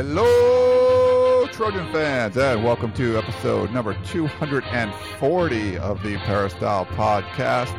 Hello, 0.00 1.44
Trojan 1.48 1.92
fans, 1.92 2.36
and 2.36 2.62
welcome 2.62 2.92
to 2.92 3.18
episode 3.18 3.72
number 3.72 3.94
240 4.04 5.76
of 5.78 6.00
the 6.04 6.16
Peristyle 6.18 6.86
Podcast. 6.86 7.76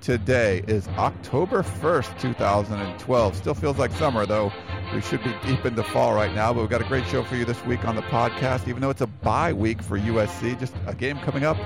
Today 0.00 0.64
is 0.66 0.88
October 0.96 1.62
1st, 1.62 2.18
2012. 2.20 3.36
Still 3.36 3.52
feels 3.52 3.76
like 3.76 3.92
summer, 3.92 4.24
though. 4.24 4.50
We 4.94 5.02
should 5.02 5.22
be 5.22 5.34
deep 5.44 5.66
into 5.66 5.82
fall 5.82 6.14
right 6.14 6.34
now, 6.34 6.54
but 6.54 6.60
we've 6.60 6.70
got 6.70 6.80
a 6.80 6.88
great 6.88 7.06
show 7.06 7.22
for 7.22 7.36
you 7.36 7.44
this 7.44 7.62
week 7.66 7.84
on 7.84 7.96
the 7.96 8.02
podcast, 8.04 8.66
even 8.66 8.80
though 8.80 8.88
it's 8.88 9.02
a 9.02 9.06
bye 9.06 9.52
week 9.52 9.82
for 9.82 9.98
USC. 9.98 10.58
Just 10.58 10.72
a 10.86 10.94
game 10.94 11.18
coming 11.18 11.44
up 11.44 11.58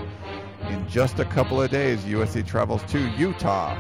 in 0.69 0.89
just 0.89 1.21
a 1.21 1.25
couple 1.27 1.63
of 1.63 1.71
days. 1.71 2.01
USC 2.01 2.45
travels 2.45 2.83
to 2.89 2.99
Utah 3.11 3.77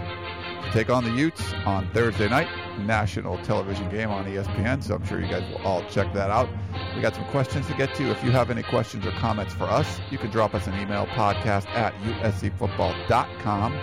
take 0.72 0.90
on 0.90 1.04
the 1.04 1.10
Utes 1.10 1.52
on 1.64 1.88
Thursday 1.92 2.28
night 2.28 2.48
national 2.78 3.38
television 3.38 3.88
game 3.90 4.10
on 4.10 4.24
ESPN, 4.26 4.82
so 4.82 4.94
I'm 4.94 5.06
sure 5.06 5.20
you 5.20 5.28
guys 5.28 5.42
will 5.50 5.62
all 5.66 5.84
check 5.90 6.12
that 6.14 6.30
out. 6.30 6.48
We 6.94 7.02
got 7.02 7.14
some 7.14 7.24
questions 7.26 7.66
to 7.66 7.74
get 7.74 7.94
to. 7.96 8.10
If 8.10 8.24
you 8.24 8.30
have 8.30 8.50
any 8.50 8.62
questions 8.62 9.06
or 9.06 9.12
comments 9.12 9.54
for 9.54 9.64
us, 9.64 10.00
you 10.10 10.18
can 10.18 10.30
drop 10.30 10.54
us 10.54 10.66
an 10.66 10.78
email 10.78 11.06
podcast 11.06 11.66
at 11.68 11.94
uscfootball.com 12.02 13.78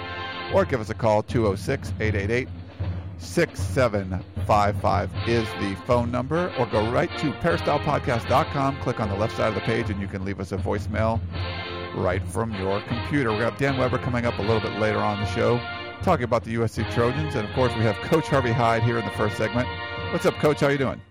or 0.54 0.66
give 0.66 0.82
us 0.82 0.90
a 0.90 0.96
call 0.96 1.24
206 1.24 1.94
888 2.00 2.48
6755 3.18 5.12
is 5.28 5.48
the 5.60 5.76
phone 5.86 6.10
number, 6.10 6.54
or 6.58 6.66
go 6.68 6.90
right 6.90 7.10
to 7.18 7.32
peristylepodcast.com, 7.34 8.80
click 8.82 9.02
on 9.02 9.10
the 9.10 9.16
left 9.16 9.36
side 9.36 9.50
of 9.50 9.56
the 9.56 9.62
page, 9.62 9.90
and 9.90 10.00
you 10.00 10.08
can 10.08 10.24
leave 10.24 10.40
us 10.40 10.54
a 10.54 10.58
voicemail 10.58 11.20
right 11.96 12.26
from 12.28 12.54
your 12.54 12.82
computer. 12.84 13.30
To 13.30 13.44
have 13.44 13.58
Dan 13.58 13.78
Weber 13.78 13.98
coming 13.98 14.26
up 14.26 14.40
a 14.40 14.42
little 14.42 14.62
bit 14.62 14.80
later 14.80 15.00
on 15.00 15.20
the 15.20 15.26
show 15.28 15.60
talking 16.04 16.24
about 16.24 16.44
the 16.44 16.56
USC 16.56 16.90
Trojans. 16.94 17.36
And 17.36 17.48
of 17.48 17.54
course, 17.54 17.74
we 17.76 17.82
have 17.82 17.96
Coach 17.98 18.28
Harvey 18.28 18.52
Hyde 18.52 18.84
here 18.84 18.98
in 18.98 19.06
the 19.06 19.12
first 19.12 19.38
segment. 19.38 19.68
What's 20.12 20.26
up, 20.26 20.36
Coach? 20.36 20.62
How 20.62 20.70
you 20.70 20.78
doing? 20.78 21.02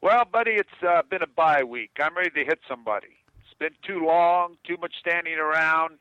Well, 0.00 0.24
buddy, 0.24 0.52
it's 0.52 0.68
uh, 0.86 1.02
been 1.08 1.22
a 1.22 1.26
bye 1.26 1.62
week. 1.62 1.90
I'm 2.00 2.16
ready 2.16 2.30
to 2.30 2.44
hit 2.44 2.58
somebody. 2.68 3.18
It's 3.38 3.58
been 3.58 3.74
too 3.86 4.04
long, 4.04 4.56
too 4.66 4.76
much 4.80 4.94
standing 4.98 5.34
around. 5.34 5.98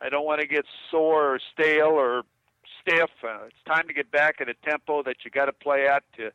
I 0.00 0.08
don't 0.08 0.26
want 0.26 0.40
to 0.40 0.46
get 0.46 0.64
sore 0.90 1.34
or 1.34 1.40
stale 1.52 1.88
or 1.88 2.22
stiff. 2.80 3.10
Uh, 3.24 3.46
it's 3.46 3.56
time 3.66 3.86
to 3.88 3.94
get 3.94 4.10
back 4.10 4.36
at 4.40 4.48
a 4.48 4.54
tempo 4.68 5.02
that 5.04 5.16
you 5.24 5.30
got 5.30 5.46
to 5.46 5.52
play 5.52 5.86
at 5.86 6.04
to 6.16 6.30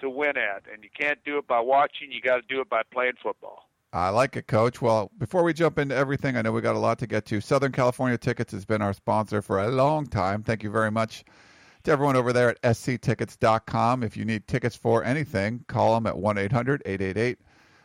to 0.00 0.08
win 0.08 0.36
at, 0.36 0.62
and 0.72 0.84
you 0.84 0.90
can't 0.96 1.18
do 1.24 1.38
it 1.38 1.48
by 1.48 1.58
watching. 1.58 2.12
You 2.12 2.20
got 2.20 2.36
to 2.36 2.42
do 2.48 2.60
it 2.60 2.68
by 2.68 2.82
playing 2.92 3.14
football. 3.20 3.68
I 3.92 4.10
like 4.10 4.36
it, 4.36 4.46
Coach. 4.46 4.82
Well, 4.82 5.10
before 5.16 5.42
we 5.42 5.54
jump 5.54 5.78
into 5.78 5.94
everything, 5.94 6.36
I 6.36 6.42
know 6.42 6.52
we 6.52 6.60
got 6.60 6.76
a 6.76 6.78
lot 6.78 6.98
to 6.98 7.06
get 7.06 7.24
to. 7.26 7.40
Southern 7.40 7.72
California 7.72 8.18
Tickets 8.18 8.52
has 8.52 8.66
been 8.66 8.82
our 8.82 8.92
sponsor 8.92 9.40
for 9.40 9.60
a 9.60 9.68
long 9.68 10.06
time. 10.06 10.42
Thank 10.42 10.62
you 10.62 10.70
very 10.70 10.90
much 10.90 11.24
to 11.84 11.90
everyone 11.90 12.16
over 12.16 12.32
there 12.32 12.54
at 12.62 12.76
sctickets.com. 12.76 14.02
If 14.02 14.16
you 14.16 14.26
need 14.26 14.46
tickets 14.46 14.76
for 14.76 15.04
anything, 15.04 15.64
call 15.68 15.94
them 15.94 16.06
at 16.06 16.18
1 16.18 16.36
800 16.36 16.82
888 16.84 17.38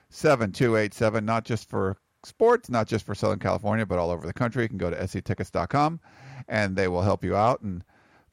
7287, 0.09 1.25
not 1.25 1.45
just 1.45 1.69
for 1.69 1.97
sports, 2.25 2.69
not 2.69 2.87
just 2.87 3.05
for 3.05 3.15
Southern 3.15 3.39
California, 3.39 3.85
but 3.85 3.97
all 3.97 4.11
over 4.11 4.27
the 4.27 4.33
country. 4.33 4.63
You 4.63 4.69
can 4.69 4.77
go 4.77 4.89
to 4.89 5.07
sctickets.com 5.07 6.01
and 6.49 6.75
they 6.75 6.89
will 6.89 7.01
help 7.01 7.23
you 7.23 7.35
out. 7.35 7.61
And, 7.61 7.83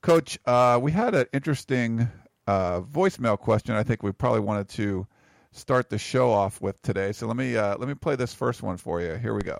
Coach, 0.02 0.40
uh, 0.44 0.78
we 0.82 0.90
had 0.90 1.14
an 1.14 1.26
interesting 1.32 2.08
uh, 2.46 2.80
voicemail 2.80 3.38
question 3.38 3.76
I 3.76 3.84
think 3.84 4.02
we 4.02 4.10
probably 4.10 4.40
wanted 4.40 4.68
to 4.70 5.06
start 5.52 5.90
the 5.90 5.98
show 5.98 6.30
off 6.30 6.60
with 6.60 6.80
today. 6.82 7.12
So 7.12 7.26
let 7.26 7.36
me 7.36 7.56
uh, 7.56 7.76
let 7.76 7.88
me 7.88 7.94
play 7.94 8.16
this 8.16 8.34
first 8.34 8.62
one 8.62 8.76
for 8.76 9.00
you. 9.00 9.14
Here 9.14 9.34
we 9.34 9.42
go. 9.42 9.58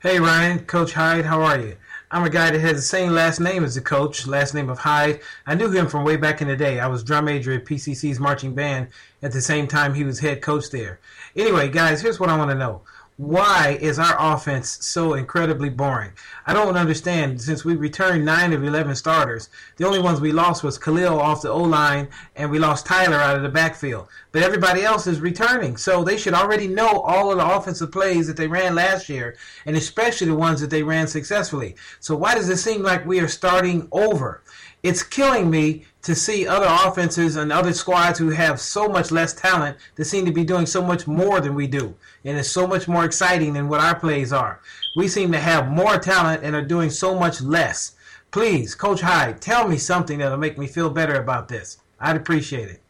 Hey 0.00 0.18
Ryan, 0.18 0.58
Coach 0.64 0.94
Hyde, 0.94 1.24
how 1.24 1.42
are 1.42 1.60
you? 1.60 1.76
I'm 2.10 2.24
a 2.24 2.30
guy 2.30 2.50
that 2.50 2.60
has 2.60 2.74
the 2.74 2.82
same 2.82 3.12
last 3.12 3.38
name 3.38 3.62
as 3.62 3.76
the 3.76 3.80
coach, 3.80 4.26
last 4.26 4.52
name 4.52 4.68
of 4.68 4.78
Hyde. 4.78 5.20
I 5.46 5.54
knew 5.54 5.70
him 5.70 5.86
from 5.86 6.04
way 6.04 6.16
back 6.16 6.42
in 6.42 6.48
the 6.48 6.56
day. 6.56 6.80
I 6.80 6.88
was 6.88 7.04
drum 7.04 7.26
major 7.26 7.52
at 7.52 7.64
PCC's 7.64 8.18
marching 8.18 8.52
band 8.52 8.88
at 9.22 9.32
the 9.32 9.40
same 9.40 9.68
time 9.68 9.94
he 9.94 10.02
was 10.02 10.18
head 10.18 10.42
coach 10.42 10.70
there. 10.70 10.98
Anyway, 11.36 11.68
guys, 11.68 12.02
here's 12.02 12.18
what 12.18 12.30
I 12.30 12.36
want 12.36 12.50
to 12.50 12.56
know 12.56 12.82
why 13.18 13.78
is 13.80 13.98
our 13.98 14.16
offense 14.18 14.78
so 14.80 15.14
incredibly 15.14 15.68
boring? 15.68 16.12
I 16.46 16.54
don't 16.54 16.76
understand. 16.76 17.40
Since 17.40 17.64
we 17.64 17.76
returned 17.76 18.24
nine 18.24 18.52
of 18.52 18.64
eleven 18.64 18.94
starters, 18.96 19.50
the 19.76 19.86
only 19.86 19.98
ones 19.98 20.20
we 20.20 20.32
lost 20.32 20.64
was 20.64 20.78
Kalil 20.78 21.20
off 21.20 21.42
the 21.42 21.50
O 21.50 21.62
line, 21.62 22.08
and 22.36 22.50
we 22.50 22.58
lost 22.58 22.86
Tyler 22.86 23.18
out 23.18 23.36
of 23.36 23.42
the 23.42 23.48
backfield. 23.48 24.08
But 24.32 24.42
everybody 24.42 24.82
else 24.82 25.06
is 25.06 25.20
returning, 25.20 25.76
so 25.76 26.02
they 26.02 26.16
should 26.16 26.34
already 26.34 26.66
know 26.66 27.00
all 27.00 27.30
of 27.30 27.36
the 27.38 27.46
offensive 27.46 27.92
plays 27.92 28.26
that 28.26 28.36
they 28.36 28.48
ran 28.48 28.74
last 28.74 29.08
year, 29.10 29.36
and 29.66 29.76
especially 29.76 30.28
the 30.28 30.34
ones 30.34 30.60
that 30.62 30.70
they 30.70 30.82
ran 30.82 31.06
successfully. 31.06 31.76
So 32.00 32.16
why 32.16 32.34
does 32.34 32.48
it 32.48 32.56
seem 32.56 32.82
like 32.82 33.06
we 33.06 33.20
are 33.20 33.28
starting 33.28 33.88
over? 33.92 34.42
It's 34.82 35.02
killing 35.02 35.48
me 35.48 35.84
to 36.02 36.14
see 36.14 36.46
other 36.46 36.66
offenses 36.68 37.36
and 37.36 37.52
other 37.52 37.72
squads 37.72 38.18
who 38.18 38.30
have 38.30 38.60
so 38.60 38.88
much 38.88 39.10
less 39.10 39.32
talent 39.32 39.76
that 39.94 40.04
seem 40.04 40.26
to 40.26 40.32
be 40.32 40.44
doing 40.44 40.66
so 40.66 40.82
much 40.82 41.06
more 41.06 41.40
than 41.40 41.54
we 41.54 41.66
do. 41.66 41.94
And 42.24 42.36
it's 42.36 42.50
so 42.50 42.66
much 42.66 42.88
more 42.88 43.04
exciting 43.04 43.52
than 43.52 43.68
what 43.68 43.80
our 43.80 43.98
plays 43.98 44.32
are. 44.32 44.60
We 44.96 45.08
seem 45.08 45.30
to 45.32 45.38
have 45.38 45.70
more 45.70 45.98
talent 45.98 46.42
and 46.42 46.56
are 46.56 46.62
doing 46.62 46.90
so 46.90 47.18
much 47.18 47.40
less. 47.40 47.92
Please, 48.32 48.74
Coach 48.74 49.00
Hyde, 49.00 49.40
tell 49.40 49.68
me 49.68 49.76
something 49.76 50.18
that'll 50.18 50.38
make 50.38 50.58
me 50.58 50.66
feel 50.66 50.90
better 50.90 51.14
about 51.14 51.48
this. 51.48 51.78
I'd 52.00 52.16
appreciate 52.16 52.68
it. 52.68 52.82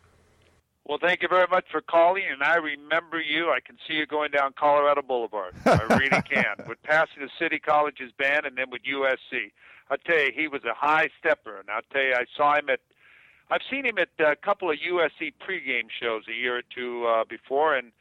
Well, 0.87 0.99
thank 1.01 1.23
you 1.23 1.29
very 1.29 1.47
much 1.51 1.65
for 1.71 1.81
calling, 1.81 2.25
and 2.31 2.43
I 2.43 2.57
remember 2.57 3.21
you. 3.21 3.51
I 3.51 3.61
can 3.65 3.77
see 3.87 3.95
you 3.95 4.07
going 4.07 4.31
down 4.31 4.53
Colorado 4.59 5.01
Boulevard. 5.03 5.55
I 5.65 5.83
really 5.97 6.23
can. 6.23 6.67
With 6.69 6.83
Pasadena 6.83 7.29
City 7.39 7.59
College's 7.59 8.13
band 8.19 8.47
and 8.47 8.57
then 8.59 8.69
with 8.71 8.83
USC. 8.83 9.53
I'll 9.91 9.99
tell 9.99 10.19
you, 10.19 10.33
he 10.35 10.49
was 10.49 10.65
a 10.65 10.75
high 10.75 11.09
stepper, 11.19 11.61
and 11.61 11.71
I'll 11.71 11.83
tell 11.93 12.03
you, 12.03 12.15
I 12.15 12.25
saw 12.37 12.57
him 12.57 12.69
at 12.69 12.81
I've 13.53 13.61
seen 13.71 13.85
him 13.85 13.99
at 13.99 14.09
a 14.19 14.35
couple 14.35 14.71
of 14.71 14.79
USC 14.79 15.35
pregame 15.47 15.89
shows 16.01 16.23
a 16.27 16.33
year 16.33 16.57
or 16.57 16.63
two 16.75 17.05
uh, 17.05 17.25
before, 17.29 17.77
and 17.77 17.93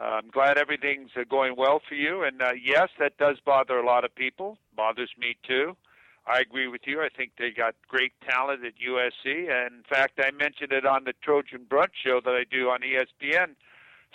uh, 0.00 0.02
I'm 0.02 0.30
glad 0.30 0.58
everything's 0.58 1.10
uh, 1.16 1.22
going 1.30 1.54
well 1.56 1.80
for 1.88 1.94
you. 1.94 2.24
And 2.24 2.42
uh, 2.42 2.54
yes, 2.60 2.88
that 2.98 3.16
does 3.16 3.36
bother 3.46 3.78
a 3.78 3.86
lot 3.86 4.04
of 4.04 4.12
people. 4.16 4.58
Bothers 4.74 5.10
me 5.16 5.36
too. 5.46 5.76
I 6.26 6.40
agree 6.40 6.66
with 6.66 6.80
you. 6.86 7.02
I 7.02 7.08
think 7.16 7.30
they 7.38 7.52
got 7.52 7.76
great 7.86 8.14
talent 8.28 8.64
at 8.64 8.72
USC. 8.84 9.48
And 9.48 9.76
in 9.76 9.84
fact, 9.88 10.18
I 10.18 10.32
mentioned 10.32 10.72
it 10.72 10.84
on 10.84 11.04
the 11.04 11.12
Trojan 11.22 11.66
Brunch 11.70 11.94
show 12.04 12.20
that 12.24 12.34
I 12.34 12.42
do 12.50 12.70
on 12.70 12.80
ESPN 12.80 13.54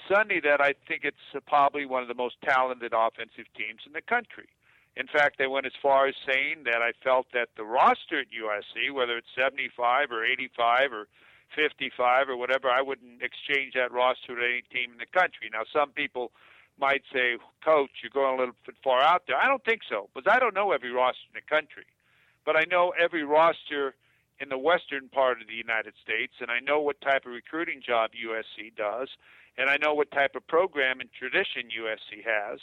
Sunday 0.10 0.42
that 0.42 0.60
I 0.60 0.74
think 0.90 1.06
it's 1.06 1.46
probably 1.48 1.86
one 1.86 2.02
of 2.02 2.10
the 2.10 2.16
most 2.16 2.36
talented 2.44 2.92
offensive 2.94 3.46
teams 3.56 3.80
in 3.88 3.94
the 3.94 4.02
country. 4.02 4.50
In 4.98 5.08
fact, 5.08 5.38
they 5.38 5.48
went 5.48 5.66
as 5.66 5.72
far 5.82 6.08
as 6.08 6.16
saying 6.28 6.64
that 6.66 6.82
I 6.82 6.92
felt 7.04 7.28
that 7.34 7.50
the 7.56 7.64
roster 7.64 8.20
at 8.20 8.28
USC, 8.28 8.94
whether 8.94 9.18
it's 9.18 9.28
75 9.38 10.12
or 10.12 10.26
85 10.26 10.92
or 10.92 11.08
55 11.56 12.30
or 12.30 12.38
whatever, 12.38 12.70
I 12.70 12.82
wouldn't 12.82 13.22
exchange 13.22 13.74
that 13.76 13.92
roster 13.92 14.36
with 14.36 14.44
any 14.44 14.64
team 14.72 14.92
in 14.92 14.98
the 14.98 15.06
country. 15.06 15.50
Now, 15.52 15.64
some 15.72 15.92
people 15.92 16.32
might 16.80 17.04
say, 17.14 17.38
Coach, 17.64 17.92
you're 18.04 18.12
going 18.14 18.36
a 18.36 18.40
little 18.40 18.56
bit 18.66 18.76
far 18.84 19.02
out 19.02 19.24
there. 19.28 19.38
I 19.38 19.48
don't 19.48 19.64
think 19.64 19.82
so, 19.88 20.10
because 20.14 20.32
I 20.32 20.40
don't 20.40 20.56
know 20.56 20.72
every 20.72 20.92
roster 20.92 21.28
in 21.34 21.40
the 21.40 21.48
country. 21.56 21.86
But 22.46 22.58
I 22.58 22.64
know 22.70 22.94
every 23.00 23.24
roster 23.24 23.96
in 24.40 24.50
the 24.50 24.58
western 24.58 25.08
part 25.10 25.42
of 25.42 25.48
the 25.48 25.54
United 25.54 25.94
States, 26.04 26.34
and 26.42 26.50
I 26.50 26.60
know 26.60 26.80
what 26.82 27.00
type 27.02 27.26
of 27.26 27.32
recruiting 27.32 27.82
job 27.86 28.12
USC 28.12 28.76
does, 28.76 29.10
and 29.58 29.70
I 29.70 29.78
know 29.78 29.94
what 29.94 30.10
type 30.12 30.36
of 30.36 30.48
program 30.48 31.00
and 31.00 31.10
tradition 31.14 31.70
USC 31.70 32.26
has. 32.26 32.60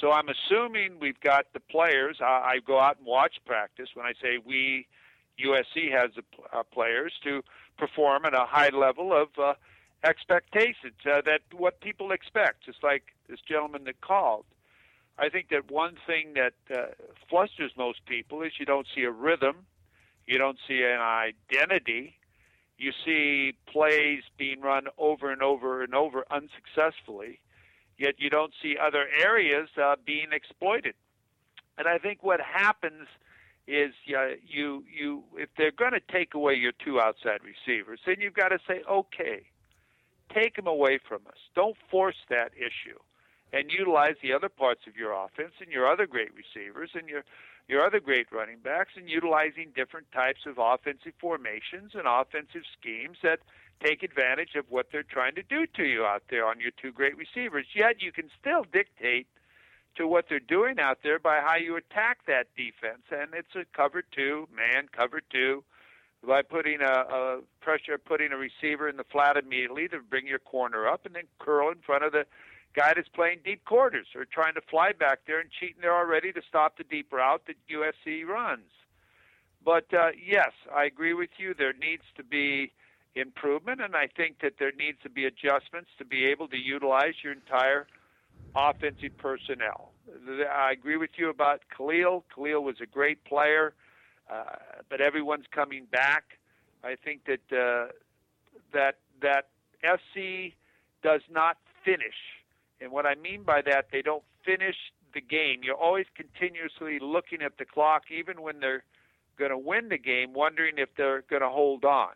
So 0.00 0.12
I'm 0.12 0.28
assuming 0.28 0.98
we've 1.00 1.20
got 1.20 1.46
the 1.52 1.60
players. 1.60 2.18
I, 2.20 2.24
I 2.24 2.58
go 2.64 2.78
out 2.78 2.98
and 2.98 3.06
watch 3.06 3.36
practice. 3.46 3.88
When 3.94 4.06
I 4.06 4.12
say 4.22 4.38
we, 4.44 4.86
USC 5.44 5.90
has 5.92 6.10
the 6.14 6.22
uh, 6.52 6.62
players 6.62 7.12
to 7.24 7.42
perform 7.76 8.24
at 8.24 8.34
a 8.34 8.44
high 8.46 8.70
level 8.70 9.12
of 9.12 9.28
uh, 9.38 9.54
expectations 10.04 10.94
uh, 11.06 11.20
that 11.24 11.40
what 11.52 11.80
people 11.80 12.12
expect, 12.12 12.64
just 12.64 12.82
like 12.82 13.04
this 13.28 13.40
gentleman 13.48 13.84
that 13.84 14.00
called. 14.00 14.44
I 15.18 15.28
think 15.28 15.48
that 15.50 15.70
one 15.70 15.96
thing 16.06 16.34
that 16.34 16.54
uh, 16.72 16.86
flusters 17.28 17.72
most 17.76 18.06
people 18.06 18.42
is 18.42 18.52
you 18.58 18.66
don't 18.66 18.86
see 18.94 19.02
a 19.02 19.10
rhythm, 19.10 19.66
you 20.26 20.38
don't 20.38 20.58
see 20.68 20.82
an 20.82 21.00
identity, 21.00 22.14
you 22.76 22.92
see 23.04 23.54
plays 23.66 24.22
being 24.36 24.60
run 24.60 24.86
over 24.96 25.32
and 25.32 25.42
over 25.42 25.82
and 25.82 25.94
over 25.94 26.24
unsuccessfully, 26.30 27.40
yet 27.98 28.14
you 28.18 28.30
don't 28.30 28.52
see 28.62 28.76
other 28.80 29.06
areas 29.22 29.68
uh, 29.80 29.96
being 30.06 30.28
exploited. 30.32 30.94
And 31.76 31.86
I 31.86 31.98
think 31.98 32.22
what 32.22 32.40
happens 32.40 33.06
is 33.66 33.92
uh, 34.16 34.28
you 34.46 34.84
you 34.90 35.22
if 35.36 35.50
they're 35.56 35.70
going 35.70 35.92
to 35.92 36.00
take 36.12 36.34
away 36.34 36.54
your 36.54 36.72
two 36.72 37.00
outside 37.00 37.40
receivers, 37.44 38.00
then 38.06 38.16
you've 38.20 38.34
got 38.34 38.48
to 38.48 38.58
say, 38.66 38.82
okay, 38.90 39.42
take 40.34 40.56
them 40.56 40.66
away 40.66 40.98
from 41.06 41.20
us. 41.28 41.38
Don't 41.54 41.76
force 41.90 42.16
that 42.30 42.52
issue, 42.56 42.98
and 43.52 43.70
utilize 43.70 44.14
the 44.22 44.32
other 44.32 44.48
parts 44.48 44.82
of 44.86 44.96
your 44.96 45.12
offense 45.12 45.52
and 45.60 45.70
your 45.70 45.86
other 45.90 46.06
great 46.06 46.30
receivers 46.34 46.90
and 46.94 47.08
your 47.08 47.24
your 47.68 47.84
other 47.84 48.00
great 48.00 48.26
running 48.32 48.58
backs, 48.64 48.92
and 48.96 49.10
utilizing 49.10 49.70
different 49.76 50.10
types 50.12 50.40
of 50.46 50.56
offensive 50.58 51.12
formations 51.20 51.92
and 51.92 52.04
offensive 52.08 52.62
schemes 52.80 53.18
that 53.22 53.40
take 53.82 54.02
advantage 54.02 54.54
of 54.56 54.66
what 54.68 54.86
they're 54.92 55.02
trying 55.02 55.34
to 55.34 55.42
do 55.42 55.66
to 55.76 55.84
you 55.84 56.04
out 56.04 56.22
there 56.30 56.46
on 56.46 56.60
your 56.60 56.72
two 56.80 56.92
great 56.92 57.16
receivers. 57.16 57.66
Yet 57.74 58.02
you 58.02 58.12
can 58.12 58.30
still 58.40 58.64
dictate 58.72 59.26
to 59.96 60.06
what 60.06 60.26
they're 60.28 60.40
doing 60.40 60.78
out 60.78 60.98
there 61.02 61.18
by 61.18 61.40
how 61.40 61.56
you 61.56 61.76
attack 61.76 62.20
that 62.26 62.46
defense. 62.56 63.02
And 63.10 63.34
it's 63.34 63.54
a 63.54 63.64
cover 63.76 64.02
two, 64.02 64.48
man, 64.54 64.88
cover 64.96 65.20
two, 65.30 65.64
by 66.26 66.42
putting 66.42 66.80
a, 66.80 66.84
a 66.86 67.40
pressure, 67.60 67.98
putting 67.98 68.32
a 68.32 68.36
receiver 68.36 68.88
in 68.88 68.96
the 68.96 69.04
flat 69.04 69.36
immediately 69.36 69.88
to 69.88 70.00
bring 70.00 70.26
your 70.26 70.38
corner 70.38 70.86
up, 70.88 71.06
and 71.06 71.14
then 71.14 71.24
curl 71.38 71.70
in 71.70 71.78
front 71.78 72.04
of 72.04 72.12
the 72.12 72.24
guy 72.74 72.92
that's 72.94 73.08
playing 73.08 73.38
deep 73.44 73.64
quarters 73.64 74.06
or 74.14 74.24
trying 74.24 74.54
to 74.54 74.60
fly 74.70 74.92
back 74.92 75.20
there 75.26 75.40
and 75.40 75.50
cheating 75.50 75.80
there 75.80 75.96
already 75.96 76.32
to 76.32 76.42
stop 76.48 76.76
the 76.76 76.84
deep 76.84 77.12
route 77.12 77.42
that 77.46 77.56
USC 77.70 78.24
runs. 78.26 78.70
But 79.64 79.92
uh, 79.92 80.10
yes, 80.24 80.52
I 80.74 80.84
agree 80.84 81.14
with 81.14 81.30
you. 81.38 81.54
There 81.54 81.72
needs 81.72 82.04
to 82.16 82.24
be 82.24 82.72
improvement, 83.14 83.80
and 83.80 83.96
I 83.96 84.08
think 84.16 84.40
that 84.42 84.54
there 84.58 84.72
needs 84.72 84.98
to 85.02 85.10
be 85.10 85.24
adjustments 85.24 85.90
to 85.98 86.04
be 86.04 86.26
able 86.26 86.48
to 86.48 86.56
utilize 86.56 87.14
your 87.22 87.32
entire 87.32 87.86
offensive 88.54 89.16
personnel. 89.18 89.92
I 90.50 90.72
agree 90.72 90.96
with 90.96 91.10
you 91.16 91.28
about 91.30 91.62
Kalil. 91.74 92.24
Kalil 92.34 92.62
was 92.62 92.76
a 92.80 92.86
great 92.86 93.24
player, 93.24 93.74
uh, 94.30 94.44
but 94.88 95.00
everyone's 95.00 95.46
coming 95.50 95.86
back. 95.90 96.24
I 96.84 96.94
think 97.02 97.22
that 97.26 97.56
uh, 97.56 97.92
that 98.72 98.98
that 99.20 99.48
SC 99.82 100.54
does 101.02 101.22
not 101.30 101.58
finish, 101.84 102.14
and 102.80 102.92
what 102.92 103.06
I 103.06 103.14
mean 103.16 103.42
by 103.42 103.62
that, 103.62 103.86
they 103.92 104.02
don't 104.02 104.24
finish 104.44 104.76
the 105.14 105.20
game. 105.20 105.60
You're 105.62 105.76
always 105.76 106.06
continuously 106.14 106.98
looking 107.00 107.42
at 107.42 107.58
the 107.58 107.64
clock, 107.64 108.04
even 108.10 108.42
when 108.42 108.60
they're 108.60 108.84
going 109.38 109.50
to 109.50 109.58
win 109.58 109.88
the 109.88 109.98
game, 109.98 110.32
wondering 110.32 110.74
if 110.78 110.88
they're 110.96 111.22
going 111.22 111.42
to 111.42 111.48
hold 111.48 111.84
on. 111.84 112.10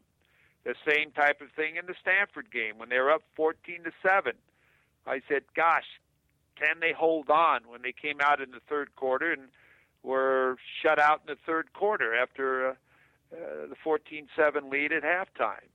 The 0.65 0.75
same 0.87 1.11
type 1.11 1.41
of 1.41 1.49
thing 1.57 1.77
in 1.77 1.87
the 1.87 1.95
Stanford 2.01 2.51
game 2.53 2.79
when 2.79 2.89
they 2.89 2.99
were 2.99 3.11
up 3.11 3.23
14 3.35 3.85
to 3.85 3.93
seven. 4.03 4.35
I 5.07 5.21
said, 5.29 5.43
"Gosh, 5.55 5.87
can 6.57 6.79
they 6.81 6.93
hold 6.93 7.31
on 7.31 7.63
when 7.67 7.83
they 7.83 7.93
came 7.93 8.21
out 8.21 8.41
in 8.41 8.53
the 8.53 8.61
third 8.69 8.95
quarter 8.95 9.33
and 9.33 9.49
were 10.03 10.57
shut 10.83 10.99
out 10.99 11.23
in 11.27 11.35
the 11.35 11.39
third 11.47 11.73
quarter 11.73 12.15
after 12.15 12.71
uh, 12.71 12.75
uh, 13.33 13.67
the 13.69 13.77
14-7 13.85 14.71
lead 14.71 14.93
at 14.93 15.03
halftime. 15.03 15.69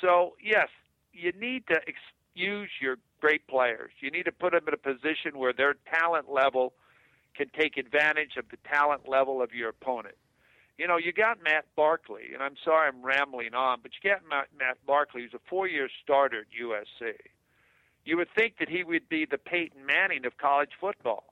So 0.00 0.34
yes, 0.42 0.68
you 1.12 1.32
need 1.32 1.66
to 1.68 1.76
ex- 1.86 1.98
use 2.34 2.70
your 2.80 2.96
great 3.20 3.46
players. 3.46 3.90
You 4.00 4.10
need 4.10 4.24
to 4.24 4.32
put 4.32 4.52
them 4.52 4.64
in 4.66 4.74
a 4.74 4.76
position 4.76 5.38
where 5.38 5.52
their 5.52 5.74
talent 5.92 6.30
level 6.30 6.72
can 7.36 7.48
take 7.56 7.76
advantage 7.76 8.36
of 8.36 8.46
the 8.50 8.56
talent 8.68 9.08
level 9.08 9.42
of 9.42 9.52
your 9.52 9.68
opponent. 9.68 10.16
You 10.78 10.86
know, 10.86 10.96
you 10.96 11.12
got 11.12 11.42
Matt 11.42 11.66
Barkley, 11.76 12.32
and 12.32 12.42
I'm 12.42 12.54
sorry 12.64 12.88
I'm 12.88 13.02
rambling 13.02 13.52
on, 13.52 13.80
but 13.82 13.90
you 13.92 14.10
got 14.10 14.22
Matt, 14.28 14.78
Barkley, 14.86 15.22
who's 15.22 15.34
a 15.34 15.40
four-year 15.50 15.88
starter 16.02 16.40
at 16.40 16.46
USC 16.62 17.14
you 18.08 18.16
would 18.16 18.28
think 18.34 18.54
that 18.58 18.70
he 18.70 18.82
would 18.82 19.06
be 19.10 19.26
the 19.26 19.36
Peyton 19.36 19.84
Manning 19.84 20.24
of 20.24 20.38
college 20.38 20.70
football. 20.80 21.24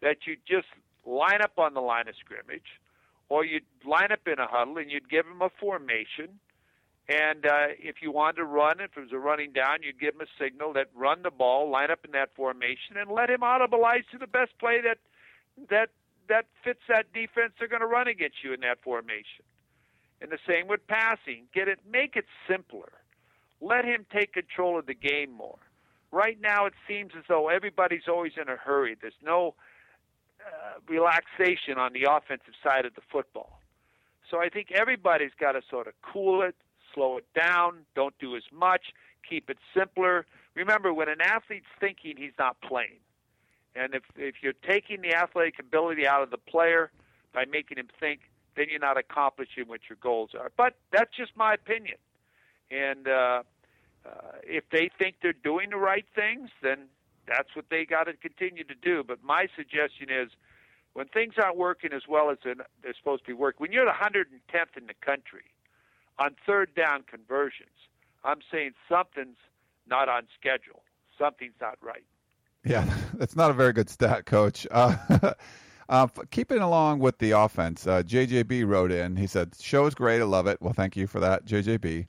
That 0.00 0.26
you 0.26 0.36
just 0.48 0.66
line 1.04 1.42
up 1.42 1.58
on 1.58 1.74
the 1.74 1.82
line 1.82 2.08
of 2.08 2.14
scrimmage, 2.18 2.80
or 3.28 3.44
you'd 3.44 3.66
line 3.84 4.10
up 4.10 4.26
in 4.26 4.38
a 4.38 4.46
huddle 4.46 4.78
and 4.78 4.90
you'd 4.90 5.10
give 5.10 5.26
him 5.26 5.42
a 5.42 5.50
formation. 5.60 6.40
And 7.06 7.44
uh, 7.44 7.76
if 7.78 7.96
you 8.00 8.12
wanted 8.12 8.36
to 8.36 8.44
run, 8.44 8.80
if 8.80 8.96
it 8.96 9.00
was 9.00 9.12
a 9.12 9.18
running 9.18 9.52
down, 9.52 9.82
you'd 9.82 10.00
give 10.00 10.14
him 10.14 10.22
a 10.22 10.42
signal 10.42 10.72
that 10.72 10.86
run 10.94 11.22
the 11.22 11.30
ball, 11.30 11.68
line 11.68 11.90
up 11.90 12.02
in 12.06 12.12
that 12.12 12.30
formation, 12.34 12.96
and 12.96 13.10
let 13.10 13.28
him 13.28 13.40
audibilize 13.40 14.08
to 14.12 14.18
the 14.18 14.26
best 14.26 14.52
play 14.58 14.80
that 14.80 14.98
that 15.68 15.90
that 16.30 16.46
fits 16.64 16.80
that 16.88 17.12
defense 17.12 17.52
they're 17.58 17.68
going 17.68 17.80
to 17.80 17.86
run 17.86 18.08
against 18.08 18.36
you 18.42 18.54
in 18.54 18.60
that 18.60 18.78
formation. 18.82 19.44
And 20.22 20.30
the 20.30 20.38
same 20.46 20.66
with 20.68 20.86
passing. 20.86 21.44
Get 21.54 21.68
it, 21.68 21.80
make 21.90 22.16
it 22.16 22.24
simpler. 22.48 22.92
Let 23.60 23.84
him 23.84 24.06
take 24.12 24.32
control 24.32 24.78
of 24.78 24.86
the 24.86 24.94
game 24.94 25.32
more. 25.32 25.58
Right 26.12 26.38
now, 26.40 26.66
it 26.66 26.74
seems 26.88 27.12
as 27.16 27.24
though 27.28 27.48
everybody's 27.48 28.08
always 28.08 28.32
in 28.40 28.48
a 28.48 28.56
hurry. 28.56 28.96
There's 29.00 29.12
no 29.22 29.54
uh, 30.40 30.80
relaxation 30.88 31.78
on 31.78 31.92
the 31.92 32.06
offensive 32.10 32.54
side 32.62 32.84
of 32.84 32.94
the 32.94 33.02
football. 33.12 33.60
So 34.30 34.38
I 34.38 34.48
think 34.48 34.72
everybody's 34.72 35.32
got 35.38 35.52
to 35.52 35.62
sort 35.68 35.86
of 35.86 35.94
cool 36.02 36.42
it, 36.42 36.54
slow 36.94 37.18
it 37.18 37.26
down, 37.38 37.80
don't 37.94 38.14
do 38.18 38.36
as 38.36 38.44
much, 38.52 38.92
keep 39.28 39.50
it 39.50 39.58
simpler. 39.76 40.26
Remember, 40.54 40.92
when 40.92 41.08
an 41.08 41.20
athlete's 41.20 41.66
thinking, 41.78 42.14
he's 42.16 42.36
not 42.38 42.56
playing. 42.60 43.00
And 43.74 43.94
if 43.94 44.02
if 44.16 44.36
you're 44.42 44.52
taking 44.52 45.00
the 45.02 45.14
athletic 45.14 45.58
ability 45.58 46.06
out 46.06 46.22
of 46.22 46.30
the 46.30 46.38
player 46.38 46.90
by 47.32 47.44
making 47.44 47.78
him 47.78 47.88
think, 47.98 48.20
then 48.56 48.66
you're 48.68 48.80
not 48.80 48.98
accomplishing 48.98 49.64
what 49.66 49.80
your 49.88 49.98
goals 50.00 50.30
are. 50.38 50.50
But 50.56 50.74
that's 50.92 51.16
just 51.16 51.36
my 51.36 51.54
opinion. 51.54 51.96
And 52.70 53.08
uh, 53.08 53.42
uh, 54.04 54.10
if 54.42 54.64
they 54.70 54.90
think 54.98 55.16
they're 55.22 55.32
doing 55.32 55.70
the 55.70 55.76
right 55.76 56.06
things, 56.14 56.50
then 56.62 56.86
that's 57.26 57.54
what 57.54 57.66
they 57.70 57.84
got 57.84 58.04
to 58.04 58.14
continue 58.14 58.64
to 58.64 58.74
do. 58.74 59.04
But 59.06 59.22
my 59.22 59.46
suggestion 59.56 60.08
is 60.10 60.30
when 60.94 61.06
things 61.06 61.34
aren't 61.42 61.56
working 61.56 61.92
as 61.92 62.02
well 62.08 62.30
as 62.30 62.38
they're, 62.44 62.56
supposed 62.96 63.24
to 63.24 63.28
be 63.28 63.32
working, 63.32 63.58
when 63.60 63.72
you're 63.72 63.84
the 63.84 63.92
110th 63.92 64.76
in 64.76 64.86
the 64.86 64.94
country 65.00 65.44
on 66.18 66.34
third 66.46 66.74
down 66.74 67.04
conversions, 67.08 67.68
I'm 68.24 68.40
saying 68.50 68.72
something's 68.88 69.38
not 69.88 70.08
on 70.08 70.22
schedule. 70.38 70.82
Something's 71.18 71.54
not 71.60 71.78
right. 71.82 72.04
Yeah, 72.64 72.88
that's 73.14 73.36
not 73.36 73.50
a 73.50 73.54
very 73.54 73.72
good 73.72 73.88
stat, 73.88 74.26
Coach. 74.26 74.66
Uh, 74.70 75.32
uh, 75.88 76.06
keeping 76.30 76.58
along 76.58 77.00
with 77.00 77.18
the 77.18 77.32
offense, 77.32 77.86
uh, 77.86 78.02
JJB 78.02 78.66
wrote 78.66 78.92
in. 78.92 79.16
He 79.16 79.26
said, 79.26 79.54
"Show 79.58 79.86
is 79.86 79.94
great. 79.94 80.20
I 80.20 80.24
love 80.24 80.46
it." 80.46 80.60
Well, 80.60 80.72
thank 80.72 80.96
you 80.96 81.06
for 81.06 81.20
that, 81.20 81.46
JJB. 81.46 82.06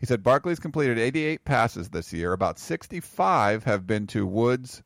He 0.00 0.06
said 0.06 0.22
Barkley's 0.22 0.60
completed 0.60 0.98
88 0.98 1.44
passes 1.44 1.88
this 1.88 2.12
year. 2.12 2.32
About 2.32 2.58
65 2.60 3.64
have 3.64 3.84
been 3.84 4.06
to 4.08 4.24
Woods 4.26 4.84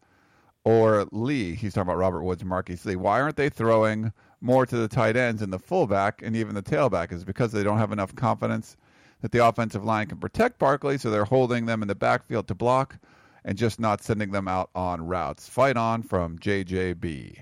or 0.65 1.07
Lee. 1.13 1.55
He's 1.55 1.75
talking 1.75 1.89
about 1.89 1.99
Robert 1.99 2.23
Woods 2.23 2.41
and 2.41 2.49
Marquise 2.49 2.87
Lee. 2.87 2.97
Why 2.97 3.21
aren't 3.21 3.37
they 3.37 3.51
throwing 3.51 4.13
more 4.41 4.65
to 4.65 4.77
the 4.77 4.89
tight 4.89 5.17
ends 5.17 5.43
and 5.43 5.53
the 5.53 5.59
fullback 5.59 6.23
and 6.23 6.35
even 6.35 6.55
the 6.55 6.63
tailback? 6.63 7.13
Is 7.13 7.25
because 7.25 7.53
they 7.53 7.63
don't 7.63 7.77
have 7.79 7.93
enough 7.93 8.15
confidence 8.15 8.79
that 9.21 9.33
the 9.33 9.47
offensive 9.47 9.85
line 9.85 10.07
can 10.07 10.19
protect 10.19 10.59
Barkley, 10.59 10.97
so 10.97 11.11
they're 11.11 11.27
holding 11.27 11.67
them 11.67 11.83
in 11.83 11.89
the 11.89 11.95
backfield 11.95 12.49
to 12.49 12.55
block 12.55 12.99
and 13.45 13.59
just 13.59 13.81
not 13.81 14.03
sending 14.03 14.31
them 14.31 14.49
out 14.49 14.71
on 14.75 15.07
routes. 15.07 15.49
Fight 15.49 15.77
on 15.77 16.03
from 16.03 16.39
JJB. 16.39 17.39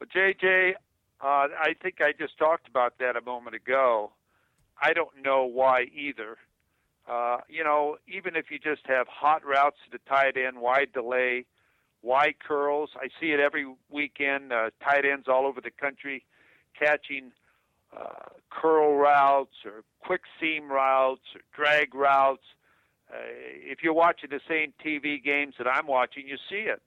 Well, 0.00 0.08
JJ, 0.14 0.72
uh, 1.20 1.24
I 1.24 1.74
think 1.82 2.00
I 2.00 2.12
just 2.18 2.38
talked 2.38 2.68
about 2.68 2.98
that 2.98 3.16
a 3.16 3.20
moment 3.20 3.56
ago. 3.56 4.12
I 4.80 4.92
don't 4.92 5.22
know 5.24 5.44
why 5.44 5.86
either. 5.94 6.36
Uh, 7.08 7.38
you 7.48 7.64
know, 7.64 7.96
even 8.06 8.36
if 8.36 8.50
you 8.50 8.58
just 8.58 8.82
have 8.86 9.06
hot 9.08 9.44
routes 9.44 9.78
to 9.90 9.98
tight 10.08 10.36
end, 10.36 10.58
wide 10.58 10.92
delay, 10.92 11.46
wide 12.02 12.34
curls. 12.46 12.90
I 12.96 13.08
see 13.20 13.32
it 13.32 13.40
every 13.40 13.66
weekend. 13.90 14.52
Uh, 14.52 14.70
tight 14.82 15.04
ends 15.04 15.26
all 15.28 15.46
over 15.46 15.60
the 15.60 15.70
country 15.70 16.24
catching 16.78 17.32
uh, 17.96 18.28
curl 18.50 18.96
routes 18.96 19.54
or 19.64 19.82
quick 20.00 20.22
seam 20.40 20.70
routes 20.70 21.22
or 21.34 21.40
drag 21.54 21.94
routes. 21.94 22.44
Uh, 23.12 23.16
if 23.20 23.82
you're 23.82 23.94
watching 23.94 24.30
the 24.30 24.40
same 24.48 24.72
TV 24.84 25.22
games 25.22 25.54
that 25.58 25.66
I'm 25.66 25.86
watching, 25.86 26.26
you 26.26 26.36
see 26.48 26.68
it. 26.68 26.82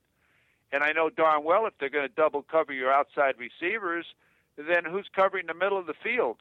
And 0.71 0.83
I 0.83 0.91
know 0.91 1.09
darn 1.09 1.43
well 1.43 1.65
if 1.65 1.73
they're 1.79 1.89
going 1.89 2.07
to 2.07 2.13
double 2.15 2.43
cover 2.43 2.71
your 2.71 2.91
outside 2.91 3.35
receivers, 3.37 4.05
then 4.57 4.85
who's 4.89 5.07
covering 5.15 5.47
the 5.47 5.53
middle 5.53 5.77
of 5.77 5.87
the 5.87 5.95
field? 6.01 6.37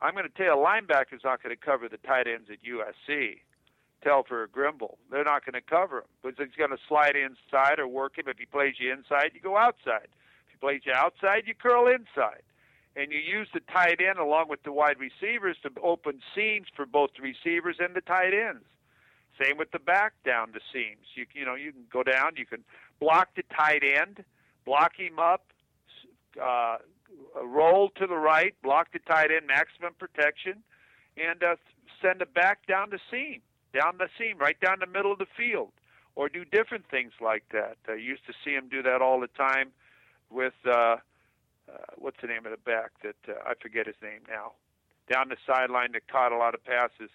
I'm 0.00 0.14
going 0.14 0.26
to 0.26 0.30
tell 0.30 0.46
you, 0.46 0.52
a 0.54 0.56
linebacker's 0.56 1.22
not 1.24 1.42
going 1.42 1.54
to 1.54 1.64
cover 1.64 1.88
the 1.88 1.98
tight 1.98 2.26
ends 2.26 2.48
at 2.50 2.58
USC. 2.64 3.38
Telfer 4.02 4.42
or 4.42 4.48
Grimble. 4.48 4.98
They're 5.10 5.22
not 5.22 5.44
going 5.44 5.54
to 5.54 5.60
cover 5.62 5.98
him. 5.98 6.10
But 6.22 6.34
he's 6.36 6.56
going 6.58 6.70
to 6.70 6.78
slide 6.88 7.14
inside 7.14 7.78
or 7.78 7.86
work 7.86 8.18
him. 8.18 8.24
If 8.26 8.38
he 8.38 8.46
plays 8.46 8.74
you 8.78 8.92
inside, 8.92 9.30
you 9.32 9.40
go 9.40 9.56
outside. 9.56 10.08
If 10.46 10.50
he 10.50 10.56
plays 10.58 10.82
you 10.84 10.92
outside, 10.92 11.44
you 11.46 11.54
curl 11.54 11.86
inside. 11.86 12.42
And 12.96 13.12
you 13.12 13.18
use 13.18 13.48
the 13.54 13.60
tight 13.72 14.00
end 14.00 14.18
along 14.18 14.48
with 14.48 14.64
the 14.64 14.72
wide 14.72 14.96
receivers 14.98 15.56
to 15.62 15.70
open 15.80 16.20
seams 16.34 16.66
for 16.74 16.84
both 16.84 17.10
the 17.16 17.22
receivers 17.22 17.76
and 17.78 17.94
the 17.94 18.00
tight 18.00 18.34
ends. 18.34 18.64
Same 19.40 19.56
with 19.56 19.70
the 19.70 19.78
back 19.78 20.12
down 20.24 20.52
the 20.52 20.60
seams. 20.72 21.06
You 21.14 21.26
you 21.34 21.44
know 21.44 21.54
you 21.54 21.72
can 21.72 21.84
go 21.92 22.02
down. 22.02 22.32
You 22.36 22.46
can 22.46 22.64
block 23.00 23.28
the 23.36 23.42
tight 23.56 23.82
end, 23.82 24.24
block 24.64 24.92
him 24.96 25.18
up, 25.18 25.46
uh, 26.40 26.78
roll 27.42 27.90
to 27.96 28.06
the 28.06 28.16
right, 28.16 28.54
block 28.62 28.88
the 28.92 28.98
tight 29.00 29.30
end, 29.30 29.46
maximum 29.46 29.94
protection, 29.98 30.62
and 31.16 31.42
uh, 31.42 31.56
send 32.00 32.20
it 32.22 32.34
back 32.34 32.66
down 32.66 32.90
the 32.90 32.98
seam, 33.10 33.40
down 33.72 33.98
the 33.98 34.08
seam, 34.18 34.38
right 34.38 34.58
down 34.60 34.78
the 34.80 34.86
middle 34.86 35.12
of 35.12 35.18
the 35.18 35.26
field, 35.36 35.72
or 36.14 36.28
do 36.28 36.44
different 36.44 36.84
things 36.90 37.12
like 37.20 37.44
that. 37.52 37.76
I 37.88 37.94
used 37.94 38.26
to 38.26 38.32
see 38.44 38.52
him 38.52 38.68
do 38.70 38.82
that 38.82 39.00
all 39.00 39.20
the 39.20 39.28
time 39.28 39.70
with 40.30 40.54
uh, 40.66 40.70
uh, 40.72 40.96
what's 41.96 42.18
the 42.20 42.28
name 42.28 42.44
of 42.44 42.52
the 42.52 42.58
back 42.58 42.90
that 43.02 43.16
uh, 43.28 43.38
I 43.46 43.54
forget 43.60 43.86
his 43.86 43.96
name 44.02 44.20
now, 44.28 44.52
down 45.10 45.28
the 45.28 45.36
sideline 45.46 45.92
that 45.92 46.08
caught 46.08 46.32
a 46.32 46.36
lot 46.36 46.54
of 46.54 46.64
passes. 46.64 47.10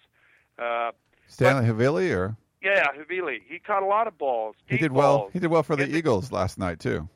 Uh, 0.58 0.90
Stanley 1.28 1.68
Havili 1.68 2.14
or 2.14 2.36
Yeah, 2.62 2.86
Havili. 2.98 3.38
He 3.46 3.58
caught 3.58 3.82
a 3.82 3.86
lot 3.86 4.06
of 4.06 4.18
balls. 4.18 4.56
He 4.66 4.76
did 4.76 4.92
balls. 4.92 5.22
well. 5.22 5.30
He 5.32 5.38
did 5.38 5.50
well 5.50 5.62
for 5.62 5.76
the 5.76 5.88
Eagles 5.88 6.32
last 6.32 6.58
night 6.58 6.80
too. 6.80 7.08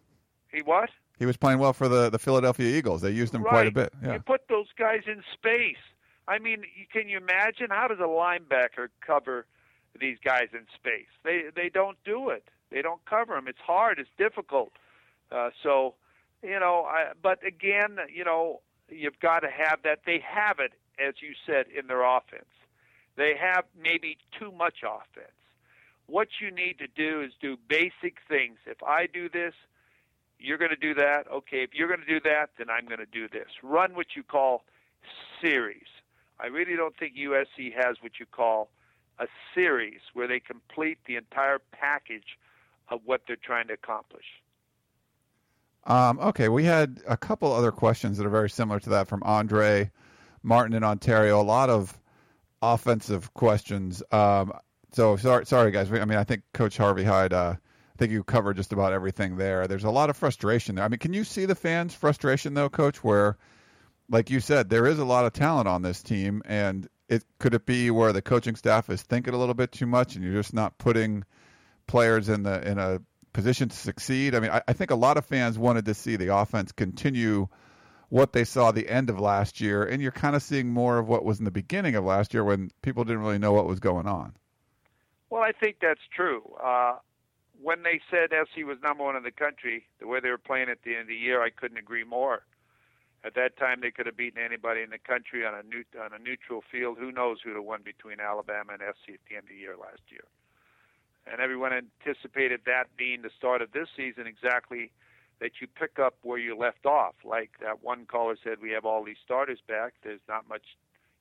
He 0.52 0.62
what? 0.62 0.90
He 1.18 1.26
was 1.26 1.36
playing 1.36 1.58
well 1.58 1.72
for 1.72 1.88
the, 1.88 2.10
the 2.10 2.18
Philadelphia 2.18 2.66
Eagles. 2.66 3.00
They 3.00 3.10
used 3.10 3.34
him 3.34 3.42
right. 3.42 3.50
quite 3.50 3.66
a 3.66 3.70
bit. 3.70 3.92
Yeah. 4.02 4.14
You 4.14 4.20
put 4.20 4.48
those 4.48 4.68
guys 4.78 5.02
in 5.06 5.22
space. 5.32 5.76
I 6.28 6.38
mean, 6.38 6.62
you, 6.76 6.86
can 6.92 7.08
you 7.08 7.16
imagine 7.18 7.68
how 7.70 7.88
does 7.88 7.98
a 7.98 8.02
linebacker 8.02 8.88
cover 9.04 9.46
these 9.98 10.18
guys 10.24 10.48
in 10.52 10.66
space? 10.74 11.08
They 11.24 11.44
they 11.54 11.68
don't 11.68 11.98
do 12.04 12.30
it. 12.30 12.44
They 12.70 12.82
don't 12.82 13.04
cover 13.04 13.34
them. 13.34 13.48
It's 13.48 13.60
hard. 13.64 13.98
It's 13.98 14.10
difficult. 14.16 14.72
Uh, 15.30 15.50
so, 15.62 15.94
you 16.42 16.58
know, 16.58 16.86
I, 16.88 17.12
but 17.20 17.44
again, 17.46 17.98
you 18.12 18.24
know, 18.24 18.60
you've 18.88 19.18
got 19.20 19.40
to 19.40 19.48
have 19.50 19.80
that. 19.84 20.00
They 20.06 20.22
have 20.26 20.58
it, 20.58 20.72
as 20.98 21.14
you 21.20 21.34
said, 21.46 21.66
in 21.76 21.86
their 21.86 22.02
offense. 22.02 22.44
They 23.16 23.34
have 23.40 23.64
maybe 23.80 24.18
too 24.38 24.52
much 24.52 24.82
offense. 24.84 25.32
What 26.06 26.28
you 26.40 26.50
need 26.50 26.78
to 26.78 26.86
do 26.86 27.22
is 27.22 27.32
do 27.40 27.56
basic 27.68 28.18
things. 28.28 28.58
If 28.66 28.82
I 28.82 29.06
do 29.06 29.28
this, 29.28 29.54
you're 30.38 30.58
going 30.58 30.70
to 30.70 30.76
do 30.76 30.94
that. 30.94 31.24
Okay, 31.32 31.62
if 31.62 31.70
you're 31.74 31.88
going 31.88 32.00
to 32.00 32.06
do 32.06 32.20
that, 32.20 32.50
then 32.58 32.68
I'm 32.70 32.86
going 32.86 32.98
to 32.98 33.06
do 33.06 33.28
this. 33.28 33.48
Run 33.62 33.94
what 33.94 34.06
you 34.16 34.22
call 34.22 34.64
series. 35.40 35.86
I 36.40 36.46
really 36.46 36.76
don't 36.76 36.96
think 36.98 37.14
USC 37.16 37.72
has 37.74 37.96
what 38.00 38.12
you 38.18 38.26
call 38.26 38.68
a 39.18 39.26
series 39.54 40.00
where 40.14 40.26
they 40.26 40.40
complete 40.40 40.98
the 41.06 41.16
entire 41.16 41.58
package 41.70 42.38
of 42.88 43.00
what 43.04 43.22
they're 43.26 43.36
trying 43.36 43.68
to 43.68 43.74
accomplish. 43.74 44.24
Um, 45.84 46.18
okay, 46.20 46.48
we 46.48 46.64
had 46.64 47.02
a 47.08 47.16
couple 47.16 47.52
other 47.52 47.72
questions 47.72 48.18
that 48.18 48.26
are 48.26 48.30
very 48.30 48.50
similar 48.50 48.80
to 48.80 48.90
that 48.90 49.08
from 49.08 49.22
Andre 49.24 49.90
Martin 50.42 50.74
in 50.74 50.84
Ontario. 50.84 51.40
A 51.40 51.42
lot 51.42 51.70
of 51.70 51.98
offensive 52.62 53.34
questions. 53.34 54.02
Um, 54.12 54.52
so 54.92 55.16
sorry, 55.16 55.44
sorry 55.46 55.70
guys. 55.72 55.92
I 55.92 56.04
mean, 56.04 56.18
I 56.18 56.24
think 56.24 56.42
Coach 56.54 56.76
Harvey 56.76 57.04
Hyde. 57.04 57.32
Uh, 57.32 57.56
I 57.56 57.98
think 57.98 58.12
you 58.12 58.24
covered 58.24 58.56
just 58.56 58.72
about 58.72 58.92
everything 58.92 59.36
there. 59.36 59.66
There's 59.66 59.84
a 59.84 59.90
lot 59.90 60.08
of 60.08 60.16
frustration 60.16 60.76
there. 60.76 60.84
I 60.84 60.88
mean, 60.88 60.98
can 60.98 61.12
you 61.12 61.24
see 61.24 61.44
the 61.44 61.54
fans' 61.54 61.94
frustration 61.94 62.54
though, 62.54 62.70
Coach? 62.70 63.04
Where, 63.04 63.36
like 64.08 64.30
you 64.30 64.40
said, 64.40 64.70
there 64.70 64.86
is 64.86 64.98
a 64.98 65.04
lot 65.04 65.26
of 65.26 65.32
talent 65.32 65.68
on 65.68 65.82
this 65.82 66.02
team, 66.02 66.42
and 66.46 66.88
it 67.08 67.24
could 67.38 67.54
it 67.54 67.66
be 67.66 67.90
where 67.90 68.12
the 68.12 68.22
coaching 68.22 68.56
staff 68.56 68.88
is 68.88 69.02
thinking 69.02 69.34
a 69.34 69.38
little 69.38 69.54
bit 69.54 69.72
too 69.72 69.86
much, 69.86 70.14
and 70.14 70.24
you're 70.24 70.40
just 70.40 70.54
not 70.54 70.78
putting 70.78 71.24
players 71.86 72.28
in 72.28 72.42
the 72.42 72.66
in 72.66 72.78
a 72.78 73.00
position 73.32 73.68
to 73.68 73.76
succeed. 73.76 74.34
I 74.34 74.40
mean, 74.40 74.50
I, 74.50 74.62
I 74.68 74.72
think 74.72 74.90
a 74.90 74.96
lot 74.96 75.16
of 75.16 75.26
fans 75.26 75.58
wanted 75.58 75.84
to 75.86 75.94
see 75.94 76.16
the 76.16 76.34
offense 76.34 76.72
continue 76.72 77.48
what 78.12 78.34
they 78.34 78.44
saw 78.44 78.70
the 78.70 78.90
end 78.90 79.08
of 79.08 79.18
last 79.18 79.58
year, 79.58 79.82
and 79.82 80.02
you're 80.02 80.12
kind 80.12 80.36
of 80.36 80.42
seeing 80.42 80.68
more 80.68 80.98
of 80.98 81.08
what 81.08 81.24
was 81.24 81.38
in 81.38 81.46
the 81.46 81.50
beginning 81.50 81.94
of 81.94 82.04
last 82.04 82.34
year 82.34 82.44
when 82.44 82.70
people 82.82 83.04
didn't 83.04 83.22
really 83.22 83.38
know 83.38 83.54
what 83.54 83.66
was 83.66 83.80
going 83.80 84.06
on. 84.06 84.34
Well, 85.30 85.40
I 85.40 85.52
think 85.52 85.76
that's 85.80 86.02
true. 86.14 86.42
Uh, 86.62 86.96
when 87.62 87.82
they 87.84 88.02
said 88.10 88.28
SC 88.28 88.66
was 88.66 88.76
number 88.82 89.02
one 89.02 89.16
in 89.16 89.22
the 89.22 89.30
country, 89.30 89.86
the 89.98 90.06
way 90.06 90.20
they 90.20 90.28
were 90.28 90.36
playing 90.36 90.68
at 90.68 90.82
the 90.84 90.90
end 90.90 91.00
of 91.00 91.06
the 91.08 91.16
year, 91.16 91.42
I 91.42 91.48
couldn't 91.48 91.78
agree 91.78 92.04
more. 92.04 92.44
At 93.24 93.34
that 93.36 93.56
time, 93.56 93.80
they 93.80 93.90
could 93.90 94.04
have 94.04 94.16
beaten 94.18 94.42
anybody 94.44 94.82
in 94.82 94.90
the 94.90 94.98
country 94.98 95.46
on 95.46 95.54
a 95.54 95.62
new, 95.62 95.82
on 95.98 96.12
a 96.12 96.22
neutral 96.22 96.62
field. 96.70 96.98
Who 97.00 97.12
knows 97.12 97.38
who'd 97.42 97.56
have 97.56 97.64
won 97.64 97.80
between 97.82 98.20
Alabama 98.20 98.74
and 98.74 98.82
SC 98.82 99.14
at 99.14 99.24
the 99.30 99.36
end 99.36 99.44
of 99.44 99.48
the 99.48 99.56
year 99.56 99.76
last 99.80 100.02
year? 100.10 100.28
And 101.26 101.40
everyone 101.40 101.72
anticipated 101.72 102.60
that 102.66 102.94
being 102.94 103.22
the 103.22 103.30
start 103.38 103.62
of 103.62 103.72
this 103.72 103.88
season 103.96 104.26
exactly 104.26 104.90
that 105.42 105.60
you 105.60 105.66
pick 105.66 105.98
up 105.98 106.14
where 106.22 106.38
you 106.38 106.56
left 106.56 106.86
off. 106.86 107.16
Like 107.24 107.50
that 107.60 107.82
one 107.82 108.06
caller 108.06 108.36
said, 108.42 108.58
we 108.62 108.70
have 108.70 108.84
all 108.84 109.02
these 109.02 109.16
starters 109.24 109.58
back. 109.66 109.94
There's 110.04 110.20
not 110.28 110.48
much 110.48 110.62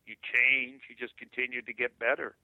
you 0.05 0.15
change. 0.21 0.81
You 0.89 0.95
just 0.95 1.17
continue 1.17 1.63
to 1.63 1.73
get 1.73 1.97
better. 1.97 2.35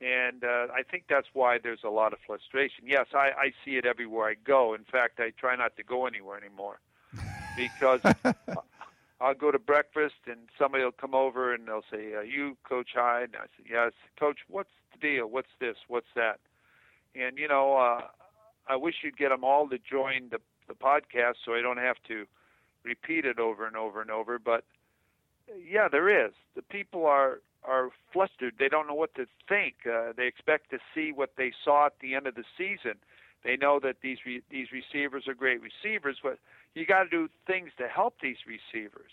And 0.00 0.42
uh, 0.42 0.66
I 0.74 0.82
think 0.82 1.04
that's 1.08 1.28
why 1.32 1.58
there's 1.62 1.84
a 1.84 1.90
lot 1.90 2.12
of 2.12 2.18
frustration. 2.26 2.84
Yes, 2.86 3.06
I, 3.14 3.30
I 3.38 3.52
see 3.64 3.76
it 3.76 3.86
everywhere 3.86 4.30
I 4.30 4.34
go. 4.42 4.74
In 4.74 4.82
fact, 4.82 5.20
I 5.20 5.30
try 5.38 5.54
not 5.54 5.76
to 5.76 5.84
go 5.84 6.06
anywhere 6.06 6.36
anymore 6.36 6.80
because 7.56 8.00
I'll 9.20 9.34
go 9.34 9.52
to 9.52 9.58
breakfast 9.60 10.26
and 10.26 10.40
somebody 10.58 10.82
will 10.82 10.90
come 10.90 11.14
over 11.14 11.54
and 11.54 11.68
they'll 11.68 11.84
say, 11.92 12.14
"Are 12.14 12.24
you 12.24 12.56
Coach 12.64 12.90
Hyde?" 12.94 13.30
And 13.34 13.36
I 13.36 13.44
say, 13.44 13.68
"Yes, 13.70 13.92
Coach. 14.18 14.38
What's 14.48 14.70
the 14.92 14.98
deal? 15.06 15.26
What's 15.26 15.52
this? 15.60 15.76
What's 15.86 16.08
that?" 16.16 16.40
And 17.14 17.36
you 17.36 17.46
know, 17.46 17.76
uh, 17.76 18.00
I 18.66 18.76
wish 18.76 18.94
you'd 19.02 19.18
get 19.18 19.28
them 19.28 19.44
all 19.44 19.68
to 19.68 19.78
join 19.78 20.30
the 20.30 20.40
the 20.70 20.74
podcast 20.74 21.34
so 21.44 21.54
I 21.54 21.60
don't 21.60 21.78
have 21.78 21.96
to 22.08 22.26
repeat 22.84 23.24
it 23.24 23.38
over 23.38 23.66
and 23.66 23.76
over 23.76 24.00
and 24.00 24.10
over. 24.10 24.38
But 24.38 24.64
yeah, 25.68 25.88
there 25.88 26.26
is. 26.26 26.32
The 26.54 26.62
people 26.62 27.06
are 27.06 27.40
are 27.62 27.90
flustered. 28.12 28.54
They 28.58 28.68
don't 28.68 28.86
know 28.86 28.94
what 28.94 29.14
to 29.16 29.26
think. 29.46 29.74
Uh, 29.84 30.12
they 30.16 30.26
expect 30.26 30.70
to 30.70 30.78
see 30.94 31.12
what 31.12 31.32
they 31.36 31.52
saw 31.62 31.86
at 31.86 31.94
the 32.00 32.14
end 32.14 32.26
of 32.26 32.34
the 32.34 32.44
season. 32.56 32.94
They 33.44 33.56
know 33.56 33.80
that 33.80 33.96
these 34.02 34.18
re- 34.24 34.42
these 34.50 34.68
receivers 34.72 35.28
are 35.28 35.34
great 35.34 35.60
receivers, 35.60 36.18
but 36.22 36.38
you 36.74 36.86
got 36.86 37.04
to 37.04 37.10
do 37.10 37.28
things 37.46 37.70
to 37.78 37.88
help 37.88 38.14
these 38.22 38.38
receivers. 38.46 39.10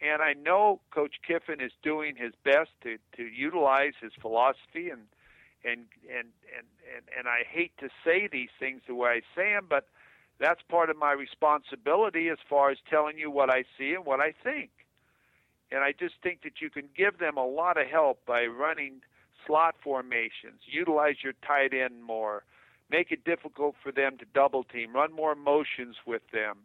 And 0.00 0.22
I 0.22 0.34
know 0.34 0.80
Coach 0.92 1.16
Kiffin 1.26 1.60
is 1.60 1.72
doing 1.82 2.14
his 2.16 2.32
best 2.44 2.70
to 2.82 2.98
to 3.16 3.24
utilize 3.24 3.94
his 4.00 4.12
philosophy 4.20 4.90
and 4.90 5.02
and 5.64 5.86
and 6.08 6.28
and 6.56 6.66
and, 6.94 7.04
and 7.18 7.28
I 7.28 7.42
hate 7.48 7.72
to 7.78 7.88
say 8.04 8.28
these 8.30 8.50
things 8.58 8.82
the 8.86 8.94
way 8.94 9.10
I 9.10 9.20
say 9.34 9.52
them, 9.52 9.66
but 9.68 9.86
that's 10.40 10.62
part 10.68 10.90
of 10.90 10.96
my 10.96 11.12
responsibility 11.12 12.28
as 12.28 12.38
far 12.48 12.70
as 12.70 12.78
telling 12.88 13.18
you 13.18 13.30
what 13.30 13.50
I 13.50 13.64
see 13.78 13.92
and 13.92 14.04
what 14.04 14.20
I 14.20 14.32
think. 14.42 14.70
And 15.70 15.84
I 15.84 15.92
just 15.92 16.14
think 16.22 16.42
that 16.42 16.60
you 16.60 16.70
can 16.70 16.88
give 16.96 17.18
them 17.18 17.36
a 17.36 17.46
lot 17.46 17.80
of 17.80 17.86
help 17.86 18.24
by 18.26 18.46
running 18.46 19.02
slot 19.46 19.76
formations, 19.82 20.62
utilize 20.66 21.16
your 21.22 21.34
tight 21.46 21.72
end 21.72 22.02
more, 22.02 22.42
make 22.90 23.12
it 23.12 23.24
difficult 23.24 23.76
for 23.82 23.92
them 23.92 24.18
to 24.18 24.24
double 24.34 24.64
team, 24.64 24.94
run 24.94 25.12
more 25.12 25.34
motions 25.34 25.96
with 26.06 26.22
them, 26.32 26.58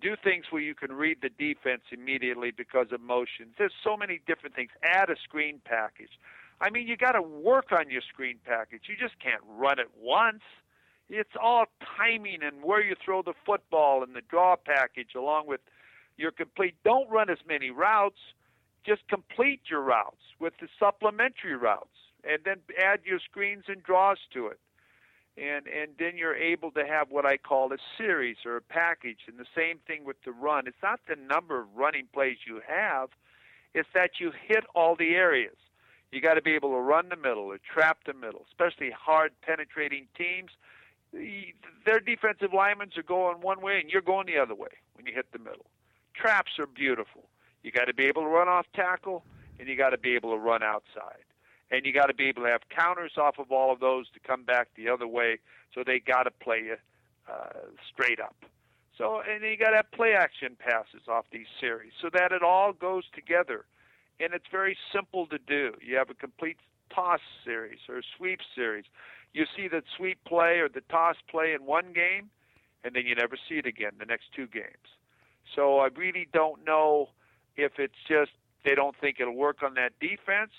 do 0.00 0.16
things 0.22 0.46
where 0.50 0.62
you 0.62 0.74
can 0.74 0.92
read 0.92 1.18
the 1.20 1.28
defense 1.28 1.82
immediately 1.92 2.50
because 2.50 2.86
of 2.92 3.00
motions. 3.00 3.54
There's 3.58 3.72
so 3.84 3.96
many 3.96 4.20
different 4.26 4.54
things. 4.54 4.70
Add 4.82 5.10
a 5.10 5.16
screen 5.22 5.60
package. 5.64 6.18
I 6.60 6.70
mean, 6.70 6.86
you 6.86 6.96
got 6.96 7.12
to 7.12 7.22
work 7.22 7.72
on 7.72 7.90
your 7.90 8.02
screen 8.02 8.38
package. 8.44 8.82
You 8.88 8.96
just 8.96 9.18
can't 9.20 9.42
run 9.46 9.78
it 9.78 9.88
once. 10.00 10.42
It's 11.08 11.36
all 11.40 11.66
timing 11.96 12.42
and 12.42 12.62
where 12.62 12.82
you 12.82 12.94
throw 13.02 13.22
the 13.22 13.34
football 13.46 14.02
and 14.02 14.14
the 14.14 14.20
draw 14.20 14.56
package 14.56 15.14
along 15.16 15.46
with 15.46 15.60
your 16.16 16.30
complete. 16.30 16.74
Don't 16.84 17.08
run 17.08 17.30
as 17.30 17.38
many 17.46 17.70
routes. 17.70 18.18
Just 18.84 19.08
complete 19.08 19.62
your 19.70 19.80
routes 19.80 20.22
with 20.38 20.54
the 20.60 20.68
supplementary 20.78 21.56
routes 21.56 21.88
and 22.24 22.40
then 22.44 22.56
add 22.82 23.00
your 23.04 23.20
screens 23.20 23.64
and 23.68 23.82
draws 23.82 24.18
to 24.34 24.48
it. 24.48 24.58
And 25.36 25.66
and 25.68 25.92
then 25.98 26.16
you're 26.16 26.34
able 26.36 26.72
to 26.72 26.84
have 26.86 27.10
what 27.10 27.24
I 27.24 27.36
call 27.36 27.72
a 27.72 27.78
series 27.96 28.38
or 28.44 28.56
a 28.56 28.62
package 28.62 29.20
and 29.28 29.38
the 29.38 29.46
same 29.56 29.78
thing 29.86 30.04
with 30.04 30.16
the 30.24 30.32
run. 30.32 30.66
It's 30.66 30.82
not 30.82 31.00
the 31.08 31.16
number 31.16 31.60
of 31.60 31.66
running 31.76 32.08
plays 32.12 32.38
you 32.46 32.60
have. 32.66 33.10
It's 33.72 33.88
that 33.94 34.12
you 34.18 34.32
hit 34.46 34.64
all 34.74 34.96
the 34.96 35.14
areas. 35.14 35.56
You 36.10 36.20
got 36.20 36.34
to 36.34 36.42
be 36.42 36.54
able 36.54 36.70
to 36.70 36.80
run 36.80 37.08
the 37.08 37.16
middle 37.16 37.44
or 37.44 37.58
trap 37.58 37.98
the 38.04 38.14
middle 38.14 38.46
especially 38.50 38.90
hard 38.90 39.32
penetrating 39.42 40.06
teams 40.16 40.50
their 41.12 42.00
defensive 42.00 42.52
linemen 42.52 42.90
are 42.96 43.02
going 43.02 43.40
one 43.40 43.60
way 43.60 43.80
and 43.80 43.90
you're 43.90 44.02
going 44.02 44.26
the 44.26 44.38
other 44.38 44.54
way 44.54 44.68
when 44.94 45.06
you 45.06 45.12
hit 45.14 45.26
the 45.32 45.38
middle 45.38 45.66
traps 46.14 46.52
are 46.58 46.66
beautiful 46.66 47.24
you 47.62 47.72
got 47.72 47.86
to 47.86 47.94
be 47.94 48.04
able 48.04 48.22
to 48.22 48.28
run 48.28 48.48
off 48.48 48.66
tackle, 48.74 49.24
and 49.58 49.68
you 49.68 49.76
got 49.76 49.90
to 49.90 49.98
be 49.98 50.14
able 50.14 50.30
to 50.30 50.38
run 50.38 50.62
outside, 50.62 51.24
and 51.70 51.84
you 51.84 51.92
got 51.92 52.06
to 52.06 52.14
be 52.14 52.24
able 52.24 52.42
to 52.42 52.48
have 52.48 52.62
counters 52.74 53.12
off 53.16 53.38
of 53.38 53.50
all 53.50 53.72
of 53.72 53.80
those 53.80 54.06
to 54.14 54.20
come 54.20 54.44
back 54.44 54.68
the 54.76 54.88
other 54.88 55.06
way. 55.06 55.38
So 55.74 55.82
they 55.84 55.98
got 55.98 56.24
to 56.24 56.30
play 56.30 56.62
you 56.64 56.76
uh, 57.30 57.68
straight 57.92 58.20
up. 58.20 58.36
So 58.96 59.20
and 59.20 59.42
you 59.42 59.56
got 59.56 59.70
to 59.70 59.76
have 59.76 59.90
play 59.92 60.14
action 60.14 60.56
passes 60.58 61.08
off 61.08 61.26
these 61.30 61.46
series, 61.60 61.92
so 62.00 62.08
that 62.12 62.32
it 62.32 62.42
all 62.42 62.72
goes 62.72 63.04
together, 63.14 63.64
and 64.20 64.32
it's 64.34 64.46
very 64.50 64.76
simple 64.92 65.26
to 65.26 65.38
do. 65.38 65.74
You 65.80 65.96
have 65.96 66.10
a 66.10 66.14
complete 66.14 66.58
toss 66.94 67.20
series 67.44 67.80
or 67.88 68.02
sweep 68.16 68.40
series. 68.54 68.84
You 69.32 69.44
see 69.56 69.68
the 69.68 69.82
sweep 69.96 70.18
play 70.24 70.58
or 70.58 70.68
the 70.68 70.80
toss 70.82 71.16
play 71.30 71.52
in 71.52 71.64
one 71.64 71.92
game, 71.92 72.30
and 72.84 72.94
then 72.94 73.06
you 73.06 73.14
never 73.14 73.36
see 73.48 73.56
it 73.56 73.66
again 73.66 73.92
the 73.98 74.06
next 74.06 74.32
two 74.34 74.46
games. 74.46 74.96
So 75.54 75.78
I 75.78 75.88
really 75.96 76.28
don't 76.32 76.64
know 76.64 77.10
if 77.56 77.72
it's 77.78 77.98
just 78.06 78.30
they 78.64 78.74
don't 78.74 78.96
think 79.00 79.20
it'll 79.20 79.34
work 79.34 79.62
on 79.62 79.74
that 79.74 79.92
defense, 80.00 80.52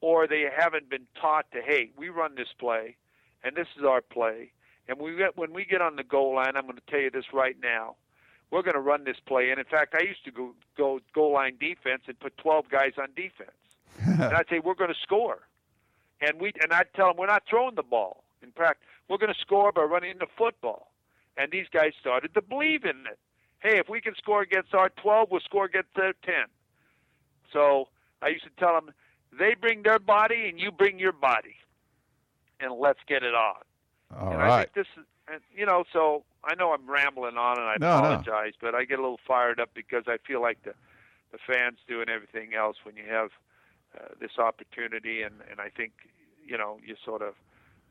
or 0.00 0.26
they 0.26 0.44
haven't 0.54 0.88
been 0.90 1.06
taught 1.20 1.50
to, 1.52 1.60
hey, 1.62 1.90
we 1.96 2.08
run 2.08 2.34
this 2.34 2.48
play, 2.58 2.96
and 3.44 3.56
this 3.56 3.68
is 3.78 3.84
our 3.84 4.00
play, 4.00 4.52
and 4.88 4.98
we 4.98 5.16
get, 5.16 5.36
when 5.36 5.52
we 5.52 5.64
get 5.64 5.80
on 5.80 5.96
the 5.96 6.04
goal 6.04 6.34
line, 6.34 6.56
I'm 6.56 6.64
going 6.64 6.76
to 6.76 6.90
tell 6.90 7.00
you 7.00 7.10
this 7.10 7.32
right 7.32 7.56
now, 7.62 7.96
we're 8.50 8.62
going 8.62 8.74
to 8.74 8.80
run 8.80 9.04
this 9.04 9.16
play. 9.26 9.50
And 9.50 9.58
in 9.58 9.64
fact, 9.64 9.94
I 9.94 10.02
used 10.02 10.24
to 10.24 10.30
go 10.30 10.54
go 10.76 11.00
goal 11.14 11.32
line 11.32 11.56
defense 11.58 12.02
and 12.06 12.18
put 12.18 12.36
12 12.36 12.68
guys 12.68 12.92
on 12.98 13.08
defense, 13.16 13.56
and 14.04 14.34
I'd 14.34 14.48
say 14.48 14.58
we're 14.58 14.74
going 14.74 14.92
to 14.92 15.00
score, 15.02 15.40
and 16.22 16.40
we 16.40 16.52
and 16.62 16.72
I'd 16.72 16.92
tell 16.94 17.08
them 17.08 17.16
we're 17.18 17.26
not 17.26 17.42
throwing 17.50 17.74
the 17.74 17.82
ball. 17.82 18.24
In 18.42 18.52
fact, 18.52 18.82
we're 19.08 19.18
going 19.18 19.34
to 19.34 19.40
score 19.40 19.72
by 19.72 19.82
running 19.82 20.16
the 20.18 20.26
football, 20.38 20.92
and 21.36 21.52
these 21.52 21.66
guys 21.70 21.92
started 22.00 22.32
to 22.34 22.42
believe 22.42 22.84
in 22.84 23.04
it 23.06 23.18
hey, 23.62 23.78
if 23.78 23.88
we 23.88 24.00
can 24.00 24.14
score 24.16 24.42
against 24.42 24.74
our 24.74 24.88
12, 24.88 25.28
we'll 25.30 25.40
score 25.40 25.64
against 25.66 25.94
their 25.94 26.14
10. 26.24 26.34
So 27.52 27.88
I 28.20 28.28
used 28.28 28.44
to 28.44 28.50
tell 28.58 28.74
them, 28.74 28.90
they 29.38 29.54
bring 29.54 29.82
their 29.84 30.00
body 30.00 30.48
and 30.48 30.58
you 30.58 30.72
bring 30.72 30.98
your 30.98 31.12
body. 31.12 31.54
and 32.60 32.72
let's 32.78 33.00
get 33.08 33.22
it 33.22 33.34
on. 33.34 33.56
All 34.16 34.32
and 34.32 34.38
right. 34.38 34.50
I 34.52 34.58
think 34.64 34.74
this 34.74 34.86
is, 34.96 35.04
and, 35.32 35.40
you 35.56 35.66
know, 35.66 35.84
so 35.92 36.24
I 36.44 36.54
know 36.54 36.72
I'm 36.72 36.88
rambling 36.88 37.36
on, 37.36 37.58
and 37.58 37.66
I 37.68 37.76
No, 37.80 38.00
no. 38.00 38.20
apologize, 38.20 38.54
but 38.60 38.74
I 38.74 38.84
get 38.84 38.98
a 38.98 39.02
little 39.02 39.20
fired 39.26 39.60
up 39.60 39.70
because 39.74 40.04
I 40.06 40.18
feel 40.26 40.40
like 40.40 40.62
the 40.64 40.74
the 41.32 41.38
fans 41.38 41.78
do 41.88 42.00
and 42.02 42.10
everything 42.10 42.54
else 42.54 42.76
when 42.84 42.94
you 42.96 43.04
have 43.08 43.30
uh, 43.98 44.08
this 44.20 44.38
opportunity, 44.38 45.22
and 45.22 45.34
and 45.50 45.60
I 45.60 45.68
think 45.68 45.92
you 46.44 46.58
know 46.58 46.78
you 46.84 46.96
sort 47.04 47.22
of 47.22 47.34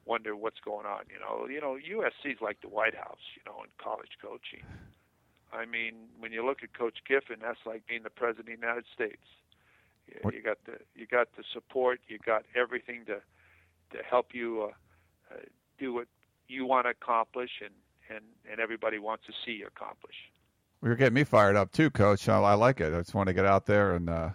wonder 0.05 0.35
what's 0.35 0.59
going 0.59 0.85
on. 0.85 1.03
You 1.09 1.19
know, 1.19 1.47
you 1.47 1.61
know 1.61 1.77
USC's 1.77 2.41
like 2.41 2.61
the 2.61 2.69
White 2.69 2.95
House, 2.95 3.21
you 3.35 3.41
know, 3.45 3.61
in 3.63 3.69
college 3.77 4.17
coaching. 4.21 4.65
I 5.53 5.65
mean, 5.65 5.93
when 6.19 6.31
you 6.31 6.45
look 6.45 6.63
at 6.63 6.73
Coach 6.73 6.99
Kiffin, 7.07 7.37
that's 7.41 7.59
like 7.65 7.85
being 7.87 8.03
the 8.03 8.09
president 8.09 8.49
of 8.49 8.59
the 8.59 8.65
United 8.67 8.85
States. 8.93 9.23
You, 10.07 10.31
you 10.31 10.41
got 10.41 10.57
the 10.65 10.77
you 10.95 11.05
got 11.05 11.27
the 11.37 11.43
support, 11.53 11.99
you 12.07 12.17
got 12.25 12.43
everything 12.55 13.05
to 13.05 13.21
to 13.95 14.03
help 14.03 14.33
you 14.33 14.63
uh, 14.63 15.33
uh, 15.33 15.39
do 15.77 15.93
what 15.93 16.07
you 16.47 16.65
want 16.65 16.85
to 16.85 16.91
accomplish, 16.91 17.51
and 17.61 17.73
and 18.09 18.25
and 18.49 18.59
everybody 18.59 18.99
wants 18.99 19.25
to 19.27 19.33
see 19.45 19.57
you 19.57 19.67
accomplish. 19.67 20.15
You're 20.83 20.95
getting 20.95 21.13
me 21.13 21.23
fired 21.23 21.55
up 21.55 21.71
too, 21.71 21.91
Coach. 21.91 22.27
I, 22.27 22.39
I 22.39 22.53
like 22.55 22.81
it. 22.81 22.93
I 22.93 22.97
just 22.97 23.13
want 23.13 23.27
to 23.27 23.33
get 23.33 23.45
out 23.45 23.67
there 23.67 23.93
and 23.93 24.09
uh, 24.09 24.29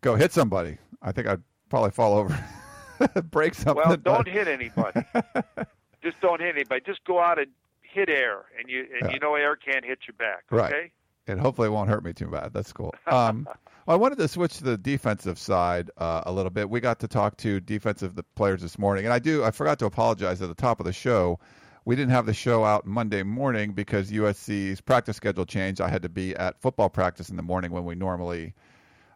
go 0.00 0.14
hit 0.16 0.32
somebody. 0.32 0.78
I 1.02 1.12
think 1.12 1.26
I'd 1.26 1.42
probably 1.68 1.90
fall 1.90 2.14
over, 2.14 2.38
break 3.30 3.54
something. 3.54 3.82
Well, 3.86 3.96
don't 3.96 4.28
hit 4.28 4.48
anybody. 4.48 5.02
Just 6.02 6.20
don't 6.20 6.40
hit 6.40 6.54
anybody. 6.54 6.82
Just 6.86 7.04
go 7.04 7.20
out 7.20 7.38
and 7.38 7.48
hit 7.82 8.08
air, 8.08 8.44
and 8.58 8.68
you 8.68 8.86
and 9.00 9.08
Yeah. 9.08 9.14
you 9.14 9.18
know 9.20 9.34
air 9.34 9.56
can't 9.56 9.84
hit 9.84 10.00
you 10.08 10.14
back. 10.14 10.44
Right. 10.50 10.72
Okay. 10.72 10.92
and 11.26 11.40
hopefully 11.40 11.68
it 11.68 11.70
won't 11.70 11.88
hurt 11.88 12.02
me 12.04 12.12
too 12.12 12.28
bad. 12.28 12.52
That's 12.52 12.72
cool. 12.72 12.94
Um, 13.06 13.46
I 13.88 13.96
wanted 13.96 14.18
to 14.18 14.28
switch 14.28 14.58
to 14.58 14.64
the 14.64 14.78
defensive 14.78 15.38
side 15.38 15.90
uh, 15.96 16.22
a 16.26 16.30
little 16.32 16.50
bit. 16.50 16.70
We 16.70 16.80
got 16.80 17.00
to 17.00 17.08
talk 17.08 17.36
to 17.38 17.60
defensive 17.60 18.14
the 18.14 18.22
players 18.36 18.60
this 18.62 18.78
morning, 18.78 19.04
and 19.04 19.12
I 19.12 19.18
do. 19.18 19.42
I 19.42 19.50
forgot 19.50 19.78
to 19.80 19.86
apologize 19.86 20.40
at 20.42 20.48
the 20.48 20.54
top 20.54 20.78
of 20.80 20.86
the 20.86 20.92
show. 20.92 21.40
We 21.86 21.96
didn't 21.96 22.12
have 22.12 22.26
the 22.26 22.34
show 22.34 22.62
out 22.64 22.86
Monday 22.86 23.22
morning 23.24 23.72
because 23.72 24.12
USC's 24.12 24.80
practice 24.80 25.16
schedule 25.16 25.44
changed. 25.46 25.80
I 25.80 25.88
had 25.88 26.02
to 26.02 26.08
be 26.08 26.36
at 26.36 26.60
football 26.60 26.88
practice 26.90 27.30
in 27.30 27.36
the 27.36 27.42
morning 27.42 27.72
when 27.72 27.84
we 27.84 27.94
normally 27.96 28.54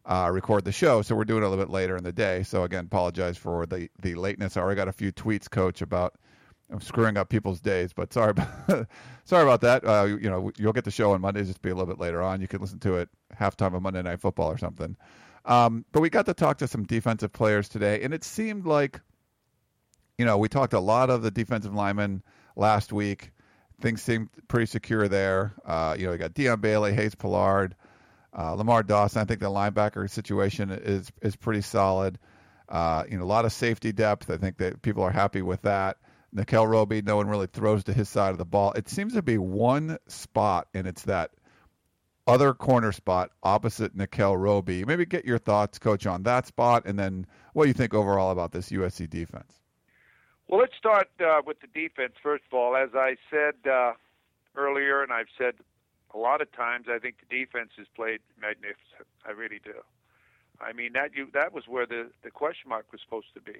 uh, 0.07 0.31
record 0.33 0.65
the 0.65 0.73
show, 0.73 1.03
so 1.03 1.15
we're 1.15 1.25
doing 1.25 1.43
it 1.43 1.47
a 1.47 1.49
little 1.49 1.65
bit 1.65 1.73
later 1.73 1.97
in 1.97 2.05
the 2.05 2.13
day. 2.13 2.43
So 2.43 2.65
again, 2.65 2.85
apologize 2.87 3.37
for 3.37 3.67
the 3.67 3.89
the 4.01 4.15
lateness. 4.15 4.57
I 4.57 4.61
already 4.61 4.77
got 4.77 4.89
a 4.89 4.93
few 4.93 5.13
tweets, 5.13 5.51
Coach, 5.51 5.83
about 5.83 6.15
I'm 6.71 6.81
screwing 6.81 7.17
up 7.17 7.29
people's 7.29 7.61
days, 7.61 7.93
but 7.93 8.13
sorry 8.13 8.31
about 8.31 8.87
sorry 9.25 9.43
about 9.43 9.61
that. 9.63 9.87
Uh, 9.87 10.05
you, 10.05 10.31
know, 10.31 10.51
you'll 10.57 10.73
get 10.73 10.85
the 10.85 10.91
show 10.91 11.13
on 11.13 11.21
Mondays, 11.21 11.47
just 11.47 11.63
be 11.63 11.71
a 11.71 11.75
little 11.75 11.87
bit 11.87 12.01
later 12.01 12.23
on. 12.23 12.41
You 12.41 12.49
can 12.49 12.61
listen 12.61 12.79
to 12.81 12.97
it 12.97 13.09
halftime 13.39 13.75
of 13.75 13.83
Monday 13.83 14.03
Night 14.03 14.21
Football 14.21 14.51
or 14.51 14.59
something. 14.59 14.97
Um, 15.45 15.85
but 15.93 16.01
we 16.01 16.09
got 16.09 16.27
to 16.27 16.35
talk 16.35 16.59
to 16.59 16.69
some 16.69 16.85
defensive 16.85 17.33
players 17.33 17.69
today, 17.69 18.03
and 18.03 18.15
it 18.15 18.25
seemed 18.25 18.67
like, 18.67 19.01
you 20.17 20.25
know, 20.25 20.39
we 20.39 20.49
talked 20.49 20.73
a 20.73 20.81
lot 20.81 21.11
of 21.11 21.23
the 21.23 21.31
defensive 21.31 21.75
linemen 21.75 22.23
last 22.57 22.93
week. 22.93 23.31
Things 23.81 24.03
seemed 24.03 24.31
pretty 24.49 24.67
secure 24.67 25.07
there. 25.07 25.53
Uh, 25.65 25.97
you 25.99 26.07
know, 26.07 26.13
you 26.13 26.19
got 26.19 26.33
Dion 26.33 26.61
Bailey, 26.61 26.95
Hayes 26.95 27.15
Pullard, 27.15 27.75
uh, 28.37 28.55
Lamar 28.55 28.83
Dawson. 28.83 29.23
I 29.23 29.25
think 29.25 29.41
the 29.41 29.51
linebacker 29.51 30.11
situation 30.11 30.71
is 30.71 31.11
is 31.23 31.37
pretty 31.37 31.61
solid. 31.61 32.19
Uh, 32.69 33.05
you 33.09 33.19
know, 33.19 33.25
a 33.25 33.27
lot 33.27 33.45
of 33.45 33.53
safety 33.53 33.93
depth. 33.93 34.31
I 34.31 34.37
think 34.37 34.57
that 34.59 34.83
people 34.83 35.03
are 35.03 35.11
happy 35.11 35.43
with 35.43 35.63
that. 35.63 35.99
Nickell 36.33 36.67
Robey, 36.67 37.01
no 37.01 37.17
one 37.17 37.29
really 37.29 37.47
throws 37.47 37.85
to 37.85 37.93
his 37.93 38.09
side 38.09 38.31
of 38.31 38.39
the 38.39 38.45
ball. 38.45 38.73
It 38.73 38.89
seems 38.89 39.13
to 39.15 39.23
be 39.23 39.39
one 39.39 39.99
spot, 40.09 40.67
and 40.75 40.87
it's 40.87 41.03
that 41.03 41.31
other 42.27 42.55
corner 42.55 42.91
spot 42.91 43.31
opposite 43.43 43.95
Nickell 43.95 44.37
Robey. 44.37 44.85
Maybe 44.85 45.07
get 45.07 45.25
your 45.25 45.39
thoughts, 45.39 45.79
Coach, 45.79 46.07
on 46.07 46.25
that 46.25 46.47
spot, 46.47 46.85
and 46.87 46.99
then 46.99 47.27
what 47.53 47.65
do 47.65 47.69
you 47.69 47.75
think 47.75 47.95
overall 47.95 48.33
about 48.33 48.51
this 48.51 48.71
USC 48.71 49.09
defense? 49.09 49.53
Well, 50.49 50.61
let's 50.61 50.77
start 50.77 51.09
uh, 51.21 51.43
with 51.47 51.59
the 51.61 51.69
defense 51.69 52.15
first 52.23 52.45
of 52.51 52.59
all. 52.59 52.77
As 52.77 52.91
I 52.95 53.17
said 53.31 53.55
uh, 53.71 53.93
earlier, 54.57 55.03
and 55.03 55.13
I've 55.13 55.29
said 55.39 55.55
a 56.15 56.19
lot 56.19 56.41
of 56.41 56.51
times, 56.53 56.87
I 56.89 56.99
think 56.99 57.17
the 57.19 57.45
defense 57.45 57.71
has 57.77 57.87
played 57.95 58.21
magnificent. 58.41 59.09
I 59.27 59.33
really 59.33 59.61
do. 59.63 59.83
I 60.61 60.73
mean 60.73 60.93
that 60.93 61.11
you 61.15 61.29
that 61.35 61.53
was 61.53 61.65
where 61.67 61.87
the 61.87 62.11
the 62.23 62.31
question 62.31 62.69
mark 62.69 62.87
was 62.93 63.01
supposed 63.03 63.35
to 63.35 63.41
be. 63.41 63.59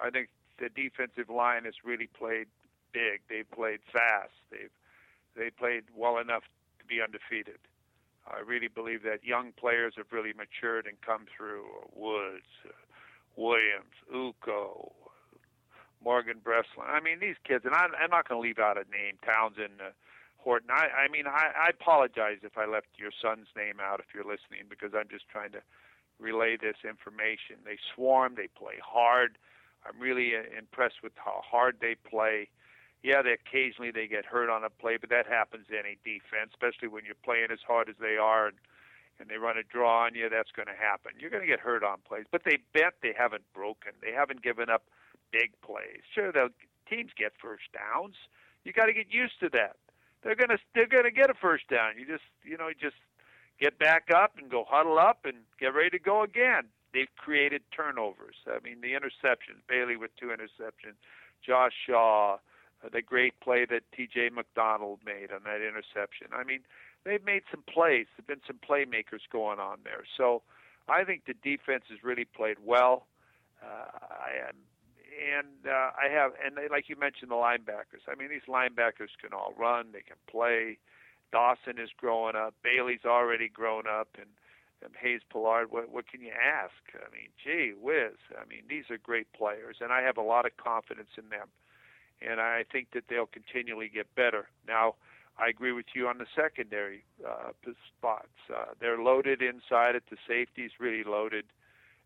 I 0.00 0.10
think 0.10 0.28
the 0.58 0.68
defensive 0.68 1.30
line 1.30 1.64
has 1.64 1.74
really 1.82 2.08
played 2.08 2.46
big. 2.92 3.22
They've 3.28 3.50
played 3.50 3.80
fast. 3.90 4.36
They've 4.50 4.70
they 5.34 5.50
played 5.50 5.84
well 5.96 6.18
enough 6.18 6.42
to 6.78 6.84
be 6.84 7.00
undefeated. 7.00 7.58
I 8.26 8.40
really 8.40 8.68
believe 8.68 9.02
that 9.02 9.24
young 9.24 9.52
players 9.52 9.94
have 9.96 10.06
really 10.12 10.32
matured 10.32 10.86
and 10.86 11.00
come 11.00 11.26
through. 11.36 11.64
Woods, 11.94 12.48
Williams, 13.36 13.96
Uko, 14.12 14.92
Morgan 16.02 16.38
Breslin. 16.42 16.86
I 16.88 17.00
mean, 17.00 17.20
these 17.20 17.36
kids, 17.46 17.64
and 17.64 17.74
I'm, 17.74 17.90
I'm 18.00 18.10
not 18.10 18.28
going 18.28 18.40
to 18.40 18.46
leave 18.46 18.58
out 18.58 18.78
a 18.78 18.88
name, 18.90 19.18
Townsend, 19.24 19.80
uh, 19.80 19.90
Horton. 20.44 20.68
I, 20.70 21.06
I 21.06 21.08
mean, 21.08 21.26
I, 21.26 21.50
I 21.56 21.68
apologize 21.70 22.38
if 22.42 22.58
I 22.58 22.66
left 22.66 22.88
your 22.96 23.10
son's 23.10 23.48
name 23.56 23.80
out 23.80 24.00
if 24.00 24.14
you're 24.14 24.28
listening 24.28 24.68
because 24.68 24.92
I'm 24.94 25.08
just 25.08 25.26
trying 25.28 25.52
to 25.52 25.62
relay 26.20 26.56
this 26.60 26.76
information. 26.84 27.64
They 27.64 27.78
swarm, 27.94 28.34
they 28.36 28.48
play 28.48 28.76
hard. 28.84 29.38
I'm 29.86 29.98
really 29.98 30.36
uh, 30.36 30.44
impressed 30.56 31.02
with 31.02 31.12
how 31.16 31.40
hard 31.42 31.78
they 31.80 31.96
play. 31.96 32.48
Yeah, 33.02 33.20
they 33.20 33.32
occasionally 33.32 33.90
they 33.90 34.06
get 34.06 34.24
hurt 34.24 34.48
on 34.48 34.64
a 34.64 34.70
play, 34.70 34.96
but 34.96 35.10
that 35.10 35.26
happens 35.26 35.66
to 35.68 35.78
any 35.78 35.98
defense, 36.04 36.52
especially 36.52 36.88
when 36.88 37.04
you're 37.04 37.20
playing 37.24 37.48
as 37.52 37.60
hard 37.66 37.88
as 37.88 37.96
they 38.00 38.16
are 38.16 38.48
and 38.48 38.56
and 39.20 39.28
they 39.28 39.36
run 39.36 39.56
a 39.56 39.62
draw 39.62 40.04
on 40.06 40.14
you. 40.14 40.28
That's 40.28 40.50
going 40.50 40.66
to 40.66 40.74
happen. 40.74 41.12
You're 41.18 41.30
going 41.30 41.42
to 41.42 41.46
get 41.46 41.60
hurt 41.60 41.84
on 41.84 41.98
plays, 42.06 42.24
but 42.32 42.42
they 42.44 42.58
bet 42.72 42.94
they 43.00 43.14
haven't 43.16 43.44
broken. 43.54 43.92
They 44.02 44.10
haven't 44.10 44.42
given 44.42 44.68
up 44.68 44.84
big 45.30 45.52
plays. 45.62 46.02
Sure, 46.12 46.32
the 46.32 46.50
teams 46.90 47.12
get 47.16 47.32
first 47.40 47.64
downs. 47.72 48.16
You 48.64 48.72
got 48.72 48.86
to 48.86 48.92
get 48.92 49.12
used 49.12 49.38
to 49.40 49.48
that. 49.50 49.76
They're 50.24 50.34
gonna 50.34 50.58
they're 50.74 50.88
gonna 50.88 51.10
get 51.10 51.30
a 51.30 51.34
first 51.34 51.68
down. 51.68 51.92
You 51.98 52.06
just 52.06 52.24
you 52.42 52.56
know 52.56 52.70
just 52.80 52.96
get 53.60 53.78
back 53.78 54.08
up 54.14 54.32
and 54.38 54.50
go 54.50 54.64
huddle 54.66 54.98
up 54.98 55.20
and 55.24 55.36
get 55.60 55.74
ready 55.74 55.90
to 55.90 55.98
go 55.98 56.22
again. 56.22 56.64
They've 56.92 57.14
created 57.16 57.62
turnovers. 57.76 58.36
I 58.48 58.58
mean 58.64 58.80
the 58.80 58.92
interceptions. 58.92 59.60
Bailey 59.68 59.96
with 59.96 60.10
two 60.18 60.28
interceptions. 60.28 60.96
Josh 61.46 61.72
Shaw, 61.86 62.34
uh, 62.34 62.88
the 62.90 63.02
great 63.02 63.38
play 63.40 63.66
that 63.66 63.82
T.J. 63.94 64.30
McDonald 64.30 65.00
made 65.04 65.30
on 65.30 65.42
that 65.44 65.60
interception. 65.60 66.28
I 66.32 66.42
mean 66.42 66.60
they've 67.04 67.24
made 67.24 67.42
some 67.50 67.62
plays. 67.62 68.06
There've 68.16 68.26
been 68.26 68.40
some 68.46 68.58
playmakers 68.58 69.28
going 69.30 69.58
on 69.58 69.78
there. 69.84 70.04
So 70.16 70.42
I 70.88 71.04
think 71.04 71.26
the 71.26 71.34
defense 71.34 71.84
has 71.90 72.02
really 72.02 72.24
played 72.24 72.56
well. 72.64 73.06
Uh, 73.62 73.88
I 74.10 74.48
am 74.48 74.56
and 75.14 75.66
uh, 75.66 75.90
I 75.96 76.08
have, 76.12 76.32
and 76.44 76.56
they, 76.56 76.68
like 76.68 76.88
you 76.88 76.96
mentioned, 76.96 77.30
the 77.30 77.36
linebackers. 77.36 78.04
I 78.08 78.14
mean, 78.14 78.28
these 78.30 78.48
linebackers 78.48 79.14
can 79.20 79.32
all 79.32 79.54
run, 79.58 79.92
they 79.92 80.02
can 80.02 80.16
play. 80.30 80.78
Dawson 81.32 81.78
is 81.78 81.90
growing 81.96 82.36
up. 82.36 82.54
Bailey's 82.62 83.04
already 83.04 83.48
grown 83.48 83.84
up, 83.88 84.08
and, 84.16 84.30
and 84.82 84.92
Hayes 85.00 85.20
Pullard. 85.30 85.70
What 85.70 85.90
what 85.90 86.06
can 86.08 86.20
you 86.20 86.30
ask? 86.30 86.74
I 86.94 87.10
mean, 87.12 87.30
gee 87.42 87.72
whiz. 87.80 88.18
I 88.38 88.46
mean, 88.48 88.62
these 88.68 88.84
are 88.90 88.98
great 88.98 89.32
players, 89.32 89.76
and 89.80 89.92
I 89.92 90.02
have 90.02 90.16
a 90.16 90.22
lot 90.22 90.46
of 90.46 90.56
confidence 90.56 91.10
in 91.18 91.28
them, 91.30 91.48
and 92.22 92.40
I 92.40 92.64
think 92.70 92.88
that 92.94 93.04
they'll 93.08 93.26
continually 93.26 93.90
get 93.92 94.14
better. 94.14 94.48
Now, 94.68 94.94
I 95.38 95.48
agree 95.48 95.72
with 95.72 95.86
you 95.94 96.06
on 96.06 96.18
the 96.18 96.26
secondary 96.36 97.04
uh, 97.26 97.50
spots. 97.98 98.28
Uh, 98.48 98.74
they're 98.80 99.02
loaded 99.02 99.42
inside 99.42 99.96
at 99.96 100.04
the 100.10 100.16
safeties, 100.28 100.70
really 100.78 101.02
loaded. 101.02 101.46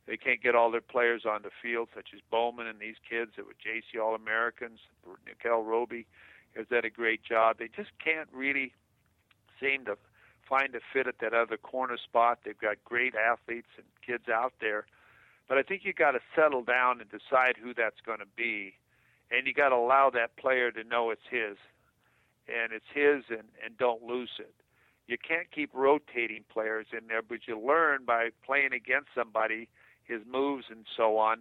They 0.08 0.16
can't 0.16 0.42
get 0.42 0.54
all 0.54 0.70
their 0.70 0.80
players 0.80 1.26
on 1.28 1.42
the 1.42 1.50
field, 1.62 1.90
such 1.94 2.08
as 2.14 2.20
Bowman 2.30 2.66
and 2.66 2.80
these 2.80 2.96
kids 3.06 3.32
that 3.36 3.44
were 3.44 3.52
JC 3.52 4.02
All 4.02 4.14
Americans. 4.14 4.80
Nickell 5.26 5.62
Robey 5.62 6.06
has 6.56 6.66
done 6.68 6.86
a 6.86 6.90
great 6.90 7.22
job. 7.22 7.58
They 7.58 7.68
just 7.68 7.90
can't 8.02 8.28
really 8.32 8.72
seem 9.60 9.84
to 9.84 9.98
find 10.48 10.74
a 10.74 10.80
fit 10.94 11.06
at 11.06 11.18
that 11.20 11.34
other 11.34 11.58
corner 11.58 11.98
spot. 12.02 12.38
They've 12.42 12.58
got 12.58 12.82
great 12.86 13.14
athletes 13.14 13.68
and 13.76 13.84
kids 14.04 14.30
out 14.32 14.54
there, 14.62 14.86
but 15.46 15.58
I 15.58 15.62
think 15.62 15.82
you 15.84 15.92
got 15.92 16.12
to 16.12 16.20
settle 16.34 16.62
down 16.62 17.02
and 17.02 17.10
decide 17.10 17.56
who 17.62 17.74
that's 17.74 18.00
going 18.04 18.20
to 18.20 18.32
be, 18.34 18.72
and 19.30 19.46
you 19.46 19.52
got 19.52 19.68
to 19.68 19.76
allow 19.76 20.08
that 20.08 20.38
player 20.38 20.70
to 20.70 20.84
know 20.84 21.10
it's 21.10 21.28
his, 21.30 21.58
and 22.48 22.72
it's 22.72 22.88
his, 22.94 23.24
and 23.28 23.46
and 23.62 23.76
don't 23.76 24.02
lose 24.02 24.30
it. 24.38 24.54
You 25.06 25.18
can't 25.18 25.50
keep 25.50 25.68
rotating 25.74 26.44
players 26.50 26.86
in 26.92 27.08
there, 27.08 27.20
but 27.20 27.40
you 27.46 27.60
learn 27.60 28.06
by 28.06 28.30
playing 28.46 28.72
against 28.72 29.08
somebody 29.14 29.68
his 30.08 30.22
moves 30.30 30.64
and 30.70 30.84
so 30.96 31.18
on, 31.18 31.40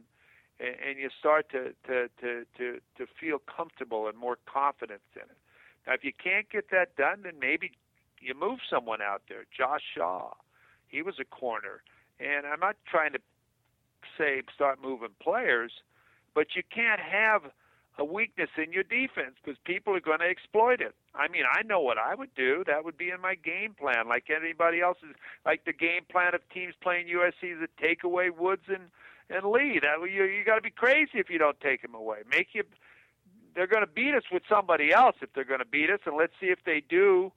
and, 0.60 0.75
and 0.88 0.99
you 0.99 1.10
start 1.17 1.49
to, 1.51 1.73
to 1.88 2.10
to 2.21 2.45
to 2.58 2.80
to 2.97 3.06
feel 3.19 3.39
comfortable 3.39 4.08
and 4.08 4.17
more 4.17 4.38
confidence 4.45 5.08
in 5.15 5.23
it. 5.23 5.38
Now, 5.86 5.93
if 5.93 6.03
you 6.03 6.12
can't 6.12 6.49
get 6.49 6.69
that 6.71 6.95
done, 6.95 7.21
then 7.23 7.39
maybe 7.39 7.71
you 8.19 8.34
move 8.34 8.60
someone 8.69 9.01
out 9.01 9.23
there. 9.30 9.45
Josh 9.58 9.82
Shaw, 9.95 10.34
he 10.88 11.01
was 11.01 11.15
a 11.19 11.25
corner, 11.25 11.82
and 12.19 12.45
I'm 12.45 12.60
not 12.60 12.75
trying 12.86 13.13
to 13.13 13.19
say 14.17 14.41
start 14.53 14.80
moving 14.82 15.15
players, 15.21 15.71
but 16.36 16.47
you 16.56 16.63
can't 16.73 16.99
have 16.99 17.43
a 17.97 18.06
weakness 18.06 18.49
in 18.58 18.71
your 18.71 18.84
defense 18.84 19.36
because 19.43 19.58
people 19.65 19.95
are 19.95 19.99
going 19.99 20.19
to 20.19 20.25
exploit 20.25 20.82
it. 20.82 20.95
I 21.17 21.27
mean, 21.27 21.43
I 21.51 21.63
know 21.63 21.80
what 21.80 21.97
I 21.97 22.13
would 22.15 22.34
do. 22.36 22.63
That 22.67 22.86
would 22.86 22.97
be 22.97 23.10
in 23.10 23.19
my 23.19 23.36
game 23.36 23.73
plan, 23.73 24.08
like 24.08 24.25
anybody 24.30 24.82
else's. 24.82 25.15
Like 25.45 25.65
the 25.65 25.73
game 25.73 26.03
plan 26.10 26.36
of 26.36 26.41
teams 26.53 26.75
playing 26.82 27.08
USC 27.08 27.60
to 27.60 27.67
take 27.82 28.03
away 28.03 28.30
Woods 28.30 28.63
and 28.67 28.89
and 29.30 29.51
lead. 29.51 29.82
You 29.84 30.23
you 30.25 30.43
got 30.45 30.56
to 30.56 30.62
be 30.62 30.69
crazy 30.69 31.15
if 31.15 31.30
you 31.30 31.38
don't 31.38 31.60
take 31.60 31.82
them 31.82 31.95
away. 31.95 32.19
Make 32.30 32.49
you. 32.53 32.63
They're 33.56 33.67
going 33.67 33.82
to 33.82 33.91
beat 33.91 34.13
us 34.13 34.23
with 34.32 34.43
somebody 34.47 34.93
else 34.93 35.15
if 35.21 35.34
they're 35.34 35.43
going 35.43 35.60
to 35.60 35.65
beat 35.65 35.89
us, 35.89 35.99
and 36.06 36.15
let's 36.15 36.34
see 36.39 36.47
if 36.47 36.60
they 36.63 36.84
do 36.88 37.32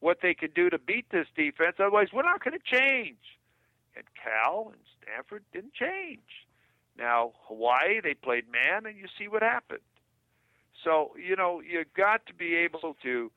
what 0.00 0.18
they 0.22 0.32
can 0.32 0.50
do 0.54 0.70
to 0.70 0.78
beat 0.78 1.10
this 1.10 1.26
defense. 1.36 1.76
Otherwise, 1.78 2.08
we're 2.14 2.22
not 2.22 2.42
going 2.42 2.58
to 2.58 2.76
change. 2.76 3.18
And 3.94 4.04
Cal 4.22 4.72
and 4.72 4.80
Stanford 5.02 5.44
didn't 5.52 5.74
change. 5.74 6.46
Now 6.98 7.32
Hawaii, 7.48 8.00
they 8.02 8.14
played 8.14 8.44
man, 8.50 8.86
and 8.86 8.96
you 8.96 9.06
see 9.18 9.28
what 9.28 9.42
happened. 9.42 9.80
So 10.86 11.10
you 11.18 11.34
know 11.34 11.60
you've 11.60 11.92
got 11.96 12.26
to 12.26 12.34
be 12.34 12.54
able 12.54 12.96
to 13.02 13.32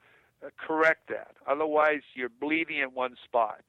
uh, 0.45 0.49
correct 0.55 1.09
that. 1.09 1.31
Otherwise, 1.47 2.01
you're 2.13 2.29
bleeding 2.29 2.77
in 2.77 2.89
one 2.89 3.15
spot, 3.25 3.61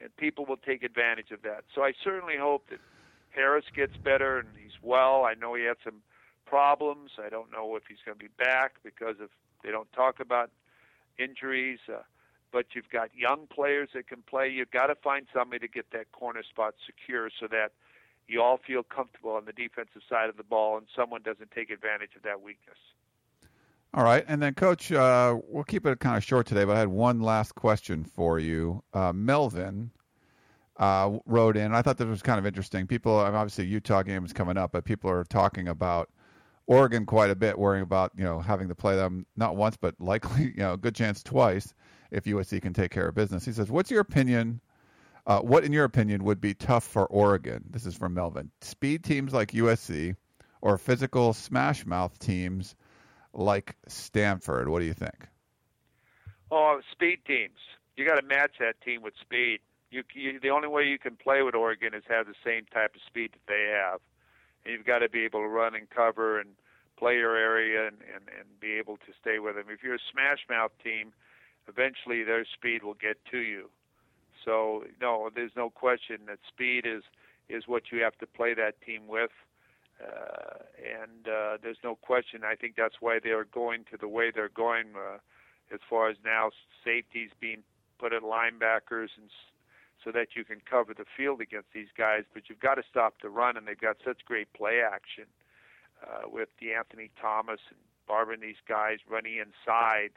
and 0.00 0.14
people 0.16 0.46
will 0.46 0.56
take 0.56 0.82
advantage 0.82 1.30
of 1.30 1.42
that. 1.42 1.64
So 1.74 1.82
I 1.82 1.92
certainly 2.02 2.38
hope 2.38 2.70
that 2.70 2.80
Harris 3.28 3.66
gets 3.76 3.96
better 3.98 4.38
and 4.38 4.48
he's 4.56 4.72
well. 4.82 5.24
I 5.26 5.34
know 5.34 5.54
he 5.54 5.64
had 5.64 5.76
some 5.84 6.00
problems. 6.46 7.10
I 7.22 7.28
don't 7.28 7.52
know 7.52 7.76
if 7.76 7.82
he's 7.88 7.98
going 8.06 8.18
to 8.18 8.24
be 8.24 8.30
back 8.38 8.76
because 8.82 9.16
of 9.20 9.28
they 9.62 9.70
don't 9.70 9.92
talk 9.92 10.18
about 10.18 10.50
injuries. 11.18 11.78
Uh, 11.92 11.98
but 12.52 12.66
you've 12.74 12.88
got 12.90 13.10
young 13.14 13.46
players 13.46 13.90
that 13.94 14.08
can 14.08 14.22
play. 14.22 14.48
You've 14.48 14.70
got 14.70 14.86
to 14.86 14.94
find 14.96 15.26
somebody 15.32 15.60
to 15.60 15.68
get 15.68 15.90
that 15.92 16.10
corner 16.12 16.42
spot 16.42 16.74
secure 16.84 17.30
so 17.38 17.46
that 17.48 17.72
you 18.26 18.42
all 18.42 18.58
feel 18.66 18.82
comfortable 18.82 19.32
on 19.32 19.44
the 19.44 19.52
defensive 19.52 20.02
side 20.08 20.28
of 20.28 20.36
the 20.36 20.42
ball 20.42 20.78
and 20.78 20.86
someone 20.96 21.22
doesn't 21.22 21.50
take 21.52 21.70
advantage 21.70 22.16
of 22.16 22.22
that 22.22 22.40
weakness. 22.40 22.78
All 23.92 24.04
right, 24.04 24.24
and 24.28 24.40
then 24.40 24.54
Coach, 24.54 24.92
uh, 24.92 25.36
we'll 25.48 25.64
keep 25.64 25.84
it 25.84 25.98
kind 25.98 26.16
of 26.16 26.22
short 26.22 26.46
today, 26.46 26.64
but 26.64 26.76
I 26.76 26.78
had 26.78 26.88
one 26.88 27.20
last 27.20 27.56
question 27.56 28.04
for 28.04 28.38
you. 28.38 28.84
Uh, 28.94 29.12
Melvin 29.12 29.90
uh, 30.76 31.18
wrote 31.26 31.56
in. 31.56 31.74
I 31.74 31.82
thought 31.82 31.98
this 31.98 32.06
was 32.06 32.22
kind 32.22 32.38
of 32.38 32.46
interesting. 32.46 32.86
People, 32.86 33.16
obviously, 33.16 33.66
Utah 33.66 34.02
game 34.04 34.24
is 34.24 34.32
coming 34.32 34.56
up, 34.56 34.70
but 34.70 34.84
people 34.84 35.10
are 35.10 35.24
talking 35.24 35.66
about 35.66 36.08
Oregon 36.68 37.04
quite 37.04 37.30
a 37.30 37.34
bit, 37.34 37.58
worrying 37.58 37.82
about 37.82 38.12
you 38.16 38.22
know 38.22 38.38
having 38.38 38.68
to 38.68 38.76
play 38.76 38.94
them 38.94 39.26
not 39.36 39.56
once, 39.56 39.76
but 39.76 39.96
likely 40.00 40.44
you 40.56 40.58
know 40.58 40.76
good 40.76 40.94
chance 40.94 41.20
twice 41.20 41.74
if 42.12 42.24
USC 42.24 42.62
can 42.62 42.72
take 42.72 42.92
care 42.92 43.08
of 43.08 43.16
business. 43.16 43.44
He 43.44 43.52
says, 43.52 43.72
"What's 43.72 43.90
your 43.90 44.00
opinion?" 44.00 44.60
Uh, 45.26 45.40
what, 45.40 45.64
in 45.64 45.72
your 45.72 45.84
opinion, 45.84 46.22
would 46.24 46.40
be 46.40 46.54
tough 46.54 46.84
for 46.84 47.06
Oregon? 47.06 47.64
This 47.70 47.86
is 47.86 47.96
from 47.96 48.14
Melvin. 48.14 48.50
Speed 48.62 49.02
teams 49.02 49.34
like 49.34 49.50
USC 49.50 50.14
or 50.62 50.78
physical 50.78 51.32
smash 51.32 51.84
mouth 51.84 52.18
teams 52.20 52.76
like 53.32 53.76
Stanford. 53.86 54.68
What 54.68 54.80
do 54.80 54.86
you 54.86 54.94
think? 54.94 55.28
Oh, 56.50 56.80
speed 56.90 57.20
teams. 57.26 57.58
You 57.96 58.06
got 58.06 58.16
to 58.16 58.26
match 58.26 58.52
that 58.60 58.80
team 58.80 59.02
with 59.02 59.14
speed. 59.20 59.60
You, 59.90 60.02
you, 60.14 60.38
the 60.40 60.50
only 60.50 60.68
way 60.68 60.84
you 60.84 60.98
can 60.98 61.16
play 61.16 61.42
with 61.42 61.54
Oregon 61.54 61.94
is 61.94 62.04
have 62.08 62.26
the 62.26 62.34
same 62.44 62.64
type 62.72 62.94
of 62.94 63.00
speed 63.06 63.32
that 63.32 63.46
they 63.46 63.72
have, 63.72 64.00
and 64.64 64.74
you've 64.74 64.86
got 64.86 65.00
to 65.00 65.08
be 65.08 65.24
able 65.24 65.40
to 65.40 65.48
run 65.48 65.74
and 65.74 65.90
cover 65.90 66.38
and 66.38 66.50
play 66.96 67.16
your 67.16 67.36
area 67.36 67.88
and, 67.88 67.96
and, 68.14 68.28
and 68.38 68.60
be 68.60 68.72
able 68.72 68.96
to 68.98 69.12
stay 69.20 69.38
with 69.38 69.56
them. 69.56 69.66
If 69.68 69.82
you're 69.82 69.96
a 69.96 70.06
smash 70.12 70.40
mouth 70.48 70.70
team, 70.82 71.12
eventually 71.66 72.22
their 72.22 72.44
speed 72.44 72.82
will 72.82 72.94
get 72.94 73.16
to 73.32 73.38
you. 73.38 73.70
So 74.44 74.84
no, 75.00 75.30
there's 75.34 75.52
no 75.56 75.70
question 75.70 76.18
that 76.26 76.38
speed 76.48 76.84
is 76.86 77.02
is 77.48 77.64
what 77.66 77.90
you 77.90 78.02
have 78.02 78.16
to 78.18 78.26
play 78.26 78.54
that 78.54 78.80
team 78.80 79.08
with. 79.08 79.30
Uh, 80.00 80.64
and 80.80 81.28
uh, 81.28 81.58
there's 81.62 81.78
no 81.84 81.94
question. 81.94 82.42
I 82.44 82.54
think 82.54 82.74
that's 82.76 82.96
why 83.00 83.18
they're 83.22 83.44
going 83.44 83.84
to 83.90 83.96
the 83.98 84.08
way 84.08 84.30
they're 84.34 84.48
going, 84.48 84.86
uh, 84.96 85.18
as 85.72 85.80
far 85.88 86.08
as 86.08 86.16
now 86.24 86.50
safeties 86.84 87.30
being 87.40 87.62
put 87.98 88.12
at 88.12 88.22
linebackers, 88.22 89.08
and 89.16 89.30
so 90.02 90.10
that 90.12 90.28
you 90.34 90.44
can 90.44 90.60
cover 90.68 90.94
the 90.94 91.04
field 91.16 91.40
against 91.40 91.68
these 91.74 91.92
guys. 91.96 92.24
But 92.32 92.44
you've 92.48 92.60
got 92.60 92.76
to 92.76 92.82
stop 92.88 93.16
the 93.20 93.28
run, 93.28 93.56
and 93.56 93.66
they've 93.66 93.78
got 93.78 93.96
such 94.04 94.24
great 94.24 94.50
play 94.54 94.80
action 94.80 95.26
uh, 96.02 96.28
with 96.28 96.48
DeAnthony 96.60 97.10
Thomas 97.20 97.60
and 97.68 97.78
Barner 98.08 98.34
and 98.34 98.42
these 98.42 98.62
guys 98.66 98.98
running 99.08 99.36
inside, 99.36 100.10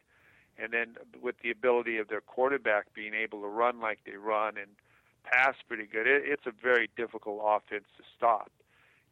and 0.58 0.72
then 0.72 0.96
with 1.22 1.36
the 1.43 1.52
ability 1.52 1.98
of 1.98 2.08
their 2.08 2.22
quarterback 2.22 2.93
being 2.93 3.13
able 3.13 3.41
to 3.41 3.48
run 3.48 3.82
like 3.82 4.00
they 4.06 4.13
run 4.13 4.58
and 4.58 4.72
pass 5.24 5.56
pretty 5.67 5.86
good. 5.86 6.08
It, 6.08 6.24
it's 6.26 6.46
a 6.46 6.52
very 6.52 6.89
difficult 6.96 7.41
offense 7.43 7.86
to 7.98 8.04
stop. 8.15 8.52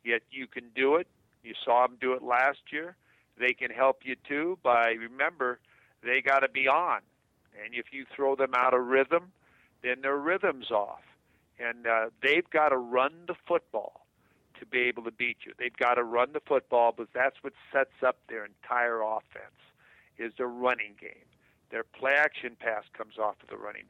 Yet 0.03 0.21
you 0.31 0.47
can 0.47 0.65
do 0.75 0.95
it. 0.95 1.07
You 1.43 1.53
saw 1.63 1.87
them 1.87 1.97
do 1.99 2.13
it 2.13 2.23
last 2.23 2.59
year. 2.71 2.95
They 3.39 3.53
can 3.53 3.71
help 3.71 4.01
you 4.03 4.15
too 4.27 4.57
by 4.63 4.91
remember 4.91 5.59
they 6.03 6.21
got 6.21 6.39
to 6.39 6.49
be 6.49 6.67
on, 6.67 7.01
and 7.63 7.73
if 7.73 7.87
you 7.91 8.05
throw 8.15 8.35
them 8.35 8.53
out 8.55 8.73
of 8.73 8.85
rhythm, 8.85 9.31
then 9.83 10.01
their 10.01 10.17
rhythm's 10.17 10.71
off, 10.71 11.01
and 11.59 11.87
uh, 11.87 12.09
they've 12.21 12.49
got 12.49 12.69
to 12.69 12.77
run 12.77 13.13
the 13.27 13.35
football 13.47 14.05
to 14.59 14.65
be 14.65 14.79
able 14.79 15.03
to 15.03 15.11
beat 15.11 15.37
you. 15.45 15.53
They've 15.57 15.75
got 15.75 15.95
to 15.95 16.03
run 16.03 16.33
the 16.33 16.39
football 16.39 16.91
because 16.91 17.11
that's 17.13 17.37
what 17.41 17.53
sets 17.73 18.03
up 18.05 18.17
their 18.29 18.45
entire 18.45 19.01
offense 19.01 19.57
is 20.17 20.33
the 20.37 20.45
running 20.45 20.93
game. 20.99 21.25
Their 21.71 21.83
play 21.83 22.13
action 22.13 22.55
pass 22.59 22.83
comes 22.95 23.17
off 23.17 23.35
of 23.41 23.49
the 23.49 23.57
running 23.57 23.85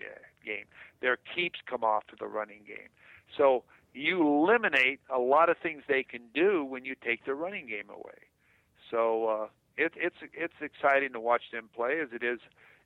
game. 0.46 0.66
Their 1.02 1.18
keeps 1.36 1.60
come 1.66 1.84
off 1.84 2.04
of 2.14 2.20
the 2.20 2.28
running 2.28 2.62
game. 2.66 2.90
So 3.36 3.64
you 3.94 4.22
eliminate 4.22 5.00
a 5.14 5.20
lot 5.20 5.50
of 5.50 5.58
things 5.58 5.84
they 5.88 6.04
can 6.04 6.22
do 6.34 6.64
when 6.64 6.86
you 6.86 6.96
take 6.96 7.26
the 7.26 7.34
running 7.34 7.68
game 7.68 7.90
away. 7.90 8.28
So 8.90 9.28
uh, 9.28 9.48
it, 9.78 9.94
it's 9.96 10.16
it's 10.34 10.54
exciting 10.62 11.14
to 11.14 11.20
watch 11.20 11.44
them 11.52 11.70
play, 11.76 12.00
as 12.02 12.10
it 12.14 12.24
is. 12.24 12.40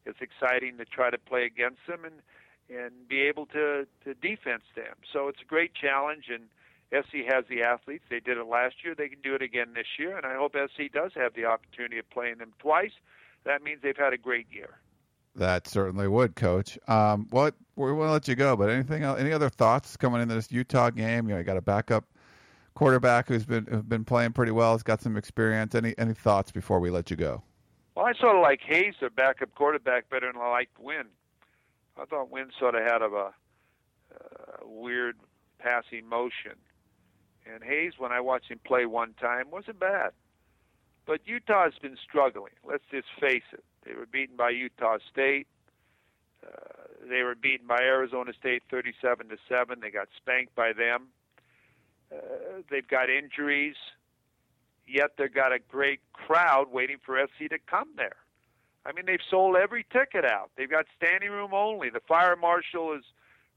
It's 0.06 0.20
exciting 0.22 0.78
to 0.78 0.86
try 0.86 1.10
to 1.10 1.18
play 1.18 1.46
against 1.46 1.80
them 1.88 2.06
and 2.06 2.22
and 2.70 3.08
be 3.08 3.22
able 3.22 3.46
to 3.48 3.88
to 4.04 4.14
defense 4.14 4.64
them. 4.76 4.96
So 5.12 5.28
it's 5.28 5.42
a 5.42 5.46
great 5.46 5.74
challenge, 5.74 6.26
and 6.30 6.46
SC 6.92 7.26
has 7.28 7.46
the 7.50 7.64
athletes. 7.64 8.06
They 8.10 8.20
did 8.20 8.38
it 8.38 8.48
last 8.48 8.76
year. 8.84 8.96
They 8.96 9.10
can 9.10 9.22
do 9.22 9.36
it 9.36 9.42
again 9.42 9.74
this 9.74 9.98
year, 9.98 10.18
and 10.18 10.26
I 10.26 10.36
hope 10.36 10.54
SC 10.54 10.92
does 10.92 11.12
have 11.16 11.34
the 11.34 11.46
opportunity 11.46 12.00
of 12.00 12.10
playing 12.10 12.38
them 12.38 12.54
twice. 12.60 12.94
That 13.44 13.64
means 13.64 13.82
they've 13.82 13.98
had 13.98 14.14
a 14.14 14.18
great 14.18 14.48
year. 14.52 14.80
That 15.36 15.68
certainly 15.68 16.08
would, 16.08 16.36
Coach. 16.36 16.80
Um, 16.88 17.28
well, 17.32 17.52
we 17.76 17.92
will 17.92 18.10
let 18.10 18.28
you 18.28 18.36
go, 18.36 18.56
but 18.56 18.70
anything, 18.70 19.04
else, 19.04 19.20
any 19.20 19.34
other 19.34 19.50
thoughts 19.50 19.98
coming 19.98 20.22
into 20.22 20.34
this 20.34 20.52
Utah 20.52 20.90
game? 20.90 21.28
You 21.28 21.34
know, 21.34 21.40
you 21.40 21.44
got 21.44 21.58
a 21.58 21.62
backup 21.62 22.06
quarterback 22.74 23.28
who's 23.28 23.46
been 23.46 23.84
been 23.88 24.06
playing 24.06 24.34
pretty 24.34 24.52
well. 24.52 24.74
Has 24.74 24.84
got 24.84 25.02
some 25.02 25.18
experience. 25.18 25.76
Any 25.76 25.94
any 25.98 26.14
thoughts 26.14 26.52
before 26.52 26.80
we 26.80 26.90
let 26.90 27.12
you 27.12 27.18
go? 27.18 27.44
Well, 27.96 28.06
I 28.06 28.14
sort 28.14 28.36
of 28.36 28.42
like 28.42 28.62
Hays, 28.62 28.96
their 29.00 29.10
backup 29.10 29.54
quarterback, 29.56 30.10
better 30.10 30.32
than 30.32 30.42
I 30.42 30.50
liked 30.50 30.80
Wynn. 30.80 31.08
I 31.98 32.06
thought 32.06 32.30
Wynn 32.30 32.52
sort 32.60 32.76
of 32.76 32.84
had 32.84 33.02
of 33.02 33.14
a 33.14 33.32
uh, 34.14 34.66
weird 34.66 35.18
passing 35.60 36.08
motion, 36.08 36.56
and 37.46 37.64
Hays, 37.64 37.94
when 37.98 38.12
I 38.12 38.20
watched 38.20 38.52
him 38.52 38.60
play 38.66 38.86
one 38.86 39.14
time, 39.20 39.50
wasn't 39.52 39.80
bad. 39.80 40.12
But 41.06 41.22
Utah's 41.26 41.74
been 41.82 41.98
struggling. 42.04 42.54
Let's 42.66 42.84
just 42.92 43.08
face 43.20 43.44
it. 43.54 43.64
They 43.86 43.94
were 43.94 44.06
beaten 44.06 44.36
by 44.36 44.50
Utah 44.50 44.98
State. 45.12 45.48
Uh, 46.46 46.50
they 47.10 47.22
were 47.22 47.36
beaten 47.36 47.68
by 47.68 47.80
Arizona 47.82 48.34
State 48.38 48.64
37 48.70 49.30
to 49.30 49.38
seven. 49.50 49.80
They 49.82 49.92
got 49.92 50.08
spanked 50.18 50.56
by 50.56 50.74
them. 50.74 51.08
Uh, 52.12 52.62
they've 52.70 52.88
got 52.88 53.10
injuries, 53.10 53.76
yet 54.88 55.12
they've 55.18 55.34
got 55.34 55.52
a 55.52 55.60
great 55.60 56.00
crowd 56.14 56.72
waiting 56.72 56.98
for 57.04 57.20
SC 57.20 57.50
to 57.50 57.58
come 57.70 57.90
there. 57.96 58.18
I 58.86 58.92
mean, 58.92 59.06
they've 59.06 59.20
sold 59.30 59.56
every 59.56 59.86
ticket 59.92 60.26
out. 60.26 60.52
They've 60.56 60.70
got 60.70 60.86
standing 60.96 61.32
room 61.32 61.54
only. 61.54 61.90
The 61.90 62.02
fire 62.08 62.36
marshal 62.36 62.94
is 62.94 63.04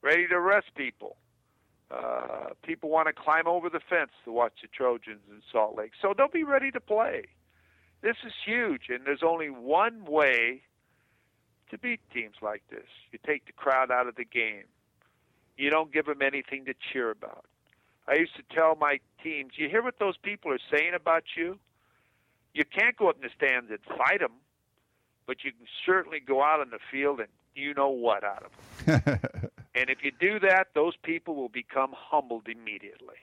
ready 0.00 0.26
to 0.26 0.34
arrest 0.34 0.68
people. 0.74 1.16
Uh, 1.90 2.50
people 2.62 2.88
want 2.90 3.08
to 3.08 3.12
climb 3.12 3.46
over 3.46 3.68
the 3.68 3.80
fence 3.80 4.10
to 4.24 4.32
watch 4.32 4.52
the 4.62 4.68
Trojans 4.68 5.20
in 5.30 5.42
Salt 5.52 5.76
Lake. 5.76 5.92
So 6.00 6.14
they'll 6.16 6.28
be 6.28 6.44
ready 6.44 6.70
to 6.70 6.80
play. 6.80 7.24
This 8.00 8.16
is 8.24 8.32
huge, 8.44 8.82
and 8.88 9.04
there's 9.04 9.22
only 9.22 9.50
one 9.50 10.04
way 10.04 10.62
to 11.70 11.78
beat 11.78 12.00
teams 12.12 12.36
like 12.40 12.62
this. 12.70 12.86
You 13.12 13.18
take 13.26 13.46
the 13.46 13.52
crowd 13.52 13.90
out 13.90 14.06
of 14.06 14.14
the 14.16 14.24
game. 14.24 14.64
You 15.56 15.70
don't 15.70 15.92
give 15.92 16.06
them 16.06 16.22
anything 16.22 16.64
to 16.66 16.74
cheer 16.92 17.10
about. 17.10 17.44
I 18.06 18.14
used 18.14 18.36
to 18.36 18.42
tell 18.54 18.76
my 18.76 19.00
teams, 19.22 19.52
you 19.56 19.68
hear 19.68 19.82
what 19.82 19.98
those 19.98 20.16
people 20.16 20.52
are 20.52 20.58
saying 20.70 20.92
about 20.94 21.24
you? 21.36 21.58
You 22.54 22.64
can't 22.64 22.96
go 22.96 23.08
up 23.08 23.16
in 23.16 23.22
the 23.22 23.30
stands 23.36 23.70
and 23.70 23.80
fight 23.98 24.20
them, 24.20 24.32
but 25.26 25.44
you 25.44 25.52
can 25.52 25.66
certainly 25.84 26.20
go 26.20 26.42
out 26.42 26.60
on 26.60 26.70
the 26.70 26.78
field 26.90 27.20
and 27.20 27.28
you 27.54 27.74
know 27.74 27.90
what 27.90 28.24
out 28.24 28.44
of 28.44 28.86
them. 28.86 29.20
and 29.74 29.90
if 29.90 29.98
you 30.02 30.12
do 30.18 30.38
that, 30.40 30.68
those 30.74 30.94
people 31.02 31.34
will 31.34 31.50
become 31.50 31.92
humbled 31.94 32.46
immediately. 32.48 33.16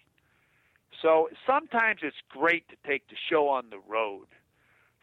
So 1.01 1.29
sometimes 1.47 2.01
it's 2.03 2.15
great 2.29 2.67
to 2.69 2.75
take 2.87 3.07
the 3.07 3.15
show 3.29 3.49
on 3.49 3.69
the 3.69 3.79
road 3.87 4.27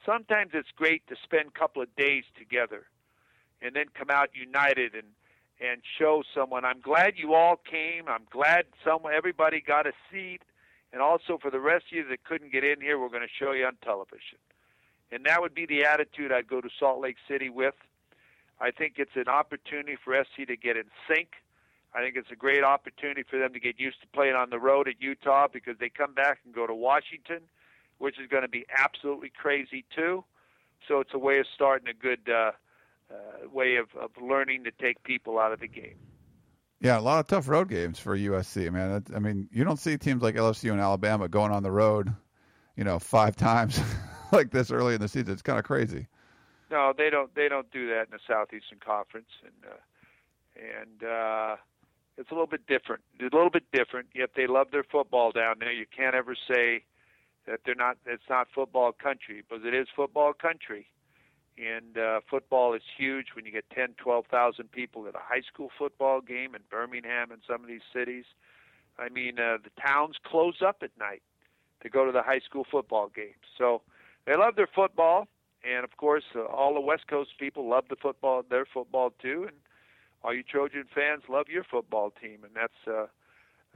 sometimes 0.05 0.51
it's 0.55 0.71
great 0.77 1.07
to 1.09 1.17
spend 1.23 1.49
a 1.55 1.59
couple 1.59 1.83
of 1.83 1.95
days 1.97 2.25
together 2.39 2.87
and 3.61 3.75
then 3.75 3.87
come 3.95 4.11
out 4.11 4.31
united 4.35 4.95
and 4.95 5.09
and 5.61 5.81
show 5.99 6.23
someone 6.35 6.65
I'm 6.65 6.81
glad 6.81 7.15
you 7.17 7.35
all 7.35 7.57
came. 7.57 8.09
I'm 8.09 8.27
glad 8.31 8.65
someone 8.85 9.15
everybody 9.15 9.61
got 9.61 9.87
a 9.87 9.93
seat 10.11 10.41
and 10.93 11.01
also 11.01 11.39
for 11.41 11.51
the 11.51 11.61
rest 11.61 11.87
of 11.91 11.97
you 11.97 12.09
that 12.09 12.25
couldn't 12.25 12.53
get 12.53 12.65
in 12.65 12.81
here, 12.81 12.99
we're 12.99 13.09
going 13.09 13.23
to 13.23 13.45
show 13.45 13.53
you 13.53 13.65
on 13.65 13.77
television. 13.83 14.39
And 15.11 15.25
that 15.25 15.41
would 15.41 15.55
be 15.55 15.67
the 15.67 15.85
attitude 15.85 16.33
I'd 16.33 16.49
go 16.49 16.61
to 16.61 16.69
Salt 16.79 17.01
Lake 17.01 17.17
City 17.29 17.49
with. 17.49 17.75
I 18.61 18.71
think 18.71 18.95
it's 18.97 19.17
an 19.17 19.29
opportunity 19.29 19.97
for 20.03 20.15
SC 20.23 20.47
to 20.47 20.57
get 20.57 20.77
in 20.77 20.85
sync. 21.09 21.29
I 21.95 22.01
think 22.01 22.17
it's 22.17 22.31
a 22.31 22.37
great 22.37 22.65
opportunity 22.65 23.23
for 23.29 23.39
them 23.39 23.53
to 23.53 23.61
get 23.61 23.79
used 23.79 24.01
to 24.03 24.07
playing 24.09 24.35
on 24.35 24.51
the 24.51 24.59
road 24.59 24.89
at 24.89 25.01
Utah 25.01 25.49
because 25.53 25.77
they 25.79 25.89
come 25.89 26.15
back 26.15 26.39
and 26.45 26.55
go 26.55 26.67
to 26.67 26.75
Washington, 26.75 27.41
which 28.03 28.19
is 28.19 28.27
going 28.29 28.43
to 28.43 28.49
be 28.49 28.67
absolutely 28.77 29.31
crazy 29.31 29.85
too. 29.95 30.25
So 30.89 30.99
it's 30.99 31.15
a 31.15 31.19
way 31.19 31.39
of 31.39 31.47
starting 31.55 31.87
a 31.87 31.95
good 31.95 32.29
uh, 32.29 32.51
uh, 33.09 33.49
way 33.53 33.77
of, 33.77 33.87
of 33.95 34.11
learning 34.21 34.65
to 34.65 34.73
take 34.73 35.01
people 35.05 35.39
out 35.39 35.53
of 35.53 35.61
the 35.61 35.69
game. 35.69 35.95
Yeah, 36.81 36.99
a 36.99 37.01
lot 37.01 37.21
of 37.21 37.29
tough 37.29 37.47
road 37.47 37.69
games 37.69 38.01
for 38.01 38.19
USC, 38.19 38.73
man. 38.73 39.05
I 39.15 39.21
mean, 39.21 39.49
you 39.53 39.63
don't 39.63 39.79
see 39.79 39.97
teams 39.97 40.21
like 40.21 40.35
LSU 40.35 40.73
and 40.73 40.81
Alabama 40.81 41.29
going 41.29 41.53
on 41.53 41.63
the 41.63 41.71
road, 41.71 42.13
you 42.77 42.83
know, 42.83 42.99
five 42.99 43.37
times 43.49 43.81
like 44.33 44.51
this 44.51 44.73
early 44.73 44.95
in 44.95 45.01
the 45.01 45.07
season. 45.07 45.33
It's 45.33 45.43
kind 45.43 45.61
of 45.61 45.65
crazy. 45.65 46.09
No, 46.73 46.93
they 46.97 47.09
don't. 47.09 47.33
They 47.37 47.49
don't 47.49 47.71
do 47.71 47.87
that 47.91 48.07
in 48.07 48.11
the 48.11 48.19
Southeastern 48.27 48.79
Conference, 48.85 49.29
and 49.45 49.71
uh, 49.71 50.79
and 50.81 51.09
uh, 51.09 51.57
it's 52.19 52.31
a 52.31 52.35
little 52.35 52.49
bit 52.49 52.67
different. 52.67 53.03
It's 53.21 53.33
a 53.33 53.37
little 53.37 53.51
bit 53.51 53.71
different. 53.73 54.09
Yet 54.13 54.31
they 54.35 54.49
love 54.49 54.69
their 54.73 54.83
football 54.83 55.31
down 55.31 55.57
there. 55.61 55.73
You 55.73 55.87
can't 55.95 56.17
ever 56.17 56.35
say 56.49 56.83
that 57.47 57.61
they're 57.65 57.75
not. 57.75 57.99
It's 58.07 58.29
not 58.29 58.49
football 58.55 58.93
country 58.93 59.43
because 59.43 59.65
it 59.67 59.75
is 59.75 59.89
football 59.95 60.33
country, 60.33 60.87
and 61.59 61.99
uh, 61.99 62.21
football 62.29 62.75
is 62.75 62.83
huge. 62.97 63.29
When 63.35 63.45
you 63.45 63.53
get 63.53 63.69
ten, 63.71 63.95
twelve 63.97 64.27
thousand 64.27 64.71
people 64.71 65.07
at 65.07 65.15
a 65.15 65.21
high 65.21 65.43
school 65.53 65.71
football 65.79 66.21
game 66.21 66.55
in 66.55 66.63
Birmingham 66.71 67.31
and 67.31 67.41
some 67.47 67.63
of 67.63 67.69
these 67.69 67.87
cities, 67.93 68.25
I 68.99 69.09
mean, 69.09 69.39
uh, 69.39 69.59
the 69.63 69.71
towns 69.81 70.17
close 70.25 70.63
up 70.65 70.79
at 70.83 70.91
night 70.99 71.23
to 71.83 71.89
go 71.89 72.05
to 72.07 72.13
the 72.13 72.23
high 72.23 72.41
school 72.41 72.65
football 72.71 73.11
games. 73.15 73.47
So 73.59 73.83
they 74.27 74.37
love 74.37 74.57
their 74.57 74.69
football, 74.73 75.27
and 75.69 75.85
of 75.85 75.97
course, 75.97 76.25
uh, 76.35 76.45
all 76.45 76.75
the 76.75 76.81
West 76.81 77.09
Coast 77.09 77.31
people 77.39 77.69
love 77.69 77.85
the 77.89 77.97
football, 77.97 78.45
their 78.49 78.65
football 78.65 79.13
too, 79.21 79.45
and 79.49 79.57
all 80.23 80.33
you 80.33 80.45
Trojan 80.45 80.85
fans 80.95 81.25
love 81.29 81.49
your 81.49 81.65
football 81.65 82.13
team, 82.13 82.45
and 82.45 82.53
that's 82.55 82.87
uh, 82.87 83.07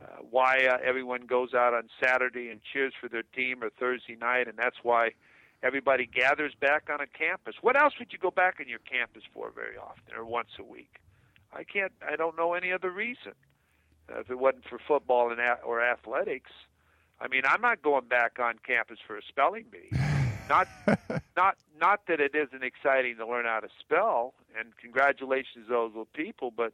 uh, 0.02 0.16
why 0.30 0.66
uh, 0.66 0.78
everyone 0.84 1.26
goes 1.26 1.54
out 1.54 1.74
on 1.74 1.88
Saturday 2.02 2.50
and 2.50 2.60
cheers 2.72 2.92
for 3.00 3.08
their 3.08 3.22
team 3.22 3.62
or 3.62 3.70
Thursday 3.70 4.16
night, 4.16 4.48
and 4.48 4.58
that's 4.58 4.76
why 4.82 5.10
everybody 5.62 6.06
gathers 6.06 6.52
back 6.60 6.88
on 6.92 7.00
a 7.00 7.06
campus. 7.06 7.54
What 7.62 7.80
else 7.80 7.94
would 7.98 8.12
you 8.12 8.18
go 8.18 8.30
back 8.30 8.56
on 8.60 8.68
your 8.68 8.80
campus 8.80 9.22
for 9.32 9.50
very 9.50 9.76
often 9.76 10.14
or 10.16 10.24
once 10.24 10.50
a 10.58 10.62
week? 10.62 10.96
I 11.52 11.64
can't. 11.64 11.92
I 12.06 12.16
don't 12.16 12.36
know 12.36 12.52
any 12.54 12.72
other 12.72 12.90
reason. 12.90 13.32
Uh, 14.12 14.20
if 14.20 14.30
it 14.30 14.38
wasn't 14.38 14.64
for 14.68 14.78
football 14.86 15.30
and 15.30 15.40
a- 15.40 15.60
or 15.64 15.82
athletics, 15.82 16.50
I 17.20 17.28
mean, 17.28 17.42
I'm 17.46 17.62
not 17.62 17.82
going 17.82 18.04
back 18.04 18.38
on 18.38 18.56
campus 18.66 18.98
for 19.06 19.16
a 19.16 19.22
spelling 19.26 19.64
bee. 19.70 19.96
Not, 20.48 20.68
not, 21.36 21.56
not 21.80 22.00
that 22.06 22.20
it 22.20 22.34
isn't 22.34 22.62
exciting 22.62 23.16
to 23.16 23.26
learn 23.26 23.46
how 23.46 23.60
to 23.60 23.68
spell, 23.80 24.34
and 24.58 24.76
congratulations 24.76 25.66
to 25.66 25.70
those 25.70 25.88
little 25.88 26.08
people, 26.14 26.52
but 26.54 26.72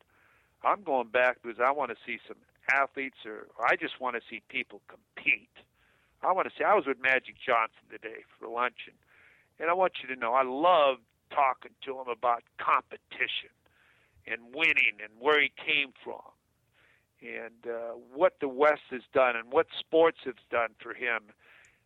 I'm 0.64 0.82
going 0.82 1.08
back 1.08 1.38
because 1.42 1.60
I 1.60 1.70
want 1.70 1.90
to 1.90 1.96
see 2.04 2.18
some 2.26 2.36
athletes, 2.72 3.18
or, 3.26 3.48
I 3.60 3.76
just 3.76 4.00
want 4.00 4.16
to 4.16 4.22
see 4.28 4.42
people 4.48 4.80
compete. 4.88 5.50
I 6.22 6.32
want 6.32 6.48
to 6.48 6.54
see. 6.56 6.64
I 6.64 6.74
was 6.74 6.86
with 6.86 7.00
Magic 7.02 7.34
Johnson 7.44 7.82
today 7.90 8.24
for 8.38 8.48
luncheon, 8.48 8.94
and 9.58 9.68
I 9.68 9.74
want 9.74 9.94
you 10.02 10.14
to 10.14 10.20
know 10.20 10.34
I 10.34 10.44
love 10.44 10.98
talking 11.30 11.72
to 11.84 11.98
him 11.98 12.08
about 12.08 12.42
competition 12.58 13.50
and 14.26 14.54
winning 14.54 15.02
and 15.02 15.10
where 15.18 15.40
he 15.40 15.50
came 15.56 15.92
from 16.04 16.22
and 17.20 17.66
uh, 17.66 17.94
what 18.14 18.34
the 18.40 18.48
West 18.48 18.82
has 18.90 19.02
done 19.12 19.36
and 19.36 19.52
what 19.52 19.66
sports 19.78 20.18
has 20.24 20.34
done 20.50 20.70
for 20.80 20.94
him. 20.94 21.22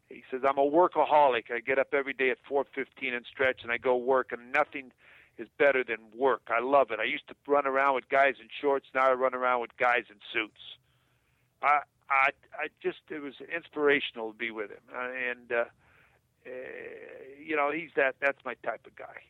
He 0.09 0.23
says, 0.31 0.43
"I'm 0.47 0.59
a 0.59 0.69
workaholic. 0.69 1.51
I 1.51 1.61
get 1.61 1.79
up 1.79 1.93
every 1.93 2.13
day 2.13 2.31
at 2.31 2.39
4:15 2.49 3.15
and 3.15 3.27
stretch, 3.27 3.63
and 3.63 3.73
I 3.73 3.79
go 3.79 3.97
work, 3.97 4.33
and 4.33 4.53
nothing 4.53 4.93
is 5.39 5.49
better 5.59 5.85
than 5.85 5.99
work. 6.17 6.43
I 6.49 6.61
love 6.61 6.91
it. 6.91 7.01
I 7.01 7.05
used 7.05 7.29
to 7.29 7.35
run 7.47 7.67
around 7.67 7.95
with 7.95 8.09
guys 8.09 8.35
in 8.41 8.49
shorts. 8.61 8.87
Now 8.95 9.11
I 9.11 9.13
run 9.13 9.35
around 9.35 9.61
with 9.61 9.77
guys 9.77 10.05
in 10.09 10.17
suits. 10.33 10.61
I, 11.63 11.81
I, 12.11 12.31
I 12.59 12.69
just 12.83 12.99
it 13.11 13.23
was 13.23 13.35
inspirational 13.55 14.33
to 14.33 14.39
be 14.39 14.51
with 14.51 14.71
him, 14.71 14.81
uh, 14.95 15.09
and 15.31 15.53
uh, 15.53 15.65
uh, 16.47 16.51
you 17.45 17.57
know, 17.57 17.71
he's 17.71 17.91
that. 17.97 18.17
That's 18.21 18.39
my 18.45 18.55
type 18.65 18.87
of 18.87 18.95
guy." 18.97 19.23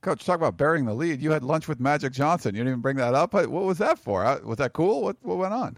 Coach, 0.00 0.24
talk 0.24 0.36
about 0.36 0.56
burying 0.56 0.84
the 0.84 0.94
lead. 0.94 1.20
You 1.20 1.32
had 1.32 1.42
lunch 1.42 1.66
with 1.66 1.80
Magic 1.80 2.12
Johnson. 2.12 2.54
You 2.54 2.60
didn't 2.60 2.68
even 2.68 2.80
bring 2.80 2.96
that 2.98 3.14
up. 3.14 3.34
What 3.34 3.50
was 3.50 3.78
that 3.78 3.98
for? 3.98 4.22
Was 4.44 4.58
that 4.58 4.72
cool? 4.72 5.02
What 5.02 5.16
what 5.22 5.38
went 5.38 5.52
on? 5.52 5.76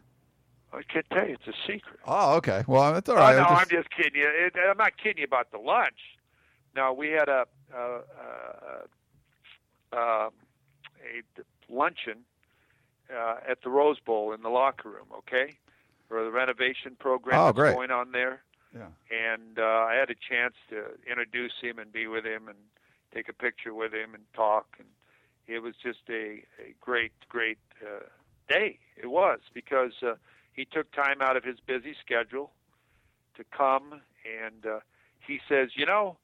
I 0.73 0.83
can't 0.83 1.07
tell 1.11 1.27
you. 1.27 1.35
It's 1.35 1.49
a 1.49 1.59
secret. 1.67 1.99
Oh, 2.07 2.37
okay. 2.37 2.63
Well, 2.67 2.93
that's 2.93 3.09
all 3.09 3.17
right. 3.17 3.35
Oh, 3.35 3.43
no, 3.43 3.49
just... 3.49 3.61
I'm 3.61 3.69
just 3.69 3.91
kidding 3.91 4.21
you. 4.21 4.29
It, 4.29 4.55
I'm 4.57 4.77
not 4.77 4.97
kidding 4.97 5.19
you 5.19 5.25
about 5.25 5.51
the 5.51 5.59
lunch. 5.59 5.99
No, 6.77 6.93
we 6.93 7.09
had 7.09 7.29
a 7.29 7.47
a, 7.75 7.81
a, 7.81 8.01
a 9.93 10.29
luncheon 11.69 12.25
uh, 13.15 13.37
at 13.49 13.63
the 13.63 13.71
Rose 13.71 14.01
Bowl 14.01 14.33
in 14.33 14.43
the 14.43 14.49
locker 14.49 14.89
room. 14.89 15.09
Okay, 15.19 15.57
for 16.09 16.25
the 16.25 16.31
renovation 16.31 16.97
program 16.99 17.41
oh, 17.41 17.53
that's 17.53 17.75
going 17.75 17.91
on 17.91 18.13
there. 18.13 18.43
Yeah. 18.75 18.87
And 19.11 19.59
uh, 19.59 19.63
I 19.63 19.95
had 19.95 20.11
a 20.11 20.15
chance 20.15 20.55
to 20.69 20.85
introduce 21.09 21.55
him 21.61 21.79
and 21.79 21.93
be 21.93 22.07
with 22.07 22.25
him 22.25 22.49
and 22.49 22.59
take 23.13 23.29
a 23.29 23.33
picture 23.33 23.75
with 23.75 23.93
him 23.93 24.15
and 24.15 24.23
talk. 24.35 24.77
And 24.79 24.89
it 25.47 25.61
was 25.61 25.75
just 25.83 26.01
a, 26.09 26.45
a 26.61 26.75
great, 26.81 27.13
great 27.29 27.59
uh, 27.83 28.05
day. 28.49 28.79
It 28.97 29.09
was 29.09 29.41
because 29.55 29.93
uh, 30.03 30.15
he 30.53 30.65
took 30.65 30.91
time 30.93 31.21
out 31.21 31.37
of 31.37 31.45
his 31.45 31.59
busy 31.67 31.95
schedule 32.05 32.53
to 33.37 33.45
come. 33.57 34.01
And 34.25 34.67
uh, 34.67 34.81
he 35.27 35.41
says, 35.49 35.71
You 35.75 35.87
know, 35.87 36.17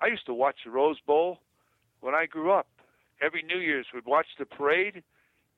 I 0.00 0.06
used 0.06 0.26
to 0.26 0.34
watch 0.34 0.56
the 0.64 0.70
Rose 0.70 1.00
Bowl 1.06 1.38
when 2.00 2.14
I 2.14 2.26
grew 2.26 2.50
up. 2.50 2.66
Every 3.22 3.42
New 3.42 3.58
Year's, 3.58 3.86
we'd 3.94 4.06
watch 4.06 4.26
the 4.38 4.46
parade. 4.46 5.02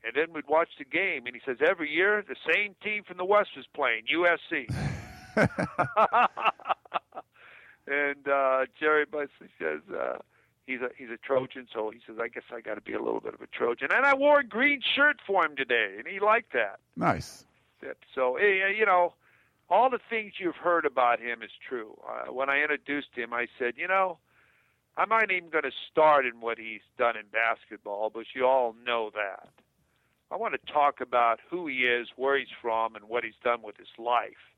And 0.06 0.12
then 0.14 0.34
we'd 0.34 0.46
watch 0.46 0.68
the 0.78 0.84
game, 0.84 1.24
and 1.24 1.34
he 1.34 1.40
says 1.46 1.56
every 1.66 1.90
year 1.90 2.22
the 2.28 2.36
same 2.52 2.74
team 2.82 3.04
from 3.04 3.16
the 3.16 3.24
West 3.24 3.56
was 3.56 3.64
playing 3.74 4.02
USC. 4.14 4.68
and 7.86 8.28
uh, 8.28 8.66
Jerry 8.78 9.06
Bussey 9.06 9.48
says, 9.58 9.80
uh, 9.90 10.18
he's 10.66 10.80
a 10.80 10.88
he's 10.96 11.08
a 11.08 11.16
Trojan, 11.16 11.66
so 11.72 11.90
he 11.90 12.00
says, 12.06 12.16
I 12.20 12.28
guess 12.28 12.44
I 12.54 12.60
got 12.60 12.74
to 12.74 12.80
be 12.80 12.92
a 12.92 13.02
little 13.02 13.20
bit 13.20 13.34
of 13.34 13.40
a 13.40 13.46
Trojan. 13.46 13.88
And 13.92 14.04
I 14.04 14.14
wore 14.14 14.40
a 14.40 14.46
green 14.46 14.80
shirt 14.94 15.20
for 15.26 15.44
him 15.44 15.56
today, 15.56 15.94
and 15.98 16.06
he 16.06 16.20
liked 16.20 16.52
that. 16.52 16.80
Nice. 16.96 17.46
So 18.14 18.38
you 18.38 18.86
know, 18.86 19.12
all 19.68 19.90
the 19.90 19.98
things 20.08 20.34
you've 20.38 20.56
heard 20.56 20.86
about 20.86 21.20
him 21.20 21.42
is 21.42 21.50
true. 21.68 21.98
Uh, 22.08 22.32
when 22.32 22.48
I 22.48 22.62
introduced 22.62 23.08
him, 23.14 23.34
I 23.34 23.46
said, 23.58 23.74
you 23.76 23.88
know, 23.88 24.18
I'm 24.96 25.08
not 25.08 25.30
even 25.30 25.50
going 25.50 25.64
to 25.64 25.72
start 25.90 26.24
in 26.24 26.40
what 26.40 26.58
he's 26.58 26.82
done 26.96 27.16
in 27.16 27.24
basketball, 27.32 28.10
but 28.14 28.26
you 28.34 28.46
all 28.46 28.76
know 28.86 29.10
that. 29.14 29.48
I 30.30 30.36
want 30.36 30.54
to 30.54 30.72
talk 30.72 31.00
about 31.00 31.40
who 31.50 31.66
he 31.66 31.84
is, 31.84 32.08
where 32.16 32.38
he's 32.38 32.48
from, 32.62 32.94
and 32.94 33.06
what 33.08 33.24
he's 33.24 33.38
done 33.42 33.62
with 33.62 33.76
his 33.76 33.88
life, 33.98 34.54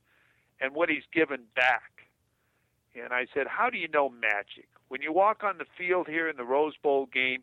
and 0.60 0.74
what 0.74 0.88
he's 0.88 1.04
given 1.12 1.44
back. 1.54 2.08
And 2.94 3.12
I 3.12 3.26
said, 3.34 3.46
How 3.46 3.70
do 3.70 3.78
you 3.78 3.88
know 3.88 4.08
magic? 4.08 4.68
When 4.88 5.02
you 5.02 5.12
walk 5.12 5.42
on 5.42 5.58
the 5.58 5.66
field 5.76 6.06
here 6.08 6.28
in 6.28 6.36
the 6.36 6.44
Rose 6.44 6.74
Bowl 6.82 7.06
game, 7.06 7.42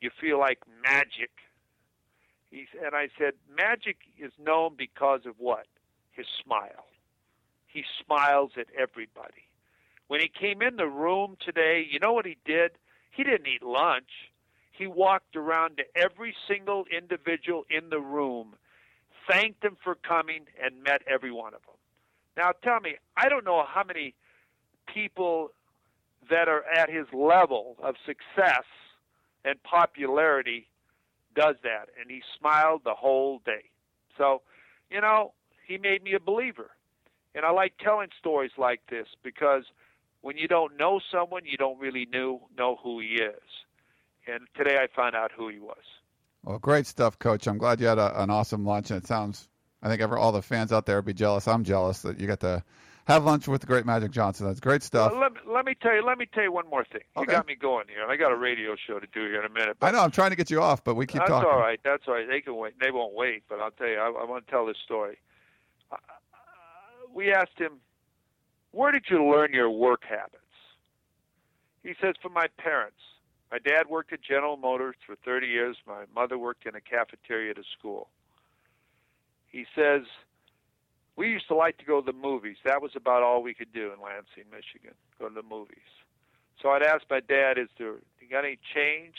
you 0.00 0.10
feel 0.20 0.38
like 0.38 0.58
magic. 0.82 1.30
He, 2.50 2.66
and 2.84 2.94
I 2.94 3.08
said, 3.18 3.34
Magic 3.56 3.98
is 4.18 4.32
known 4.42 4.74
because 4.76 5.20
of 5.26 5.34
what? 5.38 5.66
His 6.12 6.26
smile. 6.42 6.86
He 7.66 7.84
smiles 8.04 8.52
at 8.58 8.66
everybody. 8.76 9.49
When 10.10 10.20
he 10.20 10.26
came 10.28 10.60
in 10.60 10.74
the 10.74 10.88
room 10.88 11.36
today, 11.46 11.86
you 11.88 12.00
know 12.00 12.12
what 12.12 12.26
he 12.26 12.36
did? 12.44 12.72
He 13.12 13.22
didn't 13.22 13.46
eat 13.46 13.62
lunch. 13.62 14.10
He 14.72 14.88
walked 14.88 15.36
around 15.36 15.76
to 15.76 15.84
every 15.94 16.34
single 16.48 16.84
individual 16.90 17.62
in 17.70 17.90
the 17.90 18.00
room, 18.00 18.56
thanked 19.30 19.62
them 19.62 19.76
for 19.84 19.94
coming, 19.94 20.46
and 20.60 20.82
met 20.82 21.02
every 21.06 21.30
one 21.30 21.54
of 21.54 21.60
them. 21.60 21.76
Now, 22.36 22.50
tell 22.64 22.80
me, 22.80 22.96
I 23.16 23.28
don't 23.28 23.44
know 23.44 23.64
how 23.64 23.84
many 23.84 24.16
people 24.92 25.52
that 26.28 26.48
are 26.48 26.64
at 26.64 26.90
his 26.90 27.06
level 27.12 27.76
of 27.80 27.94
success 28.04 28.64
and 29.44 29.62
popularity 29.62 30.66
does 31.36 31.54
that. 31.62 31.86
And 32.00 32.10
he 32.10 32.20
smiled 32.36 32.80
the 32.84 32.94
whole 32.94 33.42
day. 33.46 33.70
So, 34.18 34.42
you 34.90 35.00
know, 35.00 35.34
he 35.68 35.78
made 35.78 36.02
me 36.02 36.14
a 36.14 36.20
believer. 36.20 36.72
And 37.36 37.44
I 37.44 37.52
like 37.52 37.74
telling 37.78 38.08
stories 38.18 38.50
like 38.58 38.80
this 38.90 39.06
because 39.22 39.62
when 40.22 40.36
you 40.36 40.48
don't 40.48 40.76
know 40.78 41.00
someone, 41.12 41.42
you 41.44 41.56
don't 41.56 41.78
really 41.78 42.06
know 42.12 42.48
know 42.56 42.76
who 42.82 43.00
he 43.00 43.14
is. 43.14 43.40
And 44.26 44.40
today 44.56 44.76
I 44.76 44.86
found 44.94 45.14
out 45.14 45.32
who 45.36 45.48
he 45.48 45.58
was. 45.58 45.82
Well, 46.44 46.58
great 46.58 46.86
stuff, 46.86 47.18
Coach. 47.18 47.46
I'm 47.46 47.58
glad 47.58 47.80
you 47.80 47.86
had 47.86 47.98
a, 47.98 48.22
an 48.22 48.30
awesome 48.30 48.64
lunch, 48.64 48.90
and 48.90 49.02
it 49.02 49.06
sounds. 49.06 49.48
I 49.82 49.88
think 49.88 50.00
ever 50.02 50.16
all 50.18 50.32
the 50.32 50.42
fans 50.42 50.72
out 50.72 50.86
there 50.86 50.96
would 50.96 51.06
be 51.06 51.14
jealous. 51.14 51.48
I'm 51.48 51.64
jealous 51.64 52.02
that 52.02 52.20
you 52.20 52.26
got 52.26 52.40
to 52.40 52.62
have 53.06 53.24
lunch 53.24 53.48
with 53.48 53.62
the 53.62 53.66
great 53.66 53.86
Magic 53.86 54.10
Johnson. 54.10 54.46
That's 54.46 54.60
great 54.60 54.82
stuff. 54.82 55.12
Well, 55.12 55.20
let, 55.20 55.32
me, 55.32 55.40
let 55.46 55.64
me 55.64 55.74
tell 55.80 55.94
you. 55.94 56.04
Let 56.04 56.18
me 56.18 56.26
tell 56.32 56.44
you 56.44 56.52
one 56.52 56.68
more 56.68 56.84
thing. 56.84 57.00
You 57.18 57.26
got 57.26 57.46
me 57.46 57.54
going 57.54 57.86
here. 57.88 58.06
I 58.06 58.16
got 58.16 58.30
a 58.30 58.36
radio 58.36 58.76
show 58.76 59.00
to 59.00 59.06
do 59.12 59.22
here 59.22 59.40
in 59.40 59.46
a 59.50 59.52
minute. 59.52 59.78
I 59.80 59.90
know 59.90 60.00
I'm 60.00 60.10
trying 60.10 60.30
to 60.30 60.36
get 60.36 60.50
you 60.50 60.60
off, 60.62 60.84
but 60.84 60.94
we 60.94 61.06
keep 61.06 61.20
That's 61.20 61.30
talking. 61.30 61.50
all 61.50 61.58
right. 61.58 61.80
That's 61.82 62.04
all 62.06 62.14
right. 62.14 62.28
They 62.28 62.40
can 62.40 62.56
wait. 62.56 62.74
They 62.80 62.90
won't 62.90 63.14
wait. 63.14 63.42
But 63.48 63.60
I'll 63.60 63.70
tell 63.70 63.88
you. 63.88 63.98
I, 63.98 64.06
I 64.06 64.24
want 64.24 64.46
to 64.46 64.50
tell 64.50 64.66
this 64.66 64.76
story. 64.84 65.18
Uh, 65.90 65.96
we 67.12 67.32
asked 67.32 67.58
him, 67.58 67.80
"Where 68.72 68.92
did 68.92 69.04
you 69.10 69.24
learn 69.24 69.52
your 69.52 69.70
work 69.70 70.04
habits?" 70.04 70.44
He 71.82 71.94
says, 72.00 72.14
"From 72.22 72.32
my 72.32 72.48
parents. 72.58 73.00
My 73.50 73.58
dad 73.58 73.88
worked 73.88 74.12
at 74.12 74.20
General 74.22 74.56
Motors 74.56 74.94
for 75.04 75.16
30 75.16 75.48
years. 75.48 75.76
My 75.84 76.04
mother 76.14 76.38
worked 76.38 76.66
in 76.66 76.76
a 76.76 76.80
cafeteria 76.80 77.50
at 77.50 77.58
a 77.58 77.64
school." 77.64 78.10
He 79.50 79.66
says, 79.74 80.02
We 81.16 81.28
used 81.28 81.48
to 81.48 81.54
like 81.54 81.76
to 81.78 81.84
go 81.84 82.00
to 82.00 82.06
the 82.06 82.16
movies. 82.16 82.56
That 82.64 82.80
was 82.80 82.92
about 82.94 83.22
all 83.22 83.42
we 83.42 83.52
could 83.52 83.72
do 83.72 83.92
in 83.92 84.00
Lansing, 84.00 84.44
Michigan, 84.50 84.94
go 85.18 85.28
to 85.28 85.34
the 85.34 85.42
movies. 85.42 85.78
So 86.62 86.70
I'd 86.70 86.82
ask 86.82 87.02
my 87.10 87.20
dad, 87.20 87.58
Is 87.58 87.68
there, 87.78 87.96
you 88.20 88.28
got 88.30 88.44
any 88.44 88.58
change 88.74 89.16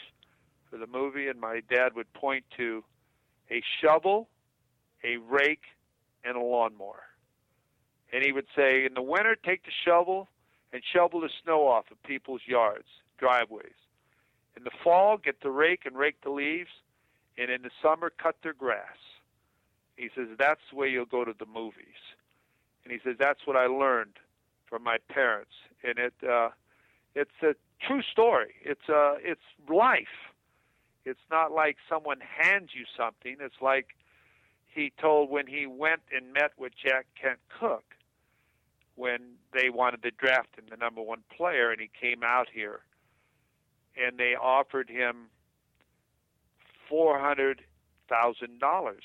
for 0.69 0.77
the 0.77 0.87
movie? 0.87 1.27
And 1.27 1.39
my 1.39 1.61
dad 1.69 1.95
would 1.95 2.11
point 2.13 2.45
to 2.57 2.83
a 3.51 3.61
shovel, 3.81 4.29
a 5.03 5.17
rake, 5.17 5.63
and 6.23 6.37
a 6.37 6.41
lawnmower. 6.41 7.03
And 8.13 8.23
he 8.23 8.31
would 8.31 8.47
say, 8.55 8.85
In 8.85 8.93
the 8.93 9.01
winter, 9.01 9.35
take 9.35 9.63
the 9.63 9.71
shovel 9.85 10.27
and 10.73 10.81
shovel 10.93 11.21
the 11.21 11.29
snow 11.43 11.67
off 11.67 11.85
of 11.91 12.01
people's 12.03 12.41
yards, 12.45 12.87
driveways. 13.17 13.73
In 14.57 14.63
the 14.63 14.71
fall, 14.83 15.17
get 15.17 15.41
the 15.41 15.51
rake 15.51 15.85
and 15.85 15.97
rake 15.97 16.21
the 16.23 16.29
leaves, 16.29 16.69
and 17.37 17.49
in 17.49 17.61
the 17.61 17.71
summer, 17.81 18.09
cut 18.09 18.35
their 18.43 18.53
grass. 18.53 18.97
He 19.95 20.09
says 20.15 20.27
that's 20.37 20.61
the 20.71 20.77
way 20.77 20.89
you'll 20.89 21.05
go 21.05 21.23
to 21.23 21.33
the 21.37 21.45
movies, 21.45 21.99
and 22.83 22.91
he 22.91 22.99
says 23.03 23.15
that's 23.19 23.45
what 23.45 23.55
I 23.55 23.67
learned 23.67 24.17
from 24.67 24.83
my 24.83 24.97
parents, 25.09 25.51
and 25.83 25.99
it 25.99 26.13
uh, 26.27 26.49
it's 27.13 27.31
a 27.43 27.55
true 27.85 28.01
story. 28.01 28.55
It's 28.63 28.89
uh, 28.89 29.15
it's 29.21 29.41
life. 29.69 30.31
It's 31.05 31.19
not 31.29 31.51
like 31.51 31.77
someone 31.89 32.19
hands 32.19 32.69
you 32.73 32.85
something. 32.97 33.37
It's 33.39 33.61
like 33.61 33.87
he 34.67 34.91
told 34.99 35.29
when 35.29 35.47
he 35.47 35.65
went 35.65 36.01
and 36.15 36.33
met 36.33 36.51
with 36.57 36.73
Jack 36.81 37.05
Kent 37.21 37.39
Cooke 37.59 37.95
when 38.95 39.35
they 39.53 39.69
wanted 39.69 40.03
to 40.03 40.11
draft 40.11 40.57
him 40.57 40.65
the 40.69 40.77
number 40.77 41.01
one 41.01 41.23
player, 41.35 41.71
and 41.71 41.79
he 41.81 41.89
came 41.99 42.23
out 42.23 42.47
here 42.53 42.81
and 43.95 44.17
they 44.17 44.35
offered 44.35 44.89
him 44.89 45.27
four 46.89 47.19
hundred 47.19 47.61
thousand 48.09 48.59
dollars. 48.59 49.03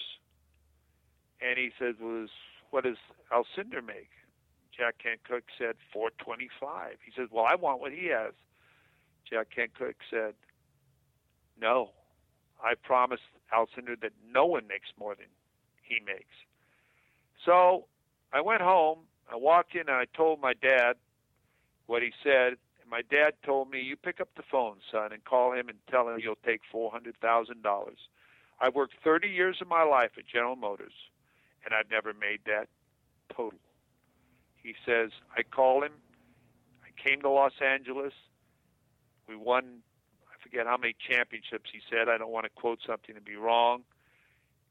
And 1.41 1.59
he 1.59 1.71
said, 1.79 1.97
"Was 2.01 2.31
what 2.71 2.85
does 2.85 2.97
Alcindor 3.33 3.85
make?" 3.85 4.11
Jack 4.77 4.99
Kent 5.03 5.21
Cooke 5.25 5.49
said, 5.59 5.77
"425." 5.93 6.99
He 7.05 7.13
says, 7.17 7.29
"Well, 7.31 7.47
I 7.49 7.55
want 7.55 7.81
what 7.81 7.93
he 7.93 8.07
has." 8.07 8.35
Jack 9.29 9.51
Kent 9.55 9.75
Cooke 9.75 10.03
said, 10.11 10.35
"No, 11.61 11.91
I 12.63 12.75
promised 12.75 13.23
Alcindor 13.53 14.01
that 14.01 14.13
no 14.25 14.47
one 14.47 14.67
makes 14.67 14.89
more 14.99 15.15
than 15.15 15.29
he 15.83 16.01
makes." 16.01 16.35
So 17.45 17.87
I 18.33 18.41
went 18.41 18.63
home. 18.63 19.07
I 19.31 19.37
walked 19.37 19.75
in 19.75 19.83
and 19.83 19.91
I 19.91 20.05
told 20.17 20.41
my 20.41 20.55
dad 20.55 20.97
what 21.87 22.03
he 22.03 22.13
said, 22.23 22.57
And 22.81 22.91
my 22.91 23.03
dad 23.03 23.35
told 23.45 23.71
me, 23.71 23.81
"You 23.81 23.97
pick 23.97 24.21
up 24.21 24.29
the 24.37 24.43
phone, 24.43 24.81
son, 24.93 25.13
and 25.13 25.25
call 25.25 25.53
him 25.53 25.69
and 25.69 25.79
tell 25.89 26.09
him 26.09 26.21
you'll 26.21 26.37
take 26.37 26.61
four 26.71 26.91
hundred 26.91 27.17
thousand 27.21 27.63
dollars." 27.63 27.99
I've 28.61 28.75
worked 28.75 28.95
thirty 29.03 29.29
years 29.29 29.61
of 29.61 29.69
my 29.69 29.83
life 29.83 30.13
at 30.17 30.27
General 30.27 30.57
Motors, 30.57 30.95
and 31.65 31.75
I've 31.75 31.91
never 31.91 32.15
made 32.15 32.41
that 32.47 32.69
total. 33.29 33.59
He 34.63 34.75
says, 34.85 35.11
"I 35.37 35.43
called 35.43 35.85
him. 35.85 36.01
I 36.85 36.91
came 37.03 37.21
to 37.23 37.29
Los 37.29 37.61
Angeles. 37.61 38.15
We 39.27 39.37
won. 39.37 39.83
I 40.33 40.39
forget 40.43 40.67
how 40.67 40.77
many 40.77 40.95
championships." 40.95 41.71
He 41.73 41.81
said, 41.91 42.09
"I 42.09 42.19
don't 42.19 42.31
want 42.31 42.45
to 42.45 42.51
quote 42.51 42.81
something 42.87 43.15
to 43.17 43.21
be 43.21 43.37
wrong." 43.37 43.85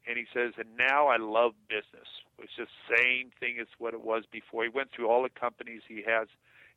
And 0.08 0.18
he 0.18 0.26
says, 0.34 0.54
and 0.58 0.70
now 0.78 1.08
I 1.08 1.18
love 1.18 1.54
business. 1.68 2.08
It's 2.40 2.52
the 2.58 2.68
same 2.90 3.32
thing 3.40 3.58
as 3.60 3.68
what 3.80 3.94
it 3.94 4.04
was 4.04 4.24
before. 4.32 4.64
He 4.64 4.70
went 4.70 4.90
through 4.96 5.08
all 5.10 5.24
the 5.24 5.30
companies 5.30 5.82
he 5.88 6.04
has. 6.06 6.28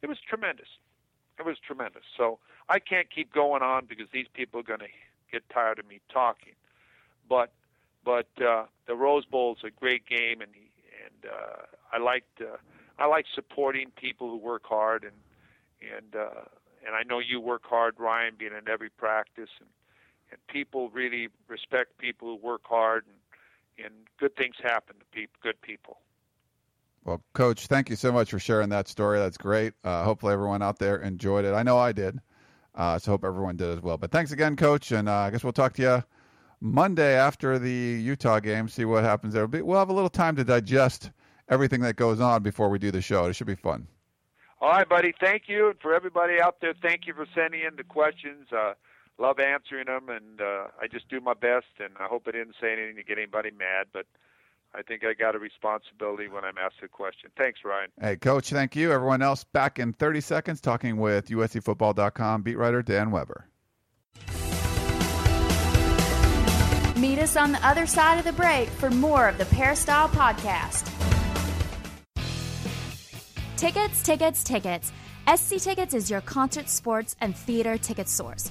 It 0.03 0.09
was 0.09 0.19
tremendous 0.27 0.69
it 1.39 1.45
was 1.47 1.57
tremendous. 1.65 2.03
So 2.17 2.39
I 2.69 2.79
can't 2.79 3.09
keep 3.15 3.33
going 3.33 3.63
on 3.63 3.87
because 3.87 4.07
these 4.13 4.27
people 4.35 4.61
are 4.61 4.65
going 4.65 4.81
to 4.81 4.89
get 5.31 5.49
tired 5.51 5.79
of 5.79 5.87
me 5.87 6.01
talking. 6.13 6.55
But 7.29 7.53
but 8.05 8.29
uh, 8.43 8.65
the 8.87 8.95
Rose 8.95 9.25
Bowl 9.25 9.57
is 9.59 9.65
a 9.65 9.71
great 9.71 10.07
game, 10.07 10.41
and 10.41 10.51
he, 10.55 10.71
and 11.05 11.31
uh, 11.31 11.63
I 11.93 11.99
like 11.99 12.25
uh, 12.41 12.57
I 12.99 13.07
like 13.07 13.27
supporting 13.35 13.91
people 13.97 14.31
who 14.31 14.37
work 14.39 14.63
hard, 14.65 15.05
and 15.05 15.97
and 15.97 16.17
uh, 16.17 16.45
and 16.87 16.95
I 16.95 17.03
know 17.03 17.19
you 17.19 17.41
work 17.41 17.63
hard, 17.65 17.97
Ryan, 17.99 18.35
being 18.39 18.53
in 18.53 18.69
every 18.69 18.91
practice, 18.91 19.51
and 19.61 19.69
and 20.31 20.41
people 20.49 20.91
really 20.91 21.29
respect 21.49 21.99
people 21.99 22.29
who 22.29 22.47
work 22.47 22.63
hard, 22.65 23.05
and 23.07 23.17
and 23.83 23.95
good 24.19 24.35
things 24.37 24.57
happen 24.63 24.97
to 24.99 25.05
people, 25.13 25.39
good 25.43 25.61
people. 25.63 25.99
Well, 27.05 27.23
Coach, 27.33 27.67
thank 27.67 27.89
you 27.89 27.97
so 27.97 28.13
much 28.13 28.31
for 28.31 28.39
sharing 28.39 28.69
that 28.71 28.89
story. 28.89 29.19
That's 29.19 29.39
great. 29.39 29.73
Uh, 29.85 30.05
hopefully, 30.05 30.33
everyone 30.33 30.63
out 30.63 30.79
there 30.79 30.97
enjoyed 30.97 31.45
it. 31.45 31.55
I 31.55 31.63
know 31.63 31.79
I 31.79 31.93
did. 31.93 32.21
Uh, 32.75 32.99
so, 32.99 33.13
hope 33.13 33.25
everyone 33.25 33.57
did 33.57 33.71
as 33.71 33.83
well. 33.83 33.97
But 33.97 34.11
thanks 34.11 34.31
again, 34.31 34.57
Coach. 34.57 34.93
And 34.93 35.09
uh, 35.09 35.15
I 35.15 35.31
guess 35.31 35.43
we'll 35.43 35.53
talk 35.53 35.73
to 35.75 35.83
you 35.83 36.05
Monday 36.61 37.15
after 37.15 37.59
the 37.59 37.71
Utah 37.71 38.41
game, 38.41 38.69
see 38.69 38.85
what 38.85 39.05
happens 39.05 39.35
there. 39.35 39.47
We'll 39.47 39.79
have 39.79 39.91
a 39.91 39.95
little 39.95 40.11
time 40.11 40.37
to 40.37 40.45
digest 40.45 41.11
everything 41.49 41.81
that 41.83 41.97
goes 41.97 42.21
on 42.21 42.43
before 42.43 42.69
we 42.69 42.79
do 42.79 42.91
the 42.91 43.01
show. 43.01 43.27
It 43.27 43.35
should 43.35 43.47
be 43.47 43.55
fun. 43.55 43.87
All 44.61 44.71
right, 44.71 44.89
buddy. 44.89 45.15
Thank 45.21 45.45
you. 45.47 45.71
And 45.71 45.79
for 45.81 45.95
everybody 45.95 46.41
out 46.41 46.57
there, 46.61 46.75
thank 46.83 47.07
you 47.07 47.15
for 47.15 47.27
sending 47.35 47.61
in 47.61 47.77
the 47.77 47.85
questions. 47.85 48.49
Uh, 48.53 48.75
love 49.19 49.39
answering 49.39 49.87
them, 49.87 50.09
and 50.09 50.41
uh, 50.41 50.69
I 50.81 50.87
just 50.91 51.09
do 51.09 51.21
my 51.21 51.35
best. 51.35 51.67
And 51.79 51.91
I 52.01 52.07
hope 52.07 52.25
I 52.27 52.33
didn't 52.33 52.55
say 52.61 52.73
anything 52.73 52.97
to 52.97 53.03
get 53.03 53.19
anybody 53.19 53.51
mad, 53.51 53.87
but 53.93 54.07
I 54.75 54.83
think 54.83 55.03
I 55.05 55.15
got 55.15 55.35
a 55.35 55.39
responsibility 55.39 56.29
when 56.29 56.45
I'm 56.45 56.59
asked 56.59 56.77
a 56.83 56.89
question. 56.89 57.31
Thanks, 57.37 57.61
Ryan. 57.65 57.91
Hey, 58.01 58.17
Coach, 58.17 58.51
thank 58.51 58.77
you. 58.77 58.93
Everyone 58.93 59.23
else, 59.23 59.45
back 59.45 59.79
in 59.79 59.93
30 59.93 60.21
seconds, 60.21 60.61
talking 60.61 60.99
with 60.99 61.29
USCFootball.com 61.29 62.43
beat 62.43 62.57
writer 62.57 62.83
Dan 62.83 63.11
Weber. 63.11 63.47
Meet 66.97 67.21
us 67.21 67.37
on 67.37 67.53
the 67.53 67.65
other 67.65 67.87
side 67.87 68.19
of 68.19 68.25
the 68.25 68.33
break 68.33 68.69
for 68.69 68.91
more 68.91 69.29
of 69.29 69.39
the 69.39 69.45
Peristyle 69.47 70.09
Podcast. 70.09 70.93
Tickets, 73.57 74.03
tickets, 74.03 74.45
tickets. 74.45 74.93
SC 75.35 75.59
Tickets 75.59 75.95
is 75.95 76.11
your 76.11 76.21
concert, 76.23 76.69
sports, 76.69 77.15
and 77.21 77.37
theater 77.37 77.77
ticket 77.77 78.09
source. 78.09 78.51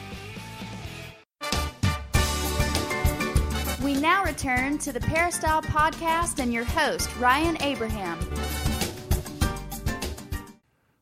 Now 4.01 4.23
return 4.23 4.79
to 4.79 4.91
the 4.91 4.99
Peristyle 4.99 5.61
Podcast 5.61 6.39
and 6.41 6.51
your 6.51 6.63
host, 6.63 7.15
Ryan 7.17 7.55
Abraham. 7.61 8.17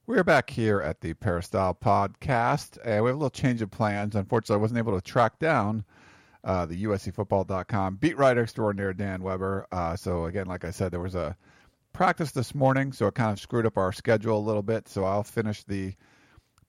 We're 0.05 0.25
back 0.25 0.49
here 0.49 0.81
at 0.81 0.99
the 0.99 1.13
Peristyle 1.13 1.75
Podcast, 1.75 2.77
and 2.83 3.01
we 3.03 3.07
have 3.07 3.15
a 3.15 3.19
little 3.19 3.29
change 3.29 3.61
of 3.61 3.71
plans. 3.71 4.17
Unfortunately, 4.17 4.59
I 4.59 4.61
wasn't 4.61 4.79
able 4.79 4.99
to 4.99 5.01
track 5.01 5.39
down 5.39 5.85
uh, 6.43 6.65
the 6.65 6.83
USCFootball.com 6.83 7.95
beat 7.95 8.17
writer 8.17 8.43
extraordinaire 8.43 8.93
Dan 8.93 9.23
Weber. 9.23 9.65
Uh, 9.71 9.95
so 9.95 10.25
again, 10.25 10.47
like 10.47 10.65
I 10.65 10.71
said, 10.71 10.91
there 10.91 10.99
was 10.99 11.15
a 11.15 11.37
practice 11.93 12.31
this 12.31 12.53
morning, 12.53 12.91
so 12.91 13.07
it 13.07 13.15
kind 13.15 13.31
of 13.31 13.39
screwed 13.39 13.65
up 13.65 13.77
our 13.77 13.93
schedule 13.93 14.37
a 14.37 14.39
little 14.39 14.63
bit. 14.63 14.89
So 14.89 15.05
I'll 15.05 15.23
finish 15.23 15.63
the 15.63 15.93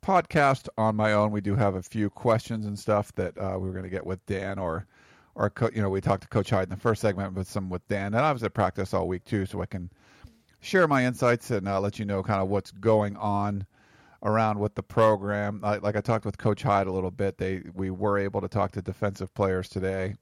podcast 0.01 0.69
on 0.79 0.95
my 0.95 1.13
own. 1.13 1.33
We 1.33 1.41
do 1.41 1.57
have 1.57 1.75
a 1.75 1.83
few 1.83 2.09
questions 2.09 2.67
and 2.67 2.79
stuff 2.79 3.13
that 3.17 3.37
uh, 3.37 3.57
we 3.59 3.67
were 3.67 3.73
going 3.73 3.83
to 3.83 3.91
get 3.91 4.07
with 4.07 4.25
Dan 4.27 4.61
or 4.61 4.87
or 5.35 5.53
you 5.75 5.83
know 5.83 5.89
we 5.89 6.01
talked 6.01 6.23
to 6.23 6.29
Coach 6.29 6.51
Hyde 6.51 6.65
in 6.65 6.71
the 6.71 6.77
first 6.77 7.01
segment, 7.01 7.35
with 7.35 7.49
some 7.49 7.71
with 7.71 7.87
Dan, 7.89 8.15
and 8.15 8.25
I 8.25 8.33
was 8.33 8.43
at 8.43 8.55
practice 8.55 8.95
all 8.95 9.09
week 9.09 9.25
too, 9.25 9.47
so 9.47 9.63
I 9.63 9.67
can 9.67 9.91
share 10.61 10.87
my 10.89 11.05
insights 11.05 11.51
and 11.51 11.69
uh, 11.69 11.81
let 11.81 11.99
you 11.99 12.05
know 12.05 12.23
kind 12.23 12.41
of 12.41 12.49
what's 12.49 12.71
going 12.73 13.17
on 13.17 13.67
around 14.23 14.59
with 14.59 14.75
the 14.75 14.83
program. 14.83 15.61
Uh, 15.65 15.79
like 15.83 15.97
I 15.97 16.01
talked 16.01 16.25
with 16.25 16.37
Coach 16.39 16.63
Hyde 16.63 16.87
a 16.87 16.93
little 16.93 17.11
bit, 17.11 17.39
they 17.39 17.63
we 17.75 17.91
were 17.91 18.19
able 18.19 18.41
to 18.41 18.49
talk 18.49 18.73
to 18.73 18.83
defensive 18.83 19.33
players 19.35 19.69
today, 19.69 20.15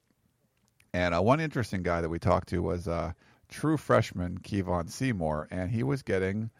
and 0.93 1.15
uh, 1.15 1.23
one 1.23 1.41
interesting 1.41 1.83
guy 1.83 2.01
that 2.01 2.09
we 2.09 2.19
talked 2.19 2.49
to 2.51 2.63
was 2.63 2.89
uh, 2.89 3.13
true 3.49 3.77
freshman 3.77 4.39
Kevon 4.39 4.91
Seymour, 4.91 5.49
and 5.51 5.71
he 5.71 5.83
was 5.83 6.03
getting. 6.03 6.51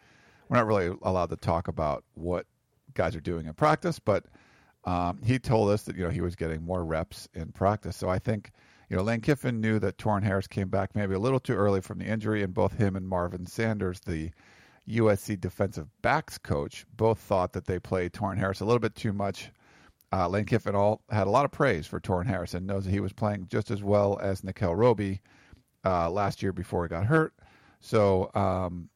We're 0.49 0.57
not 0.57 0.65
really 0.65 0.97
allowed 1.03 1.29
to 1.29 1.35
talk 1.35 1.67
about 1.67 2.03
what 2.15 2.47
guys 2.95 3.15
are 3.15 3.21
doing 3.21 3.45
in 3.45 3.53
practice, 3.53 3.99
but 3.99 4.25
um, 4.89 5.19
he 5.23 5.37
told 5.37 5.69
us 5.69 5.83
that 5.83 5.95
you 5.95 6.03
know 6.03 6.09
he 6.09 6.21
was 6.21 6.35
getting 6.35 6.63
more 6.63 6.83
reps 6.83 7.27
in 7.35 7.51
practice. 7.51 7.95
So 7.95 8.09
I 8.09 8.17
think 8.17 8.51
you 8.89 8.97
know, 8.97 9.03
Lane 9.03 9.21
Kiffin 9.21 9.61
knew 9.61 9.77
that 9.77 9.97
Torin 9.99 10.23
Harris 10.23 10.47
came 10.47 10.67
back 10.67 10.95
maybe 10.95 11.13
a 11.13 11.19
little 11.19 11.39
too 11.39 11.53
early 11.53 11.79
from 11.79 11.99
the 11.99 12.05
injury, 12.05 12.41
and 12.41 12.55
both 12.55 12.75
him 12.75 12.95
and 12.95 13.07
Marvin 13.07 13.45
Sanders, 13.45 13.99
the 13.99 14.31
USC 14.89 15.39
defensive 15.39 15.87
backs 16.01 16.39
coach, 16.39 16.87
both 16.97 17.19
thought 17.19 17.53
that 17.53 17.65
they 17.65 17.77
played 17.77 18.13
Torin 18.13 18.37
Harris 18.37 18.61
a 18.61 18.65
little 18.65 18.79
bit 18.79 18.95
too 18.95 19.13
much. 19.13 19.51
Uh, 20.11 20.27
Lane 20.27 20.45
Kiffin 20.45 20.73
all 20.73 21.03
had 21.11 21.27
a 21.27 21.29
lot 21.29 21.45
of 21.45 21.51
praise 21.51 21.85
for 21.85 21.99
Torin 21.99 22.25
Harris 22.25 22.55
and 22.55 22.65
knows 22.65 22.85
that 22.85 22.91
he 22.91 22.99
was 22.99 23.13
playing 23.13 23.45
just 23.47 23.69
as 23.69 23.83
well 23.83 24.17
as 24.23 24.43
Nickell 24.43 24.75
Robey 24.75 25.21
uh, 25.85 26.09
last 26.09 26.41
year 26.41 26.51
before 26.51 26.83
he 26.83 26.89
got 26.89 27.05
hurt. 27.05 27.35
So 27.79 28.31
um, 28.33 28.89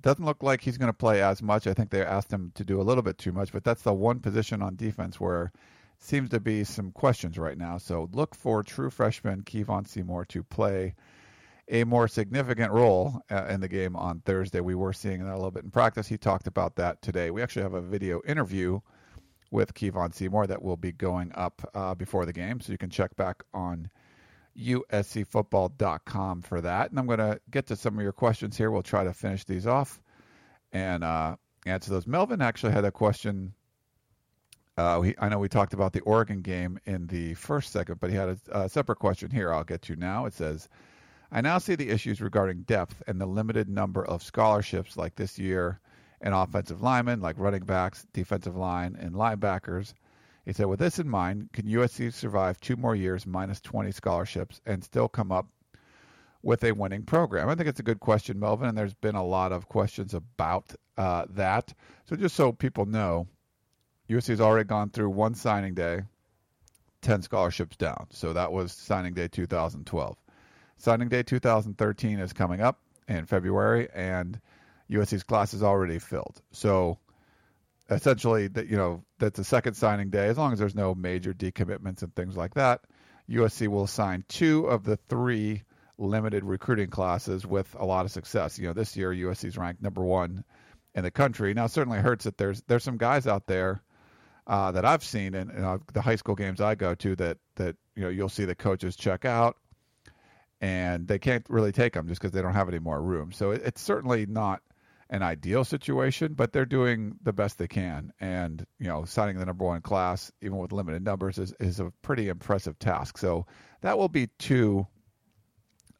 doesn't 0.00 0.24
look 0.24 0.42
like 0.42 0.60
he's 0.60 0.78
going 0.78 0.90
to 0.90 0.96
play 0.96 1.22
as 1.22 1.42
much. 1.42 1.66
I 1.66 1.74
think 1.74 1.90
they 1.90 2.04
asked 2.04 2.32
him 2.32 2.52
to 2.54 2.64
do 2.64 2.80
a 2.80 2.82
little 2.82 3.02
bit 3.02 3.18
too 3.18 3.32
much, 3.32 3.52
but 3.52 3.64
that's 3.64 3.82
the 3.82 3.92
one 3.92 4.20
position 4.20 4.62
on 4.62 4.76
defense 4.76 5.20
where 5.20 5.52
seems 5.98 6.30
to 6.30 6.40
be 6.40 6.64
some 6.64 6.92
questions 6.92 7.38
right 7.38 7.58
now. 7.58 7.78
So 7.78 8.08
look 8.12 8.34
for 8.34 8.62
true 8.62 8.90
freshman 8.90 9.42
Kevon 9.42 9.86
Seymour 9.86 10.24
to 10.26 10.42
play 10.42 10.94
a 11.70 11.84
more 11.84 12.08
significant 12.08 12.72
role 12.72 13.20
uh, 13.30 13.46
in 13.50 13.60
the 13.60 13.68
game 13.68 13.96
on 13.96 14.20
Thursday. 14.20 14.60
We 14.60 14.74
were 14.74 14.92
seeing 14.92 15.24
that 15.24 15.32
a 15.32 15.36
little 15.36 15.50
bit 15.50 15.64
in 15.64 15.70
practice. 15.70 16.06
He 16.06 16.16
talked 16.16 16.46
about 16.46 16.76
that 16.76 17.02
today. 17.02 17.30
We 17.30 17.42
actually 17.42 17.62
have 17.62 17.74
a 17.74 17.80
video 17.80 18.22
interview 18.26 18.80
with 19.50 19.74
Kevon 19.74 20.14
Seymour 20.14 20.46
that 20.46 20.62
will 20.62 20.76
be 20.76 20.92
going 20.92 21.32
up 21.34 21.68
uh, 21.74 21.94
before 21.94 22.26
the 22.26 22.32
game, 22.32 22.60
so 22.60 22.72
you 22.72 22.78
can 22.78 22.90
check 22.90 23.14
back 23.16 23.42
on 23.52 23.90
uscfootball.com 24.58 26.42
for 26.42 26.60
that. 26.60 26.90
And 26.90 26.98
I'm 26.98 27.06
going 27.06 27.18
to 27.18 27.40
get 27.50 27.66
to 27.68 27.76
some 27.76 27.96
of 27.96 28.02
your 28.02 28.12
questions 28.12 28.56
here. 28.56 28.70
We'll 28.70 28.82
try 28.82 29.04
to 29.04 29.12
finish 29.12 29.44
these 29.44 29.66
off 29.66 30.00
and 30.72 31.04
uh, 31.04 31.36
answer 31.66 31.90
those. 31.90 32.06
Melvin 32.06 32.42
actually 32.42 32.72
had 32.72 32.84
a 32.84 32.90
question. 32.90 33.54
Uh, 34.76 35.10
I 35.18 35.28
know 35.28 35.38
we 35.38 35.48
talked 35.48 35.74
about 35.74 35.92
the 35.92 36.00
Oregon 36.00 36.40
game 36.40 36.78
in 36.84 37.06
the 37.06 37.34
first 37.34 37.72
segment, 37.72 38.00
but 38.00 38.10
he 38.10 38.16
had 38.16 38.28
a, 38.28 38.62
a 38.62 38.68
separate 38.68 38.98
question 38.98 39.30
here. 39.30 39.52
I'll 39.52 39.64
get 39.64 39.82
to 39.82 39.96
now. 39.96 40.26
It 40.26 40.34
says, 40.34 40.68
I 41.30 41.40
now 41.40 41.58
see 41.58 41.74
the 41.74 41.90
issues 41.90 42.20
regarding 42.20 42.62
depth 42.62 43.02
and 43.06 43.20
the 43.20 43.26
limited 43.26 43.68
number 43.68 44.04
of 44.04 44.22
scholarships 44.22 44.96
like 44.96 45.14
this 45.16 45.38
year 45.38 45.80
and 46.20 46.34
offensive 46.34 46.82
linemen, 46.82 47.20
like 47.20 47.38
running 47.38 47.64
backs, 47.64 48.06
defensive 48.12 48.56
line, 48.56 48.96
and 48.98 49.14
linebackers. 49.14 49.94
He 50.48 50.54
said, 50.54 50.64
with 50.64 50.78
this 50.78 50.98
in 50.98 51.06
mind, 51.06 51.50
can 51.52 51.66
USC 51.66 52.10
survive 52.10 52.58
two 52.58 52.76
more 52.76 52.96
years 52.96 53.26
minus 53.26 53.60
20 53.60 53.92
scholarships 53.92 54.62
and 54.64 54.82
still 54.82 55.06
come 55.06 55.30
up 55.30 55.46
with 56.42 56.64
a 56.64 56.72
winning 56.72 57.02
program? 57.02 57.50
I 57.50 57.54
think 57.54 57.68
it's 57.68 57.80
a 57.80 57.82
good 57.82 58.00
question, 58.00 58.40
Melvin, 58.40 58.66
and 58.66 58.78
there's 58.78 58.94
been 58.94 59.14
a 59.14 59.22
lot 59.22 59.52
of 59.52 59.68
questions 59.68 60.14
about 60.14 60.74
uh, 60.96 61.26
that. 61.34 61.74
So 62.06 62.16
just 62.16 62.34
so 62.34 62.52
people 62.52 62.86
know, 62.86 63.26
USC 64.08 64.28
has 64.28 64.40
already 64.40 64.66
gone 64.66 64.88
through 64.88 65.10
one 65.10 65.34
signing 65.34 65.74
day, 65.74 66.00
10 67.02 67.20
scholarships 67.20 67.76
down. 67.76 68.06
So 68.12 68.32
that 68.32 68.50
was 68.50 68.72
signing 68.72 69.12
day 69.12 69.28
2012. 69.28 70.16
Signing 70.78 71.08
day 71.10 71.24
2013 71.24 72.20
is 72.20 72.32
coming 72.32 72.62
up 72.62 72.80
in 73.06 73.26
February, 73.26 73.90
and 73.94 74.40
USC's 74.90 75.24
class 75.24 75.52
is 75.52 75.62
already 75.62 75.98
filled. 75.98 76.40
So 76.52 76.96
essentially, 77.90 78.48
that 78.48 78.68
you 78.68 78.76
know 78.76 79.04
that's 79.18 79.38
a 79.38 79.44
second 79.44 79.74
signing 79.74 80.10
day. 80.10 80.26
As 80.28 80.38
long 80.38 80.52
as 80.52 80.58
there's 80.58 80.74
no 80.74 80.94
major 80.94 81.32
decommitments 81.32 82.02
and 82.02 82.14
things 82.14 82.36
like 82.36 82.54
that, 82.54 82.82
USC 83.30 83.68
will 83.68 83.86
sign 83.86 84.24
two 84.28 84.66
of 84.66 84.84
the 84.84 84.96
three 85.08 85.62
limited 85.98 86.44
recruiting 86.44 86.90
classes 86.90 87.46
with 87.46 87.74
a 87.78 87.84
lot 87.84 88.04
of 88.04 88.12
success. 88.12 88.58
You 88.58 88.68
know, 88.68 88.72
this 88.72 88.96
year 88.96 89.12
USC's 89.12 89.58
ranked 89.58 89.82
number 89.82 90.02
one 90.02 90.44
in 90.94 91.02
the 91.02 91.10
country. 91.10 91.54
Now, 91.54 91.66
certainly 91.66 91.98
hurts 91.98 92.24
that 92.24 92.38
there's 92.38 92.62
there's 92.68 92.84
some 92.84 92.98
guys 92.98 93.26
out 93.26 93.46
there 93.46 93.82
uh, 94.46 94.72
that 94.72 94.84
I've 94.84 95.04
seen 95.04 95.34
in, 95.34 95.50
in 95.50 95.64
uh, 95.64 95.78
the 95.92 96.00
high 96.00 96.16
school 96.16 96.34
games 96.34 96.60
I 96.60 96.74
go 96.74 96.94
to 96.94 97.16
that 97.16 97.38
that 97.56 97.76
you 97.94 98.02
know 98.02 98.08
you'll 98.08 98.28
see 98.28 98.44
the 98.44 98.54
coaches 98.54 98.96
check 98.96 99.24
out 99.24 99.56
and 100.60 101.06
they 101.06 101.18
can't 101.18 101.46
really 101.48 101.72
take 101.72 101.92
them 101.92 102.08
just 102.08 102.20
because 102.20 102.32
they 102.32 102.42
don't 102.42 102.54
have 102.54 102.68
any 102.68 102.78
more 102.78 103.00
room. 103.00 103.32
So 103.32 103.52
it, 103.52 103.62
it's 103.64 103.80
certainly 103.80 104.26
not 104.26 104.60
an 105.10 105.22
ideal 105.22 105.64
situation, 105.64 106.34
but 106.34 106.52
they're 106.52 106.66
doing 106.66 107.16
the 107.22 107.32
best 107.32 107.58
they 107.58 107.68
can. 107.68 108.12
And 108.20 108.64
you 108.78 108.88
know, 108.88 109.04
signing 109.04 109.38
the 109.38 109.46
number 109.46 109.64
one 109.64 109.80
class, 109.80 110.30
even 110.42 110.58
with 110.58 110.72
limited 110.72 111.02
numbers, 111.04 111.38
is 111.38 111.54
is 111.60 111.80
a 111.80 111.92
pretty 112.02 112.28
impressive 112.28 112.78
task. 112.78 113.18
So 113.18 113.46
that 113.80 113.98
will 113.98 114.08
be 114.08 114.28
two 114.38 114.86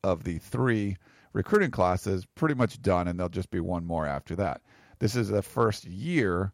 of 0.04 0.24
the 0.24 0.38
three 0.38 0.96
recruiting 1.32 1.70
classes 1.70 2.26
pretty 2.34 2.54
much 2.54 2.80
done, 2.82 3.09
and 3.09 3.18
there'll 3.18 3.30
just 3.30 3.50
be 3.50 3.61
one 3.61 3.84
more 3.84 4.06
after 4.06 4.36
that. 4.36 4.62
This 4.98 5.16
is 5.16 5.28
the 5.28 5.42
first 5.42 5.84
year 5.84 6.52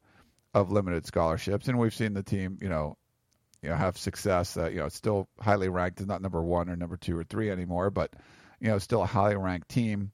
of 0.52 0.70
limited 0.70 1.06
scholarships, 1.06 1.66
and 1.68 1.78
we've 1.78 1.94
seen 1.94 2.14
the 2.14 2.22
team, 2.22 2.58
you 2.60 2.68
know, 2.68 2.96
you 3.62 3.70
know, 3.70 3.76
have 3.76 3.98
success. 3.98 4.56
Uh, 4.56 4.68
you 4.68 4.76
know, 4.76 4.86
it's 4.86 4.96
still 4.96 5.28
highly 5.40 5.68
ranked. 5.68 6.00
It's 6.00 6.08
not 6.08 6.22
number 6.22 6.42
one 6.42 6.68
or 6.68 6.76
number 6.76 6.96
two 6.96 7.16
or 7.16 7.24
three 7.24 7.50
anymore, 7.50 7.90
but 7.90 8.14
you 8.60 8.68
know, 8.68 8.78
still 8.78 9.02
a 9.02 9.06
highly 9.06 9.36
ranked 9.36 9.68
team 9.68 10.10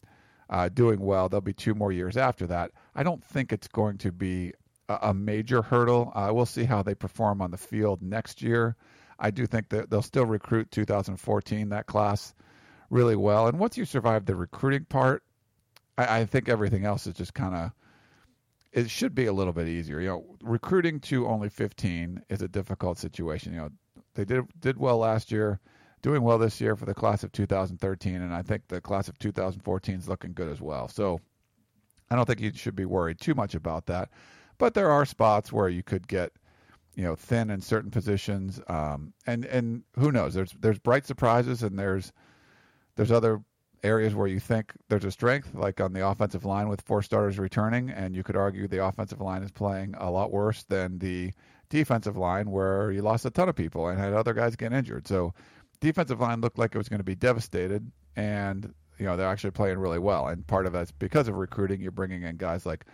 uh, 0.51 0.69
doing 0.69 1.01
well. 1.01 1.29
There'll 1.29 1.41
be 1.41 1.55
two 1.55 1.75
more 1.75 1.93
years 1.93 2.17
after 2.17 2.47
that. 2.49 2.73
I 2.95 3.05
don't 3.05 3.25
think 3.25 3.53
it's 3.53 3.69
going 3.69 3.99
to 3.99 4.13
be 4.13 4.53
a, 4.89 4.99
a 5.03 5.15
major 5.15 5.63
hurdle. 5.63 6.13
Uh, 6.15 6.31
we'll 6.33 6.45
see 6.45 6.65
how 6.65 6.83
they 6.83 6.95
perform 6.95 7.41
on 7.41 7.53
the 7.53 7.57
field 7.57 8.03
next 8.03 8.43
year. 8.43 8.77
I 9.19 9.31
do 9.31 9.47
think 9.47 9.69
that 9.69 9.91
they'll 9.91 10.03
still 10.03 10.27
recruit 10.27 10.71
2014 10.71 11.69
that 11.69 11.87
class 11.87 12.35
really 12.91 13.17
well. 13.17 13.47
And 13.47 13.59
once 13.59 13.79
you 13.79 13.85
survive 13.85 14.27
the 14.27 14.35
recruiting 14.35 14.85
part, 14.87 15.23
I, 15.97 16.21
I 16.21 16.25
think 16.25 16.49
everything 16.49 16.85
else 16.85 17.07
is 17.07 17.15
just 17.15 17.33
kind 17.33 17.55
of 17.55 17.73
it 18.73 18.89
should 18.89 19.15
be 19.15 19.27
a 19.27 19.33
little 19.33 19.53
bit 19.53 19.69
easier. 19.69 20.01
You 20.01 20.09
know, 20.09 20.25
recruiting 20.43 21.01
to 21.01 21.27
only 21.27 21.49
15 21.49 22.23
is 22.29 22.41
a 22.41 22.49
difficult 22.49 22.99
situation. 22.99 23.53
You 23.53 23.61
know, 23.61 23.71
they 24.15 24.25
did 24.25 24.45
did 24.59 24.79
well 24.79 24.99
last 24.99 25.31
year, 25.31 25.61
doing 26.03 26.23
well 26.23 26.39
this 26.39 26.61
year 26.61 26.77
for 26.77 26.87
the 26.87 26.95
class 26.95 27.23
of 27.25 27.33
2013, 27.33 28.15
and 28.15 28.35
I 28.35 28.43
think 28.43 28.69
the 28.69 28.81
class 28.81 29.09
of 29.09 29.19
2014 29.19 29.95
is 29.97 30.09
looking 30.09 30.33
good 30.33 30.49
as 30.49 30.61
well. 30.61 30.89
So, 30.89 31.21
I 32.11 32.17
don't 32.17 32.27
think 32.27 32.41
you 32.41 32.53
should 32.55 32.77
be 32.77 32.87
worried 32.87 33.21
too 33.21 33.35
much 33.35 33.55
about 33.55 33.87
that. 33.87 34.11
But 34.59 34.75
there 34.75 34.91
are 34.91 35.07
spots 35.07 35.53
where 35.53 35.69
you 35.69 35.83
could 35.83 36.07
get, 36.09 36.33
you 36.95 37.05
know, 37.05 37.15
thin 37.15 37.51
in 37.51 37.61
certain 37.61 37.91
positions, 37.91 38.61
um, 38.69 39.15
and 39.27 39.45
and 39.45 39.85
who 39.99 40.13
knows? 40.13 40.35
There's 40.35 40.53
there's 40.61 40.79
bright 40.79 41.07
surprises, 41.07 41.63
and 41.63 41.79
there's 41.79 42.13
there's 42.97 43.13
other 43.13 43.41
areas 43.83 44.15
where 44.15 44.27
you 44.27 44.41
think 44.41 44.73
there's 44.89 45.05
a 45.05 45.11
strength, 45.11 45.55
like 45.55 45.81
on 45.81 45.93
the 45.93 46.07
offensive 46.07 46.45
line 46.45 46.69
with 46.69 46.83
four 46.83 47.03
starters 47.03 47.39
returning, 47.39 47.91
and 47.91 48.15
you 48.15 48.23
could 48.23 48.37
argue 48.37 48.69
the 48.69 48.85
offensive 48.85 49.21
line 49.21 49.43
is 49.43 49.51
playing 49.51 49.95
a 49.97 50.11
lot 50.11 50.31
worse 50.31 50.65
than 50.65 50.99
the 50.99 51.33
defensive 51.71 52.17
line 52.17 52.51
where 52.51 52.91
you 52.91 53.01
lost 53.01 53.25
a 53.25 53.31
ton 53.31 53.49
of 53.49 53.57
people 53.57 53.89
and 53.89 53.99
had 53.99 54.13
other 54.13 54.35
guys 54.35 54.57
get 54.57 54.73
injured. 54.73 55.07
So 55.07 55.33
defensive 55.81 56.20
line 56.20 56.41
looked 56.41 56.59
like 56.59 56.74
it 56.74 56.78
was 56.78 56.89
going 56.89 57.01
to 57.01 57.05
be 57.05 57.14
devastated, 57.14 57.91
and 58.16 58.72
you 58.99 59.07
know 59.07 59.16
they're 59.16 59.28
actually 59.28 59.53
playing 59.53 59.78
really 59.78 59.99
well. 59.99 60.28
And 60.28 60.47
part 60.47 60.66
of 60.66 60.72
that's 60.72 60.93
because 60.93 61.28
of 61.28 61.37
recruiting. 61.37 61.81
You're 61.81 61.91
bringing 61.91 62.22
in 62.22 62.37
guys 62.37 62.66
like 62.66 62.85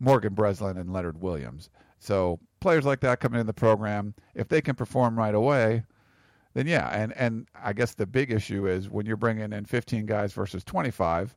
Morgan 0.00 0.34
Breslin 0.34 0.76
and 0.76 0.92
Leonard 0.92 1.20
Williams. 1.20 1.70
So 1.98 2.38
players 2.60 2.84
like 2.84 3.00
that 3.00 3.20
coming 3.20 3.40
in 3.40 3.46
the 3.46 3.52
program, 3.54 4.14
if 4.34 4.48
they 4.48 4.60
can 4.60 4.74
perform 4.74 5.18
right 5.18 5.34
away, 5.34 5.84
then 6.54 6.66
yeah, 6.66 6.88
and 6.88 7.12
and 7.16 7.48
I 7.54 7.72
guess 7.72 7.94
the 7.94 8.06
big 8.06 8.30
issue 8.30 8.66
is 8.66 8.88
when 8.88 9.06
you're 9.06 9.16
bringing 9.16 9.52
in 9.52 9.64
15 9.64 10.06
guys 10.06 10.32
versus 10.32 10.64
25. 10.64 11.34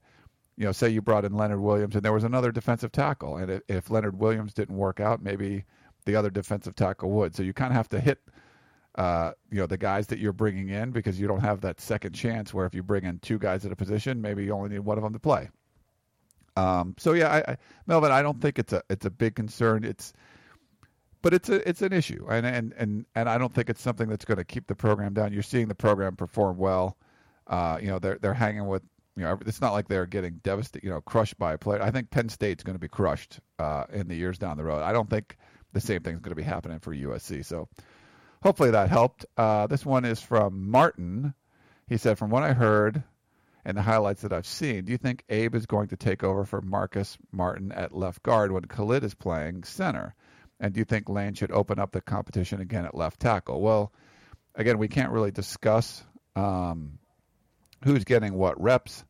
You 0.58 0.66
know, 0.66 0.72
say 0.72 0.90
you 0.90 1.04
brought 1.04 1.24
in 1.24 1.34
Leonard 1.34 1.60
Williams 1.60 1.96
and 1.96 2.04
there 2.04 2.14
was 2.14 2.24
another 2.24 2.52
defensive 2.52 2.92
tackle, 2.92 3.38
and 3.38 3.52
if, 3.52 3.62
if 3.68 3.90
Leonard 3.92 4.18
Williams 4.18 4.54
didn't 4.54 4.76
work 4.76 5.00
out, 5.00 5.22
maybe 5.22 5.66
the 6.06 6.16
other 6.16 6.32
defensive 6.32 6.76
tackle 6.76 7.12
would. 7.12 7.36
So 7.36 7.44
you 7.44 7.54
kind 7.54 7.72
of 7.72 7.76
have 7.76 7.90
to 7.90 8.00
hit, 8.00 8.20
uh, 8.98 9.32
you 9.52 9.60
know, 9.60 9.68
the 9.68 9.78
guys 9.78 10.08
that 10.08 10.20
you're 10.20 10.34
bringing 10.34 10.70
in 10.70 10.92
because 10.92 11.20
you 11.20 11.28
don't 11.28 11.42
have 11.42 11.62
that 11.62 11.80
second 11.80 12.14
chance. 12.14 12.54
Where 12.54 12.66
if 12.66 12.74
you 12.74 12.82
bring 12.82 13.04
in 13.04 13.20
two 13.20 13.38
guys 13.38 13.66
at 13.66 13.72
a 13.72 13.76
position, 13.76 14.22
maybe 14.22 14.44
you 14.44 14.54
only 14.54 14.70
need 14.70 14.80
one 14.80 14.98
of 14.98 15.04
them 15.04 15.14
to 15.14 15.20
play. 15.20 15.50
Um, 16.56 16.96
so 16.98 17.14
yeah, 17.14 17.32
I, 17.32 17.52
I, 17.52 17.58
Melvin, 17.86 18.12
I 18.12 18.24
don't 18.24 18.42
think 18.42 18.58
it's 18.58 18.74
a 18.74 18.82
it's 18.90 19.06
a 19.06 19.12
big 19.12 19.36
concern. 19.36 19.84
It's 19.84 20.14
but 21.22 21.34
it's 21.34 21.50
a 21.50 21.68
it's 21.68 21.84
an 21.84 21.94
issue, 21.94 22.26
and 22.30 22.46
and 22.46 22.74
and 22.78 23.06
and 23.14 23.30
I 23.30 23.38
don't 23.38 23.54
think 23.54 23.70
it's 23.70 23.82
something 23.82 24.10
that's 24.10 24.26
going 24.26 24.40
to 24.40 24.44
keep 24.44 24.66
the 24.66 24.76
program 24.76 25.14
down. 25.14 25.32
You're 25.32 25.44
seeing 25.44 25.68
the 25.68 25.76
program 25.76 26.16
perform 26.16 26.58
well. 26.58 26.98
Uh, 27.46 27.78
you 27.80 27.88
know, 27.88 28.00
they're 28.00 28.18
they're 28.20 28.34
hanging 28.34 28.68
with. 28.68 28.84
You 29.16 29.24
know, 29.24 29.40
it's 29.48 29.62
not 29.62 29.74
like 29.74 29.88
they're 29.88 30.06
getting 30.06 30.40
devastated, 30.44 30.86
you 30.86 30.92
know, 30.92 31.02
crushed 31.02 31.40
by 31.40 31.54
a 31.54 31.58
player. 31.58 31.82
I 31.82 31.90
think 31.90 32.12
Penn 32.12 32.30
State's 32.30 32.64
going 32.64 32.76
to 32.76 32.80
be 32.80 32.88
crushed 32.88 33.40
uh, 33.58 33.86
in 33.92 34.08
the 34.08 34.16
years 34.16 34.38
down 34.38 34.58
the 34.58 34.64
road. 34.64 34.84
I 34.84 34.94
don't 34.94 35.10
think 35.10 35.38
the 35.74 35.82
same 35.82 36.04
thing's 36.04 36.20
going 36.20 36.32
to 36.32 36.36
be 36.36 36.44
happening 36.44 36.78
for 36.80 36.94
USC. 36.94 37.44
So 37.44 37.68
hopefully 38.42 38.72
that 38.72 38.90
helped. 38.90 39.26
Uh, 39.36 39.68
this 39.68 39.86
one 39.86 40.06
is 40.06 40.22
from 40.22 40.70
Martin. 40.70 41.34
He 41.88 41.98
said, 41.98 42.18
from 42.18 42.30
what 42.30 42.44
I 42.44 42.54
heard 42.54 43.04
and 43.66 43.78
the 43.78 43.82
highlights 43.82 44.22
that 44.22 44.34
I've 44.34 44.46
seen, 44.46 44.86
do 44.86 44.92
you 44.92 44.98
think 44.98 45.24
Abe 45.30 45.56
is 45.56 45.66
going 45.66 45.90
to 45.90 45.98
take 45.98 46.24
over 46.24 46.46
for 46.46 46.62
Marcus 46.62 47.18
Martin 47.32 47.72
at 47.72 47.96
left 47.96 48.24
guard 48.24 48.52
when 48.52 48.66
Khaled 48.66 49.04
is 49.04 49.14
playing 49.14 49.64
center? 49.64 50.14
And 50.60 50.74
do 50.74 50.80
you 50.80 50.86
think 50.86 51.08
Lane 51.08 51.34
should 51.34 51.52
open 51.52 51.80
up 51.80 51.92
the 51.92 52.02
competition 52.02 52.62
again 52.62 52.86
at 52.86 52.96
left 52.96 53.20
tackle? 53.20 53.62
Well, 53.62 53.94
again, 54.56 54.78
we 54.78 54.88
can't 54.88 55.12
really 55.12 55.32
discuss 55.32 56.04
um, 56.36 56.98
who's 57.84 58.04
getting 58.04 58.34
what 58.34 58.60
reps 58.62 59.06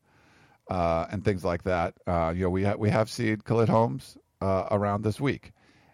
uh, 0.69 1.05
and 1.09 1.23
things 1.23 1.43
like 1.45 1.63
that. 1.63 1.93
Uh, 2.05 2.33
you 2.35 2.43
know, 2.43 2.49
we 2.49 2.63
ha- 2.63 2.75
we 2.77 2.89
have 2.89 3.09
seen 3.09 3.37
Khaled 3.37 3.69
Holmes 3.69 4.17
uh, 4.41 4.67
around 4.71 5.03
this 5.03 5.19
week, 5.19 5.53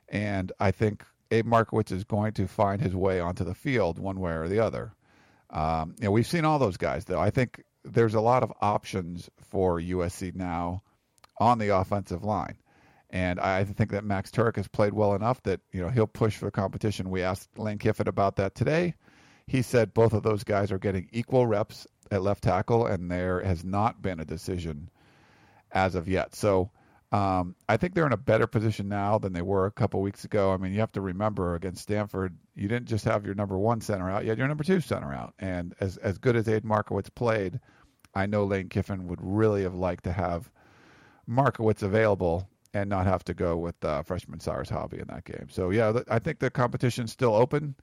and 0.10 0.52
I 0.60 0.72
think 0.72 1.06
Abe 1.32 1.46
Markowski 1.46 1.94
is 1.94 2.04
going 2.04 2.34
to 2.34 2.48
find 2.48 2.82
his 2.82 2.96
way 2.96 3.20
onto 3.20 3.44
the 3.44 3.56
field 3.56 4.00
one 4.00 4.20
way 4.20 4.34
or 4.34 4.48
the 4.48 4.60
other. 4.60 4.94
Um, 5.50 5.96
you 6.00 6.06
know, 6.06 6.12
we've 6.12 6.28
seen 6.28 6.46
all 6.46 6.60
those 6.60 6.78
guys 6.78 7.06
though. 7.06 7.20
I 7.20 7.30
think 7.30 7.64
there's 7.84 8.16
a 8.16 8.22
lot 8.22 8.44
of 8.44 8.52
options 8.62 9.30
for 9.50 9.80
USC 9.80 10.36
now 10.36 10.84
on 11.38 11.60
the 11.60 11.70
offensive 11.70 12.24
line. 12.24 12.58
And 13.10 13.40
I 13.40 13.64
think 13.64 13.92
that 13.92 14.04
Max 14.04 14.32
Tuerk 14.32 14.56
has 14.56 14.68
played 14.68 14.94
well 14.94 15.14
enough 15.14 15.44
that 15.44 15.62
you 15.72 15.82
know 15.82 15.90
he'll 15.90 16.08
push 16.08 16.36
for 16.36 16.50
competition. 16.50 17.12
We 17.12 17.22
asked 17.22 17.60
Lane 17.60 17.78
Kiffin 17.78 18.08
about 18.08 18.38
that 18.38 18.56
today. 18.56 18.96
He 19.46 19.62
said 19.62 19.94
both 19.94 20.14
of 20.14 20.24
those 20.24 20.44
guys 20.44 20.72
are 20.72 20.80
getting 20.80 21.10
equal 21.12 21.46
reps 21.46 21.86
at 22.10 22.24
left 22.24 22.44
tackle, 22.44 22.88
and 22.88 23.12
there 23.12 23.42
has 23.42 23.64
not 23.64 24.02
been 24.02 24.20
a 24.20 24.26
decision 24.26 24.90
as 25.72 25.94
of 25.94 26.08
yet. 26.08 26.34
So 26.34 26.72
Um, 27.14 27.56
I 27.70 27.78
think 27.78 27.94
they're 27.94 28.08
in 28.08 28.12
a 28.12 28.18
better 28.18 28.48
position 28.48 28.90
now 28.90 29.20
than 29.20 29.34
they 29.34 29.44
were 29.44 29.68
a 29.68 29.72
couple 29.72 30.02
weeks 30.02 30.26
ago. 30.26 30.52
I 30.52 30.58
mean, 30.58 30.74
you 30.74 30.80
have 30.80 30.92
to 30.94 31.02
remember 31.02 31.54
against 31.54 31.84
Stanford, 31.84 32.36
you 32.56 32.68
didn't 32.68 32.88
just 32.88 33.06
have 33.06 33.24
your 33.24 33.36
number 33.36 33.56
one 33.56 33.82
center 33.82 34.10
out; 34.10 34.24
you 34.24 34.30
had 34.30 34.40
your 34.40 34.48
number 34.48 34.64
two 34.64 34.82
center 34.82 35.14
out. 35.14 35.36
And 35.38 35.76
as 35.80 35.98
as 35.98 36.18
good 36.18 36.36
as 36.36 36.50
Abe 36.50 36.66
Markowski 36.66 37.14
played, 37.14 37.60
I 38.16 38.26
know 38.26 38.46
Lane 38.46 38.68
Kiffin 38.68 39.08
would 39.08 39.20
really 39.22 39.62
have 39.62 39.76
liked 39.76 40.06
to 40.06 40.12
have 40.12 40.50
Markowski 41.30 41.84
available 41.84 42.50
and 42.74 42.90
not 42.90 43.06
have 43.06 43.24
to 43.26 43.36
go 43.36 43.58
with 43.58 43.76
uh, 43.86 44.02
freshman 44.02 44.40
Cyrus 44.40 44.72
Hobbi 44.72 45.00
in 45.00 45.08
that 45.10 45.24
game. 45.24 45.50
So 45.52 45.70
yeah, 45.70 45.92
th- 45.92 46.06
I 46.10 46.18
think 46.18 46.40
the 46.40 46.50
competition's 46.50 47.12
still 47.12 47.36
open. 47.36 47.76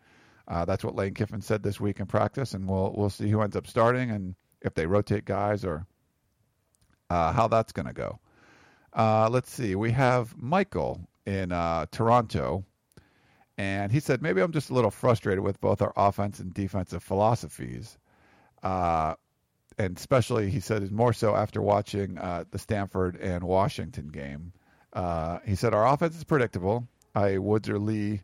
Uh, 0.48 0.64
that's 0.64 0.82
what 0.82 0.96
Lane 0.96 1.14
Kiffin 1.14 1.40
said 1.40 1.62
this 1.62 1.78
week 1.78 2.00
in 2.00 2.06
practice, 2.06 2.54
and 2.54 2.68
we'll 2.68 2.92
we'll 2.96 3.10
see 3.10 3.30
who 3.30 3.42
ends 3.42 3.54
up 3.54 3.68
starting 3.68 4.10
and 4.10 4.34
if 4.60 4.74
they 4.74 4.86
rotate 4.86 5.24
guys 5.24 5.64
or 5.64 5.86
uh, 7.08 7.32
how 7.32 7.46
that's 7.46 7.70
going 7.70 7.86
to 7.86 7.92
go. 7.92 8.18
Uh, 8.92 9.28
let's 9.30 9.50
see. 9.50 9.74
We 9.74 9.92
have 9.92 10.34
Michael 10.36 11.08
in 11.26 11.52
uh, 11.52 11.86
Toronto, 11.90 12.64
and 13.56 13.92
he 13.92 14.00
said 14.00 14.22
maybe 14.22 14.40
I'm 14.40 14.52
just 14.52 14.70
a 14.70 14.74
little 14.74 14.90
frustrated 14.90 15.44
with 15.44 15.60
both 15.60 15.82
our 15.82 15.92
offense 15.96 16.40
and 16.40 16.52
defensive 16.52 17.02
philosophies, 17.02 17.98
uh, 18.62 19.14
and 19.78 19.96
especially 19.96 20.50
he 20.50 20.60
said 20.60 20.82
is 20.82 20.90
more 20.90 21.12
so 21.12 21.36
after 21.36 21.62
watching 21.62 22.18
uh, 22.18 22.44
the 22.50 22.58
Stanford 22.58 23.16
and 23.16 23.44
Washington 23.44 24.08
game. 24.08 24.52
Uh, 24.92 25.38
he 25.46 25.54
said 25.54 25.72
our 25.72 25.86
offense 25.86 26.16
is 26.16 26.24
predictable. 26.24 26.88
I 27.14 27.38
Woods 27.38 27.68
or 27.68 27.78
Lee 27.78 28.22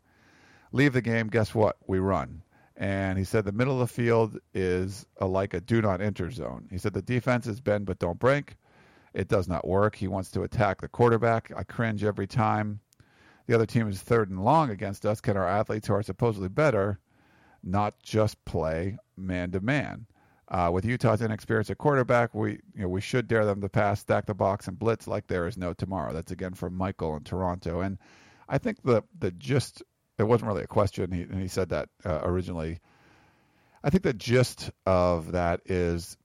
leave 0.72 0.92
the 0.92 1.02
game. 1.02 1.28
Guess 1.28 1.54
what? 1.54 1.76
We 1.86 1.98
run. 1.98 2.42
And 2.76 3.16
he 3.18 3.24
said 3.24 3.44
the 3.44 3.52
middle 3.52 3.80
of 3.80 3.88
the 3.88 3.94
field 3.94 4.38
is 4.52 5.06
a, 5.18 5.26
like 5.26 5.54
a 5.54 5.60
do 5.60 5.80
not 5.80 6.02
enter 6.02 6.30
zone. 6.30 6.68
He 6.70 6.78
said 6.78 6.92
the 6.92 7.02
defense 7.02 7.46
is 7.46 7.60
bend 7.60 7.86
but 7.86 7.98
don't 7.98 8.18
break. 8.18 8.56
It 9.16 9.28
does 9.28 9.48
not 9.48 9.66
work. 9.66 9.96
He 9.96 10.08
wants 10.08 10.30
to 10.32 10.42
attack 10.42 10.82
the 10.82 10.88
quarterback. 10.88 11.50
I 11.56 11.62
cringe 11.62 12.04
every 12.04 12.26
time. 12.26 12.80
The 13.46 13.54
other 13.54 13.64
team 13.64 13.88
is 13.88 14.00
third 14.00 14.28
and 14.28 14.44
long 14.44 14.68
against 14.68 15.06
us. 15.06 15.22
Can 15.22 15.38
our 15.38 15.48
athletes, 15.48 15.88
who 15.88 15.94
are 15.94 16.02
supposedly 16.02 16.50
better, 16.50 16.98
not 17.62 17.98
just 18.02 18.44
play 18.44 18.98
man 19.16 19.52
to 19.52 19.60
man? 19.60 20.06
with 20.70 20.84
Utah's 20.84 21.22
inexperience 21.22 21.70
at 21.70 21.78
quarterback, 21.78 22.34
we 22.34 22.60
you 22.74 22.82
know 22.82 22.88
we 22.88 23.00
should 23.00 23.26
dare 23.26 23.46
them 23.46 23.62
to 23.62 23.68
pass, 23.70 24.00
stack 24.00 24.26
the 24.26 24.34
box, 24.34 24.68
and 24.68 24.78
blitz 24.78 25.08
like 25.08 25.26
there 25.26 25.46
is 25.46 25.56
no 25.56 25.72
tomorrow. 25.72 26.12
That's 26.12 26.32
again 26.32 26.54
from 26.54 26.76
Michael 26.76 27.16
in 27.16 27.24
Toronto, 27.24 27.80
and 27.80 27.98
I 28.48 28.58
think 28.58 28.82
the 28.82 29.02
the 29.18 29.30
gist 29.30 29.82
it 30.18 30.24
wasn't 30.24 30.48
really 30.48 30.62
a 30.62 30.68
question, 30.68 31.10
he, 31.10 31.22
and 31.22 31.40
he 31.40 31.48
said 31.48 31.70
that 31.70 31.88
uh, 32.04 32.20
originally. 32.22 32.80
I 33.82 33.90
think 33.90 34.02
the 34.02 34.12
gist 34.12 34.70
of 34.84 35.32
that 35.32 35.60
is 35.66 36.16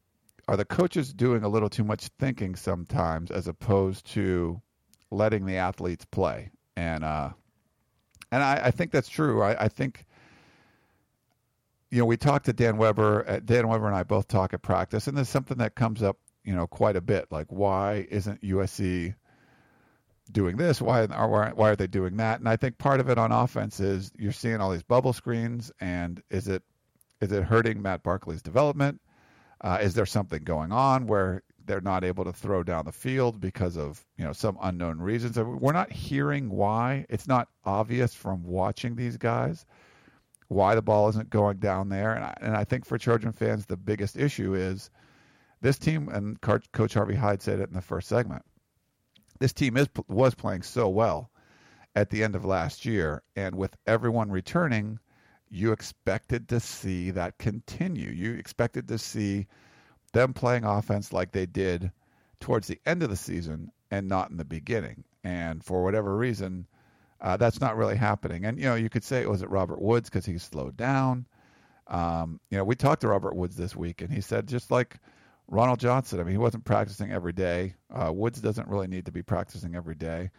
are 0.51 0.57
the 0.57 0.65
coaches 0.65 1.13
doing 1.13 1.43
a 1.45 1.47
little 1.47 1.69
too 1.69 1.85
much 1.85 2.09
thinking 2.19 2.57
sometimes 2.57 3.31
as 3.31 3.47
opposed 3.47 4.05
to 4.05 4.61
letting 5.09 5.45
the 5.45 5.55
athletes 5.55 6.03
play? 6.03 6.51
And 6.75 7.05
uh, 7.05 7.29
and 8.33 8.43
I, 8.43 8.59
I 8.65 8.71
think 8.71 8.91
that's 8.91 9.07
true. 9.07 9.41
I, 9.41 9.63
I 9.63 9.67
think 9.69 10.05
you 11.89 11.99
know 11.99 12.05
we 12.05 12.17
talked 12.17 12.47
to 12.47 12.53
Dan 12.53 12.75
Weber. 12.75 13.25
Uh, 13.25 13.39
Dan 13.39 13.69
Weber 13.69 13.87
and 13.87 13.95
I 13.95 14.03
both 14.03 14.27
talk 14.27 14.53
at 14.53 14.61
practice, 14.61 15.07
and 15.07 15.15
there's 15.15 15.29
something 15.29 15.59
that 15.59 15.75
comes 15.75 16.03
up 16.03 16.17
you 16.43 16.53
know 16.53 16.67
quite 16.67 16.97
a 16.97 17.01
bit. 17.01 17.31
Like 17.31 17.47
why 17.47 18.05
isn't 18.09 18.41
USC 18.41 19.15
doing 20.33 20.57
this? 20.57 20.81
Why 20.81 21.05
are 21.05 21.53
why 21.55 21.69
are 21.69 21.77
they 21.77 21.87
doing 21.87 22.17
that? 22.17 22.41
And 22.41 22.49
I 22.49 22.57
think 22.57 22.77
part 22.77 22.99
of 22.99 23.09
it 23.09 23.17
on 23.17 23.31
offense 23.31 23.79
is 23.79 24.11
you're 24.17 24.33
seeing 24.33 24.59
all 24.59 24.71
these 24.71 24.83
bubble 24.83 25.13
screens, 25.13 25.71
and 25.79 26.21
is 26.29 26.49
it 26.49 26.61
is 27.21 27.31
it 27.31 27.45
hurting 27.45 27.81
Matt 27.81 28.03
Barkley's 28.03 28.41
development? 28.41 28.99
Uh, 29.63 29.77
is 29.81 29.93
there 29.93 30.05
something 30.05 30.43
going 30.43 30.71
on 30.71 31.07
where 31.07 31.43
they're 31.65 31.81
not 31.81 32.03
able 32.03 32.23
to 32.25 32.33
throw 32.33 32.63
down 32.63 32.85
the 32.85 32.91
field 32.91 33.39
because 33.39 33.77
of 33.77 34.03
you 34.17 34.25
know 34.25 34.33
some 34.33 34.57
unknown 34.61 34.99
reasons? 34.99 35.37
We're 35.37 35.73
not 35.73 35.91
hearing 35.91 36.49
why. 36.49 37.05
It's 37.09 37.27
not 37.27 37.47
obvious 37.63 38.13
from 38.13 38.43
watching 38.43 38.95
these 38.95 39.17
guys 39.17 39.65
why 40.47 40.75
the 40.75 40.81
ball 40.81 41.07
isn't 41.07 41.29
going 41.29 41.57
down 41.57 41.87
there. 41.87 42.13
And 42.13 42.25
I, 42.25 42.37
and 42.41 42.57
I 42.57 42.65
think 42.65 42.85
for 42.85 42.97
Trojan 42.97 43.31
fans, 43.31 43.65
the 43.65 43.77
biggest 43.77 44.17
issue 44.17 44.53
is 44.53 44.89
this 45.61 45.79
team. 45.79 46.09
And 46.09 46.41
Coach 46.41 46.93
Harvey 46.93 47.15
Hyde 47.15 47.41
said 47.41 47.59
it 47.59 47.69
in 47.69 47.73
the 47.75 47.81
first 47.81 48.09
segment. 48.09 48.43
This 49.39 49.53
team 49.53 49.77
is 49.77 49.87
was 50.07 50.35
playing 50.35 50.63
so 50.63 50.89
well 50.89 51.31
at 51.95 52.09
the 52.09 52.23
end 52.23 52.35
of 52.35 52.45
last 52.45 52.85
year, 52.85 53.23
and 53.35 53.55
with 53.55 53.75
everyone 53.87 54.29
returning 54.29 54.99
you 55.51 55.73
expected 55.73 56.47
to 56.49 56.59
see 56.59 57.11
that 57.11 57.37
continue. 57.37 58.09
You 58.09 58.33
expected 58.33 58.87
to 58.87 58.97
see 58.97 59.47
them 60.13 60.33
playing 60.33 60.63
offense 60.63 61.11
like 61.11 61.31
they 61.31 61.45
did 61.45 61.91
towards 62.39 62.67
the 62.67 62.79
end 62.85 63.03
of 63.03 63.09
the 63.09 63.17
season 63.17 63.71
and 63.91 64.07
not 64.07 64.31
in 64.31 64.37
the 64.37 64.45
beginning. 64.45 65.03
And 65.23 65.63
for 65.63 65.83
whatever 65.83 66.15
reason, 66.15 66.67
uh, 67.19 67.37
that's 67.37 67.59
not 67.59 67.75
really 67.75 67.97
happening. 67.97 68.45
And 68.45 68.57
you 68.57 68.65
know, 68.65 68.75
you 68.75 68.89
could 68.89 69.03
say 69.03 69.21
it 69.21 69.29
was 69.29 69.41
it 69.41 69.49
Robert 69.49 69.81
Woods 69.81 70.09
because 70.09 70.25
he 70.25 70.37
slowed 70.37 70.77
down. 70.77 71.27
Um, 71.87 72.39
you 72.49 72.57
know, 72.57 72.63
we 72.63 72.75
talked 72.75 73.01
to 73.01 73.09
Robert 73.09 73.35
Woods 73.35 73.57
this 73.57 73.75
week, 73.75 74.01
and 74.01 74.11
he 74.11 74.21
said 74.21 74.47
just 74.47 74.71
like 74.71 74.97
Ronald 75.47 75.79
Johnson. 75.79 76.21
I 76.21 76.23
mean, 76.23 76.31
he 76.31 76.37
wasn't 76.37 76.63
practicing 76.63 77.11
every 77.11 77.33
day. 77.33 77.75
Uh, 77.93 78.11
Woods 78.13 78.39
doesn't 78.39 78.69
really 78.69 78.87
need 78.87 79.05
to 79.05 79.11
be 79.11 79.21
practicing 79.21 79.75
every 79.75 79.95
day. 79.95 80.31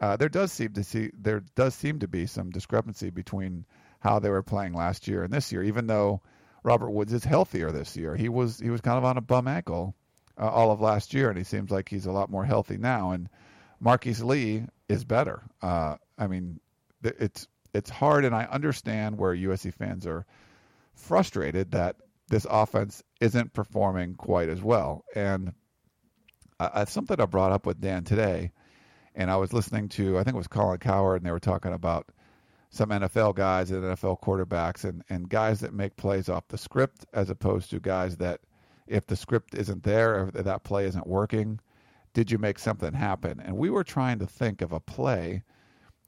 Uh, 0.00 0.16
there 0.16 0.28
does 0.28 0.52
seem 0.52 0.72
to 0.72 0.82
see 0.82 1.10
there 1.16 1.42
does 1.54 1.74
seem 1.74 2.00
to 2.00 2.08
be 2.08 2.26
some 2.26 2.50
discrepancy 2.50 3.10
between 3.10 3.64
how 4.00 4.18
they 4.18 4.30
were 4.30 4.42
playing 4.42 4.74
last 4.74 5.08
year 5.08 5.24
and 5.24 5.32
this 5.32 5.52
year. 5.52 5.62
Even 5.62 5.86
though 5.86 6.20
Robert 6.62 6.90
Woods 6.90 7.12
is 7.12 7.24
healthier 7.24 7.70
this 7.70 7.96
year, 7.96 8.14
he 8.14 8.28
was 8.28 8.58
he 8.58 8.70
was 8.70 8.80
kind 8.80 8.98
of 8.98 9.04
on 9.04 9.16
a 9.16 9.22
bum 9.22 9.48
ankle 9.48 9.94
uh, 10.38 10.48
all 10.48 10.70
of 10.70 10.80
last 10.80 11.14
year, 11.14 11.28
and 11.28 11.38
he 11.38 11.44
seems 11.44 11.70
like 11.70 11.88
he's 11.88 12.06
a 12.06 12.12
lot 12.12 12.30
more 12.30 12.44
healthy 12.44 12.76
now. 12.76 13.12
And 13.12 13.28
Marquise 13.80 14.22
Lee 14.22 14.64
is 14.88 15.04
better. 15.04 15.42
Uh, 15.62 15.96
I 16.16 16.26
mean, 16.26 16.60
it's 17.02 17.46
it's 17.74 17.90
hard, 17.90 18.24
and 18.24 18.34
I 18.34 18.44
understand 18.44 19.18
where 19.18 19.34
USC 19.34 19.74
fans 19.74 20.06
are 20.06 20.24
frustrated 20.94 21.72
that 21.72 21.96
this 22.28 22.46
offense 22.48 23.02
isn't 23.20 23.52
performing 23.52 24.14
quite 24.14 24.48
as 24.48 24.62
well. 24.62 25.04
And 25.14 25.52
uh, 26.60 26.84
something 26.86 27.20
I 27.20 27.26
brought 27.26 27.52
up 27.52 27.66
with 27.66 27.80
Dan 27.80 28.04
today, 28.04 28.52
and 29.14 29.30
I 29.30 29.36
was 29.36 29.52
listening 29.52 29.88
to 29.90 30.18
I 30.18 30.24
think 30.24 30.34
it 30.34 30.38
was 30.38 30.48
Colin 30.48 30.78
Cowherd, 30.78 31.18
and 31.18 31.26
they 31.26 31.32
were 31.32 31.38
talking 31.40 31.72
about 31.72 32.08
some 32.70 32.90
NFL 32.90 33.34
guys 33.34 33.70
and 33.70 33.82
NFL 33.82 34.20
quarterbacks 34.20 34.84
and, 34.84 35.02
and 35.08 35.28
guys 35.28 35.60
that 35.60 35.72
make 35.72 35.96
plays 35.96 36.28
off 36.28 36.48
the 36.48 36.58
script 36.58 37.06
as 37.12 37.30
opposed 37.30 37.70
to 37.70 37.80
guys 37.80 38.16
that 38.18 38.40
if 38.86 39.06
the 39.06 39.16
script 39.16 39.54
isn't 39.54 39.82
there, 39.82 40.30
if 40.34 40.44
that 40.44 40.64
play 40.64 40.86
isn't 40.86 41.06
working, 41.06 41.60
did 42.14 42.30
you 42.30 42.38
make 42.38 42.58
something 42.58 42.92
happen? 42.92 43.40
And 43.44 43.56
we 43.56 43.70
were 43.70 43.84
trying 43.84 44.18
to 44.18 44.26
think 44.26 44.62
of 44.62 44.72
a 44.72 44.80
play 44.80 45.42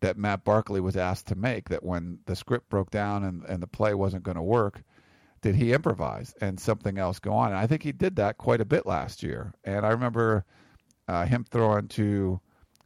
that 0.00 0.16
Matt 0.16 0.44
Barkley 0.44 0.80
was 0.80 0.96
asked 0.96 1.28
to 1.28 1.34
make 1.34 1.68
that 1.68 1.82
when 1.82 2.18
the 2.26 2.36
script 2.36 2.70
broke 2.70 2.90
down 2.90 3.24
and, 3.24 3.44
and 3.44 3.62
the 3.62 3.66
play 3.66 3.94
wasn't 3.94 4.22
going 4.22 4.36
to 4.36 4.42
work, 4.42 4.82
did 5.42 5.54
he 5.54 5.72
improvise 5.72 6.34
and 6.40 6.58
something 6.58 6.98
else 6.98 7.18
go 7.18 7.32
on? 7.32 7.48
And 7.48 7.58
I 7.58 7.66
think 7.66 7.82
he 7.82 7.92
did 7.92 8.16
that 8.16 8.38
quite 8.38 8.60
a 8.60 8.66
bit 8.66 8.86
last 8.86 9.22
year. 9.22 9.52
And 9.64 9.84
I 9.84 9.90
remember 9.90 10.44
uh, 11.08 11.26
him 11.26 11.44
throwing 11.50 11.88
to 11.88 12.40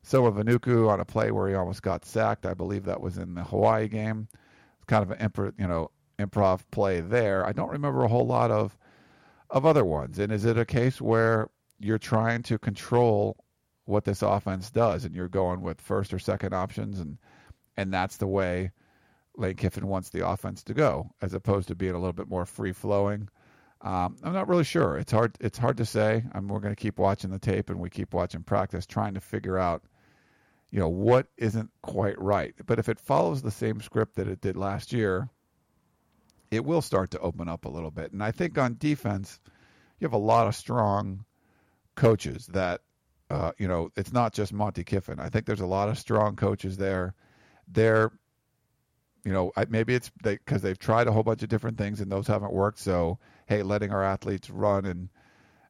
Silva 0.05 0.33
Vainuku 0.33 0.89
on 0.89 1.01
a 1.01 1.05
play 1.05 1.31
where 1.31 1.49
he 1.49 1.55
almost 1.55 1.83
got 1.83 2.05
sacked. 2.05 2.45
I 2.45 2.53
believe 2.55 2.85
that 2.85 3.01
was 3.01 3.17
in 3.17 3.35
the 3.35 3.45
Hawaii 3.45 3.89
game. 3.89 4.29
It's 4.77 4.85
kind 4.87 5.03
of 5.03 5.11
an 5.11 5.31
improv, 5.31 5.55
you 5.59 5.67
know, 5.67 5.91
improv 6.19 6.61
play 6.71 7.01
there. 7.01 7.47
I 7.47 7.53
don't 7.53 7.71
remember 7.71 8.05
a 8.05 8.09
whole 8.09 8.27
lot 8.27 8.51
of 8.51 8.77
of 9.51 9.65
other 9.65 9.85
ones. 9.85 10.19
And 10.19 10.33
is 10.33 10.45
it 10.45 10.59
a 10.59 10.65
case 10.65 11.01
where 11.01 11.49
you're 11.79 11.99
trying 11.99 12.43
to 12.45 12.59
control 12.59 13.37
what 13.87 14.05
this 14.05 14.23
offense 14.23 14.71
does, 14.71 15.05
and 15.05 15.15
you're 15.15 15.29
going 15.29 15.61
with 15.63 15.81
first 15.81 16.13
or 16.13 16.19
second 16.19 16.53
options, 16.55 17.01
and 17.01 17.19
and 17.77 17.93
that's 17.93 18.19
the 18.19 18.27
way 18.27 18.73
Lane 19.37 19.57
Kiffin 19.57 19.87
wants 19.87 20.11
the 20.11 20.27
offense 20.27 20.63
to 20.65 20.75
go, 20.75 21.11
as 21.23 21.35
opposed 21.35 21.69
to 21.69 21.75
being 21.75 21.95
a 21.95 21.99
little 21.99 22.13
bit 22.13 22.29
more 22.29 22.47
free 22.47 22.73
flowing. 22.73 23.29
Um, 23.81 24.17
I'm 24.23 24.33
not 24.33 24.49
really 24.49 24.65
sure. 24.65 24.99
It's 24.99 25.13
hard. 25.13 25.37
It's 25.41 25.59
hard 25.59 25.77
to 25.79 25.87
say. 25.87 26.25
I 26.33 26.41
we're 26.41 26.61
going 26.61 26.75
to 26.75 26.81
keep 26.81 26.99
watching 26.99 27.31
the 27.31 27.39
tape, 27.39 27.71
and 27.71 27.81
we 27.81 27.91
keep 27.91 28.15
watching 28.15 28.43
practice, 28.43 28.87
trying 28.87 29.15
to 29.15 29.21
figure 29.21 29.59
out 29.59 29.83
you 30.71 30.81
know, 30.81 30.89
what 30.89 31.29
isn't 31.37 31.71
quite 31.83 32.21
right. 32.21 32.55
But 32.67 32.79
if 32.79 32.89
it 32.89 33.01
follows 33.01 33.43
the 33.43 33.51
same 33.51 33.81
script 33.81 34.17
that 34.17 34.29
it 34.29 34.41
did 34.41 34.57
last 34.57 34.93
year, 34.93 35.29
it 36.51 36.65
will 36.65 36.83
start 36.83 37.13
to 37.13 37.21
open 37.21 37.49
up 37.49 37.65
a 37.65 37.69
little 37.69 37.91
bit. 37.91 38.13
And 38.13 38.23
I 38.23 38.31
think 38.31 38.59
on 38.59 38.77
defense, 38.79 39.39
you 39.99 40.05
have 40.05 40.13
a 40.13 40.19
lot 40.19 40.47
of 40.47 40.55
strong 40.55 41.25
coaches 41.95 42.47
that, 42.49 42.81
uh, 43.31 43.53
you 43.59 43.69
know, 43.69 43.91
it's 43.97 44.13
not 44.13 44.33
just 44.33 44.53
Monty 44.53 44.85
Kiffin. 44.85 45.21
I 45.21 45.29
think 45.29 45.47
there's 45.47 45.61
a 45.61 45.67
lot 45.67 45.89
of 45.89 45.99
strong 45.99 46.37
coaches 46.37 46.77
there. 46.77 47.15
They're, 47.69 48.13
you 49.25 49.33
know, 49.33 49.53
maybe 49.69 49.95
it's 49.95 50.11
because 50.23 50.63
they, 50.63 50.71
they've 50.71 50.79
tried 50.79 51.07
a 51.07 51.13
whole 51.13 51.23
bunch 51.23 51.43
of 51.43 51.49
different 51.49 51.79
things 51.79 52.01
and 52.01 52.11
those 52.11 52.27
haven't 52.27 52.53
worked. 52.53 52.79
So, 52.79 53.19
hey, 53.47 53.63
letting 53.63 53.91
our 53.93 54.05
athletes 54.05 54.51
run 54.51 54.85
and 54.85 55.09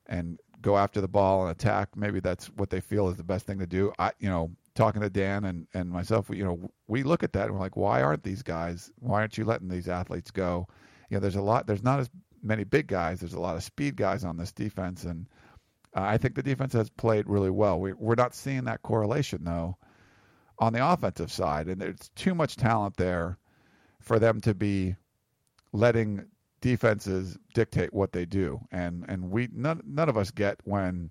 and 0.06 0.38
go 0.60 0.76
after 0.76 1.00
the 1.00 1.08
ball 1.08 1.42
and 1.42 1.50
attack, 1.50 1.96
maybe 1.96 2.20
that's 2.20 2.46
what 2.46 2.70
they 2.70 2.80
feel 2.80 3.08
is 3.08 3.16
the 3.16 3.22
best 3.22 3.46
thing 3.46 3.60
to 3.60 3.66
do. 3.66 3.92
I, 3.98 4.12
you 4.18 4.28
know, 4.28 4.50
talking 4.74 5.02
to 5.02 5.10
Dan 5.10 5.44
and, 5.44 5.66
and 5.74 5.90
myself, 5.90 6.30
you 6.30 6.44
know, 6.44 6.70
we 6.88 7.02
look 7.02 7.22
at 7.22 7.32
that 7.34 7.46
and 7.46 7.54
we're 7.54 7.60
like, 7.60 7.76
why 7.76 8.02
aren't 8.02 8.22
these 8.24 8.42
guys? 8.42 8.90
Why 8.98 9.20
aren't 9.20 9.38
you 9.38 9.44
letting 9.44 9.68
these 9.68 9.88
athletes 9.88 10.30
go? 10.30 10.66
You 11.10 11.16
know, 11.16 11.20
there's 11.20 11.36
a 11.36 11.42
lot. 11.42 11.66
There's 11.66 11.82
not 11.82 12.00
as 12.00 12.10
many 12.42 12.64
big 12.64 12.86
guys. 12.86 13.20
There's 13.20 13.34
a 13.34 13.40
lot 13.40 13.56
of 13.56 13.62
speed 13.62 13.96
guys 13.96 14.24
on 14.24 14.36
this 14.36 14.52
defense, 14.52 15.04
and 15.04 15.26
Uh, 15.96 16.02
I 16.02 16.18
think 16.18 16.34
the 16.34 16.42
defense 16.42 16.72
has 16.72 16.90
played 16.90 17.28
really 17.28 17.50
well. 17.50 17.80
We, 17.80 17.92
we're 17.92 18.16
not 18.16 18.34
seeing 18.34 18.64
that 18.64 18.82
correlation 18.82 19.44
though 19.44 19.76
on 20.58 20.72
the 20.72 20.86
offensive 20.86 21.30
side, 21.30 21.68
and 21.68 21.80
there's 21.80 22.10
too 22.16 22.34
much 22.34 22.56
talent 22.56 22.96
there 22.96 23.38
for 24.00 24.18
them 24.18 24.40
to 24.40 24.54
be 24.54 24.96
letting 25.72 26.26
defenses 26.60 27.38
dictate 27.54 27.92
what 27.92 28.12
they 28.12 28.26
do. 28.26 28.60
And 28.72 29.04
and 29.08 29.30
we 29.30 29.48
none 29.52 29.82
none 29.86 30.08
of 30.08 30.16
us 30.16 30.32
get 30.32 30.58
when 30.64 31.10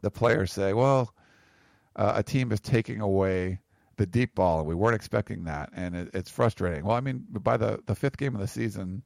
the 0.00 0.10
players 0.10 0.52
say, 0.52 0.72
"Well, 0.72 1.14
uh, 1.96 2.12
a 2.16 2.22
team 2.22 2.52
is 2.52 2.60
taking 2.60 3.00
away 3.00 3.60
the 3.96 4.06
deep 4.06 4.34
ball, 4.34 4.58
and 4.58 4.68
we 4.68 4.74
weren't 4.74 4.96
expecting 4.96 5.44
that," 5.44 5.70
and 5.74 5.94
it, 5.94 6.10
it's 6.14 6.30
frustrating. 6.30 6.84
Well, 6.84 6.96
I 6.96 7.00
mean, 7.00 7.24
by 7.30 7.56
the 7.56 7.80
the 7.86 7.94
fifth 7.94 8.16
game 8.16 8.34
of 8.34 8.40
the 8.40 8.48
season, 8.48 9.02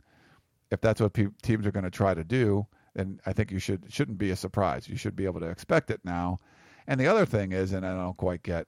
if 0.70 0.80
that's 0.80 1.00
what 1.00 1.12
pe- 1.12 1.28
teams 1.42 1.66
are 1.66 1.72
going 1.72 1.84
to 1.84 1.90
try 1.90 2.14
to 2.14 2.24
do, 2.24 2.66
then 2.94 3.20
I 3.26 3.32
think 3.32 3.50
you 3.50 3.58
should 3.58 3.84
shouldn't 3.88 4.18
be 4.18 4.30
a 4.30 4.36
surprise. 4.36 4.88
You 4.88 4.96
should 4.96 5.16
be 5.16 5.26
able 5.26 5.40
to 5.40 5.48
expect 5.50 5.90
it 5.90 6.00
now. 6.04 6.40
And 6.86 6.98
the 6.98 7.06
other 7.06 7.26
thing 7.26 7.52
is, 7.52 7.72
and 7.72 7.84
I 7.84 7.94
don't 7.94 8.16
quite 8.16 8.42
get, 8.42 8.66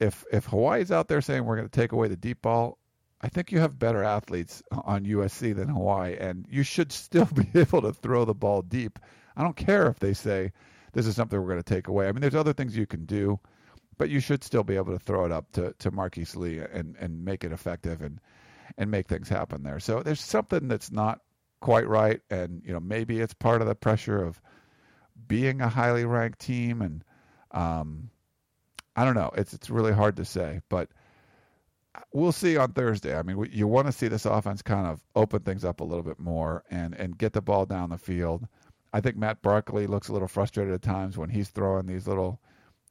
if 0.00 0.24
if 0.32 0.46
Hawaii's 0.46 0.90
out 0.90 1.08
there 1.08 1.20
saying 1.20 1.44
we're 1.44 1.56
going 1.56 1.68
to 1.68 1.80
take 1.80 1.92
away 1.92 2.08
the 2.08 2.16
deep 2.16 2.42
ball, 2.42 2.78
I 3.20 3.28
think 3.28 3.52
you 3.52 3.58
have 3.60 3.78
better 3.78 4.02
athletes 4.02 4.62
on 4.70 5.04
USC 5.04 5.54
than 5.54 5.68
Hawaii, 5.68 6.16
and 6.18 6.46
you 6.50 6.62
should 6.62 6.92
still 6.92 7.26
be 7.34 7.48
able 7.54 7.82
to 7.82 7.92
throw 7.92 8.24
the 8.24 8.34
ball 8.34 8.62
deep. 8.62 8.98
I 9.36 9.42
don't 9.42 9.56
care 9.56 9.88
if 9.88 9.98
they 9.98 10.14
say 10.14 10.52
this 10.96 11.06
is 11.06 11.14
something 11.14 11.38
we're 11.38 11.46
going 11.46 11.62
to 11.62 11.74
take 11.74 11.88
away. 11.88 12.08
I 12.08 12.12
mean, 12.12 12.22
there's 12.22 12.34
other 12.34 12.54
things 12.54 12.74
you 12.74 12.86
can 12.86 13.04
do, 13.04 13.38
but 13.98 14.08
you 14.08 14.18
should 14.18 14.42
still 14.42 14.64
be 14.64 14.76
able 14.76 14.94
to 14.94 14.98
throw 14.98 15.26
it 15.26 15.30
up 15.30 15.52
to 15.52 15.74
to 15.80 15.90
Marquise 15.90 16.34
Lee 16.34 16.58
and 16.58 16.96
and 16.98 17.22
make 17.22 17.44
it 17.44 17.52
effective 17.52 18.00
and 18.00 18.18
and 18.78 18.90
make 18.90 19.06
things 19.06 19.28
happen 19.28 19.62
there. 19.62 19.78
So 19.78 20.02
there's 20.02 20.22
something 20.22 20.68
that's 20.68 20.90
not 20.90 21.20
quite 21.60 21.86
right, 21.86 22.22
and 22.30 22.62
you 22.64 22.72
know 22.72 22.80
maybe 22.80 23.20
it's 23.20 23.34
part 23.34 23.60
of 23.60 23.68
the 23.68 23.74
pressure 23.74 24.24
of 24.24 24.40
being 25.28 25.60
a 25.60 25.68
highly 25.68 26.06
ranked 26.06 26.38
team, 26.38 26.80
and 26.80 27.04
um, 27.50 28.08
I 28.96 29.04
don't 29.04 29.14
know. 29.14 29.30
It's 29.36 29.52
it's 29.52 29.68
really 29.68 29.92
hard 29.92 30.16
to 30.16 30.24
say, 30.24 30.62
but 30.70 30.88
we'll 32.10 32.32
see 32.32 32.56
on 32.56 32.72
Thursday. 32.72 33.14
I 33.14 33.22
mean, 33.22 33.50
you 33.52 33.66
want 33.66 33.86
to 33.86 33.92
see 33.92 34.08
this 34.08 34.24
offense 34.24 34.62
kind 34.62 34.86
of 34.86 35.02
open 35.14 35.40
things 35.40 35.62
up 35.62 35.80
a 35.80 35.84
little 35.84 36.04
bit 36.04 36.18
more 36.18 36.64
and 36.70 36.94
and 36.94 37.18
get 37.18 37.34
the 37.34 37.42
ball 37.42 37.66
down 37.66 37.90
the 37.90 37.98
field. 37.98 38.48
I 38.96 39.00
think 39.02 39.18
Matt 39.18 39.42
Barkley 39.42 39.86
looks 39.86 40.08
a 40.08 40.14
little 40.14 40.26
frustrated 40.26 40.72
at 40.72 40.80
times 40.80 41.18
when 41.18 41.28
he's 41.28 41.50
throwing 41.50 41.84
these 41.84 42.08
little 42.08 42.40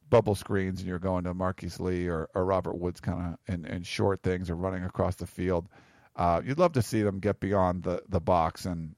bubble 0.08 0.36
screens 0.36 0.78
and 0.78 0.88
you're 0.88 1.00
going 1.00 1.24
to 1.24 1.34
Marquise 1.34 1.80
Lee 1.80 2.06
or, 2.06 2.28
or 2.32 2.44
Robert 2.44 2.78
Woods 2.78 3.00
kind 3.00 3.34
of 3.34 3.52
in, 3.52 3.64
in 3.64 3.82
short 3.82 4.22
things 4.22 4.48
or 4.48 4.54
running 4.54 4.84
across 4.84 5.16
the 5.16 5.26
field. 5.26 5.68
Uh, 6.14 6.40
you'd 6.44 6.60
love 6.60 6.74
to 6.74 6.82
see 6.82 7.02
them 7.02 7.18
get 7.18 7.40
beyond 7.40 7.82
the, 7.82 8.04
the 8.08 8.20
box 8.20 8.66
and 8.66 8.94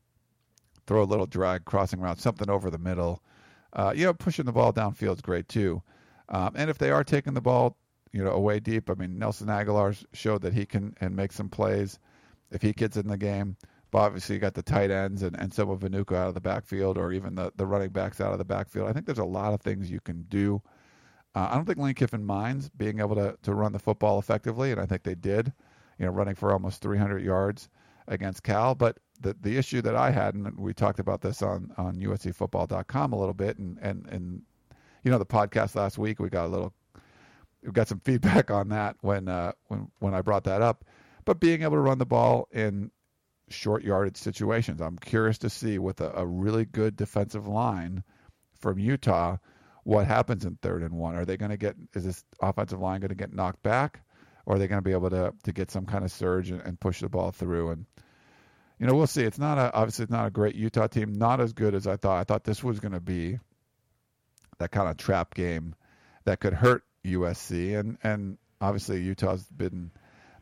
throw 0.87 1.03
a 1.03 1.05
little 1.05 1.25
drag 1.25 1.65
crossing 1.65 1.99
route, 1.99 2.21
something 2.21 2.51
over 2.51 2.69
the 2.69 2.77
middle. 2.77 3.23
Uh, 3.73 3.95
you 3.97 4.05
know, 4.05 4.13
pushing 4.13 4.45
the 4.45 4.53
ball 4.53 4.75
downfield 4.75 5.15
is 5.15 5.23
great 5.23 5.49
too. 5.49 5.83
Um, 6.29 6.53
and 6.57 6.69
if 6.69 6.77
they 6.77 6.91
are 6.91 7.05
taking 7.05 7.33
the 7.33 7.41
ball, 7.41 7.79
you 8.13 8.23
know, 8.23 8.33
away 8.33 8.61
deep, 8.61 8.91
I 8.91 8.95
mean, 8.97 9.19
Nelson 9.19 9.47
Agholor 9.49 9.97
showed 10.13 10.43
that 10.43 10.53
he 10.53 10.67
can 10.67 10.95
and 11.01 11.17
make 11.17 11.33
some 11.33 11.49
plays 11.49 11.99
if 12.51 12.61
he 12.61 12.75
gets 12.75 12.99
in 12.99 13.09
the 13.09 13.17
game. 13.17 13.57
But 13.91 13.99
obviously, 13.99 14.35
you 14.35 14.41
got 14.41 14.55
the 14.55 14.63
tight 14.63 14.91
ends 14.91 15.23
and, 15.23 15.39
and 15.41 15.53
some 15.53 15.71
of 15.71 15.81
Vainuku 15.81 16.15
out 16.15 16.29
of 16.29 16.35
the 16.35 16.41
backfield 16.41 16.99
or 16.99 17.13
even 17.13 17.35
the, 17.35 17.53
the 17.57 17.67
running 17.67 17.91
backs 17.91 18.21
out 18.21 18.33
of 18.33 18.39
the 18.39 18.45
backfield. 18.45 18.89
I 18.89 18.93
think 18.93 19.07
there's 19.07 19.19
a 19.19 19.25
lot 19.25 19.55
of 19.55 19.61
things 19.63 19.91
you 19.91 20.01
can 20.01 20.23
do. 20.29 20.63
Uh, 21.35 21.49
I 21.51 21.55
don't 21.55 21.65
think 21.65 21.79
Lane 21.79 21.95
Kiffin 21.95 22.25
minds 22.25 22.69
being 22.71 23.01
able 23.01 23.15
to, 23.17 23.37
to 23.43 23.55
run 23.55 23.73
the 23.73 23.79
football 23.79 24.19
effectively, 24.19 24.73
and 24.73 24.81
I 24.81 24.87
think 24.87 25.03
they 25.05 25.15
did 25.15 25.53
you 25.99 26.07
know, 26.07 26.13
running 26.13 26.35
for 26.35 26.53
almost 26.53 26.81
300 26.81 27.23
yards 27.23 27.69
against 28.07 28.43
Cal. 28.43 28.75
But 28.75 28.99
the 29.21 29.37
the 29.41 29.57
issue 29.57 29.83
that 29.83 29.97
I 29.97 30.11
had, 30.11 30.35
and 30.35 30.59
we 30.59 30.73
talked 30.73 31.01
about 31.01 31.21
this 31.21 31.43
on 31.43 31.73
on 31.77 31.97
USCFootball.com 31.97 33.13
a 33.13 33.19
little 33.19 33.35
bit, 33.35 33.59
and 33.59 33.79
and 33.83 34.07
and 34.07 34.43
you 35.03 35.11
know, 35.11 35.19
the 35.19 35.27
podcast 35.27 35.75
last 35.75 35.99
week, 35.99 36.21
we 36.21 36.29
got 36.29 36.47
a 36.47 36.49
little, 36.49 36.73
we 37.63 37.73
got 37.73 37.89
some 37.89 38.01
feedback 38.05 38.51
on 38.51 38.69
that 38.69 38.97
when 39.01 39.29
uh, 39.29 39.53
when 39.67 39.91
when 39.99 40.15
I 40.15 40.23
brought 40.23 40.45
that 40.45 40.63
up. 40.63 40.85
But 41.25 41.41
being 41.41 41.63
able 41.63 41.77
to 41.77 41.81
run 41.81 41.99
the 41.99 42.07
ball 42.07 42.49
in 42.53 42.91
short 43.51 43.85
yardage 43.85 44.17
situations, 44.17 44.81
I'm 44.81 44.99
curious 44.99 45.39
to 45.39 45.51
see 45.51 45.79
with 45.79 46.01
a, 46.01 46.13
a 46.17 46.27
really 46.27 46.65
good 46.65 46.97
defensive 46.97 47.47
line 47.47 48.03
from 48.61 48.79
Utah 48.79 49.37
what 49.85 50.07
happens 50.07 50.45
in 50.45 50.59
third 50.61 50.83
and 50.83 50.95
one. 50.95 51.17
Are 51.17 51.25
they 51.25 51.37
going 51.37 51.51
to 51.51 51.57
get? 51.57 51.77
Is 51.95 52.05
this 52.05 52.25
offensive 52.41 52.81
line 52.81 53.01
going 53.01 53.11
to 53.11 53.15
get 53.15 53.33
knocked 53.33 53.63
back? 53.63 54.03
or 54.49 54.55
are 54.55 54.59
they 54.59 54.67
going 54.67 54.79
to 54.79 54.85
be 54.85 54.93
able 54.93 55.11
to 55.11 55.35
to 55.43 55.53
get 55.53 55.71
some 55.71 55.85
kind 55.85 56.05
of 56.05 56.11
surge 56.11 56.51
and, 56.51 56.63
and 56.63 56.81
push 56.81 57.01
the 57.01 57.09
ball 57.09 57.31
through? 57.31 57.71
And 57.71 57.85
you 58.79 58.87
know, 58.87 58.95
we'll 58.95 59.07
see. 59.07 59.23
It's 59.23 59.39
not 59.39 59.59
a 59.59 59.71
obviously 59.75 60.05
it's 60.05 60.11
not 60.11 60.27
a 60.27 60.31
great 60.31 60.55
Utah 60.55 60.87
team, 60.87 61.13
not 61.13 61.39
as 61.41 61.53
good 61.53 61.75
as 61.75 61.87
I 61.87 61.97
thought. 61.97 62.19
I 62.19 62.25
thought 62.25 62.45
this 62.45 62.65
was 62.65 62.81
going 62.81 62.93
to 62.93 63.01
be 63.01 63.39
that 64.57 64.71
kind 64.71 64.89
of 64.89 64.97
trap 64.97 65.35
game 65.35 65.75
that 66.25 66.41
could 66.41 66.55
hurt 66.55 66.83
USC, 67.05 67.79
and 67.79 67.99
and 68.03 68.39
obviously 68.59 69.03
Utah's 69.03 69.45
been 69.49 69.91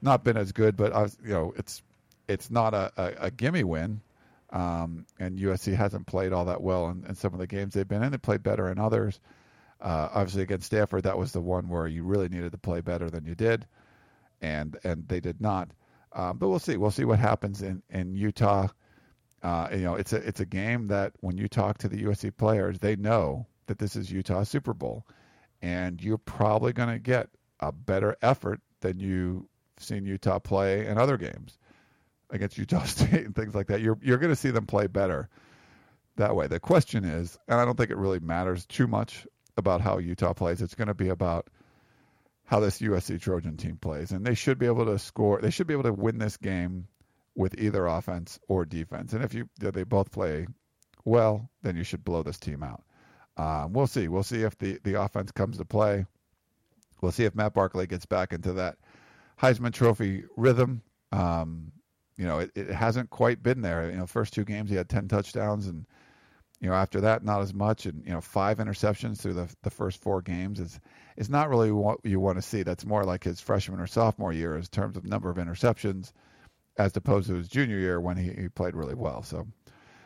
not 0.01 0.23
been 0.23 0.37
as 0.37 0.53
good, 0.53 0.77
but 0.77 0.93
was, 0.93 1.19
you 1.21 1.33
know 1.33 1.53
it's 1.57 1.83
it's 2.29 2.51
not 2.51 2.75
a, 2.75 2.93
a, 2.97 3.27
a 3.27 3.31
gimme 3.31 3.65
win. 3.65 4.01
Um, 4.51 5.07
and 5.19 5.39
USC 5.39 5.75
hasn't 5.75 6.07
played 6.07 6.33
all 6.33 6.45
that 6.47 6.63
well 6.63 6.89
in, 6.89 7.05
in 7.09 7.15
some 7.15 7.33
of 7.35 7.41
the 7.41 7.47
games 7.47 7.75
they've 7.75 7.87
been 7.87 8.03
in. 8.03 8.13
They 8.13 8.19
played 8.19 8.43
better 8.43 8.71
in 8.71 8.79
others. 8.79 9.21
Uh, 9.81 10.09
obviously 10.15 10.43
against 10.43 10.67
Stanford, 10.67 11.03
that 11.03 11.19
was 11.19 11.33
the 11.33 11.41
one 11.41 11.69
where 11.69 11.87
you 11.87 12.05
really 12.05 12.29
needed 12.29 12.53
to 12.53 12.59
play 12.59 12.81
better 12.81 13.11
than 13.11 13.25
you 13.25 13.35
did 13.35 13.67
and 14.41 14.79
and 14.85 15.07
they 15.09 15.21
did 15.21 15.41
not. 15.41 15.71
Um, 16.13 16.39
but 16.39 16.49
we'll 16.49 16.59
see. 16.59 16.77
We'll 16.77 16.91
see 16.91 17.05
what 17.05 17.19
happens 17.19 17.63
in 17.63 17.83
in 17.91 18.15
Utah. 18.15 18.69
Uh, 19.43 19.69
you 19.73 19.79
know, 19.79 19.95
it's 19.95 20.13
a 20.13 20.17
it's 20.17 20.41
a 20.41 20.47
game 20.47 20.87
that 20.89 21.13
when 21.21 21.37
you 21.37 21.49
talk 21.49 21.79
to 21.79 21.89
the 21.89 22.05
USC 22.05 22.37
players, 22.37 22.79
they 22.79 22.97
know 22.97 23.47
that 23.67 23.79
this 23.79 23.97
is 23.97 24.11
Utah 24.11 24.45
Super 24.45 24.75
Bowl, 24.75 25.07
and 25.63 26.03
you're 26.03 26.19
probably 26.19 26.73
going 26.73 26.89
to 26.89 26.99
get 26.99 27.29
a 27.61 27.73
better 27.73 28.17
effort 28.23 28.61
than 28.81 29.01
you've 29.01 29.45
seen 29.79 30.07
Utah 30.07 30.39
play 30.39 30.87
in 30.87 30.99
other 30.99 31.17
games 31.17 31.59
against 32.31 32.59
Utah 32.59 32.85
State 32.85 33.27
and 33.27 33.35
things 33.35 33.55
like 33.55 33.69
that. 33.69 33.81
You're 33.81 33.99
you're 34.03 34.19
going 34.19 34.33
to 34.33 34.37
see 34.37 34.51
them 34.51 34.67
play 34.67 34.87
better 34.87 35.29
that 36.17 36.35
way. 36.35 36.47
The 36.47 36.61
question 36.61 37.05
is, 37.05 37.39
and 37.49 37.61
I 37.61 37.65
don't 37.65 37.77
think 37.77 37.91
it 37.91 37.97
really 37.97 38.21
matters 38.21 38.67
too 38.67 38.87
much 38.87 39.27
about 39.57 39.81
how 39.81 39.99
Utah 39.99 40.33
plays. 40.33 40.63
It's 40.63 40.75
going 40.75 40.89
to 40.89 40.95
be 40.95 41.09
about 41.09 41.49
how 42.45 42.61
this 42.61 42.79
USC 42.81 43.21
Trojan 43.21 43.57
team 43.57 43.77
plays, 43.77 44.13
and 44.13 44.25
they 44.25 44.35
should 44.35 44.59
be 44.59 44.67
able 44.67 44.87
to 44.87 44.99
score. 44.99 45.41
They 45.41 45.51
should 45.51 45.67
be 45.67 45.75
able 45.75 45.85
to 45.85 45.93
win 45.93 46.19
this 46.19 46.37
game 46.37 46.87
with 47.35 47.61
either 47.61 47.87
offense 47.87 48.39
or 48.49 48.65
defense. 48.65 49.13
And 49.13 49.23
if 49.25 49.35
you 49.35 49.49
they 49.59 49.85
both 49.85 50.11
play 50.11 50.47
well, 51.05 51.51
then 51.63 51.77
you 51.77 51.85
should 51.85 52.05
blow 52.05 52.23
this 52.23 52.39
team 52.39 52.63
out. 52.63 52.83
Um, 53.37 53.73
we'll 53.73 53.87
see. 53.87 54.09
We'll 54.09 54.23
see 54.23 54.43
if 54.43 54.57
the 54.59 54.79
the 54.83 55.01
offense 55.01 55.33
comes 55.33 55.59
to 55.59 55.65
play. 55.65 56.07
We'll 57.01 57.13
see 57.13 57.25
if 57.25 57.35
Matt 57.35 57.53
Barkley 57.53 57.87
gets 57.87 58.07
back 58.07 58.33
into 58.33 58.55
that 58.55 58.79
Heisman 59.41 59.73
Trophy 59.73 60.25
rhythm. 60.37 60.83
Um, 61.13 61.73
you 62.17 62.27
know, 62.27 62.41
it, 62.41 62.53
it 62.55 62.71
hasn't 62.71 63.11
quite 63.11 63.43
been 63.43 63.61
there. 63.61 63.91
You 63.91 63.99
know, 63.99 64.07
first 64.07 64.35
two 64.35 64.45
games 64.45 64.71
he 64.71 64.77
had 64.77 64.89
ten 64.89 65.09
touchdowns 65.09 65.67
and 65.67 65.87
you 66.61 66.69
know, 66.69 66.75
after 66.75 67.03
that, 67.03 67.23
not 67.23 67.43
as 67.43 67.53
much, 67.53 67.85
and 67.85 68.03
you 68.07 68.13
know, 68.13 68.21
five 68.21 68.59
interceptions 68.59 69.19
through 69.19 69.35
the 69.35 69.55
the 69.63 69.71
first 69.71 70.01
four 70.01 70.23
games 70.23 70.59
is 70.59 70.81
is 71.17 71.29
not 71.29 71.51
really 71.51 71.71
what 71.71 71.99
you 72.05 72.19
want 72.19 72.39
to 72.39 72.43
see. 72.43 72.63
That's 72.63 72.87
more 72.87 73.05
like 73.05 73.25
his 73.25 73.41
freshman 73.41 73.81
or 73.81 73.87
sophomore 73.87 74.33
year 74.33 74.57
in 74.57 74.63
terms 74.63 74.97
of 74.97 75.05
number 75.05 75.29
of 75.29 75.37
interceptions, 75.37 76.13
as 76.79 76.97
opposed 76.97 77.29
to 77.29 77.35
his 77.35 77.49
junior 77.49 77.79
year 77.79 78.01
when 78.01 78.17
he, 78.17 78.31
he 78.31 78.49
played 78.49 78.75
really 78.75 78.95
well. 78.95 79.23
So 79.23 79.47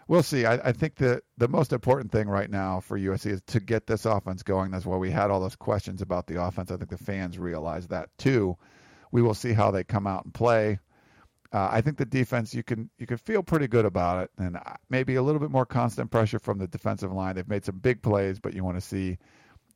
we'll 0.08 0.24
see. 0.24 0.44
I, 0.44 0.54
I 0.54 0.72
think 0.72 0.96
the 0.96 1.22
the 1.38 1.48
most 1.48 1.72
important 1.72 2.11
thing 2.11 2.28
right 2.28 2.50
now 2.50 2.80
for 2.80 2.98
USC 2.98 3.26
is 3.26 3.42
to 3.48 3.61
get 3.61 3.86
this 3.86 4.04
offense 4.04 4.42
going. 4.42 4.72
That's 4.72 4.86
why 4.86 4.96
we 4.96 5.12
had 5.12 5.30
all 5.30 5.40
those 5.40 5.56
questions 5.56 6.02
about 6.02 6.26
the 6.26 6.42
offense. 6.42 6.72
I 6.72 6.76
think 6.76 6.90
the 6.90 6.98
fans 6.98 7.38
realize 7.38 7.86
that 7.88 8.08
too. 8.18 8.56
We 9.12 9.22
will 9.22 9.34
see 9.34 9.52
how 9.52 9.70
they 9.70 9.84
come 9.84 10.08
out 10.08 10.24
and 10.24 10.34
play. 10.34 10.80
Uh, 11.53 11.68
I 11.70 11.80
think 11.80 11.96
the 11.96 12.05
defense 12.05 12.55
you 12.55 12.62
can 12.62 12.90
you 12.98 13.07
can 13.07 13.16
feel 13.16 13.42
pretty 13.42 13.66
good 13.66 13.84
about 13.84 14.22
it, 14.22 14.30
and 14.38 14.57
uh, 14.57 14.74
maybe 14.88 15.16
a 15.16 15.22
little 15.22 15.40
bit 15.40 15.51
more 15.51 15.66
constant 15.66 16.11
pressure 16.11 16.38
from 16.38 16.59
the 16.59 16.68
defensive 16.68 17.12
line. 17.12 17.34
They've 17.34 17.48
made 17.48 17.64
some 17.64 17.78
big 17.78 18.03
plays, 18.03 18.38
but 18.38 18.55
you 18.55 18.62
want 18.62 18.76
to 18.76 18.80
see 18.80 19.18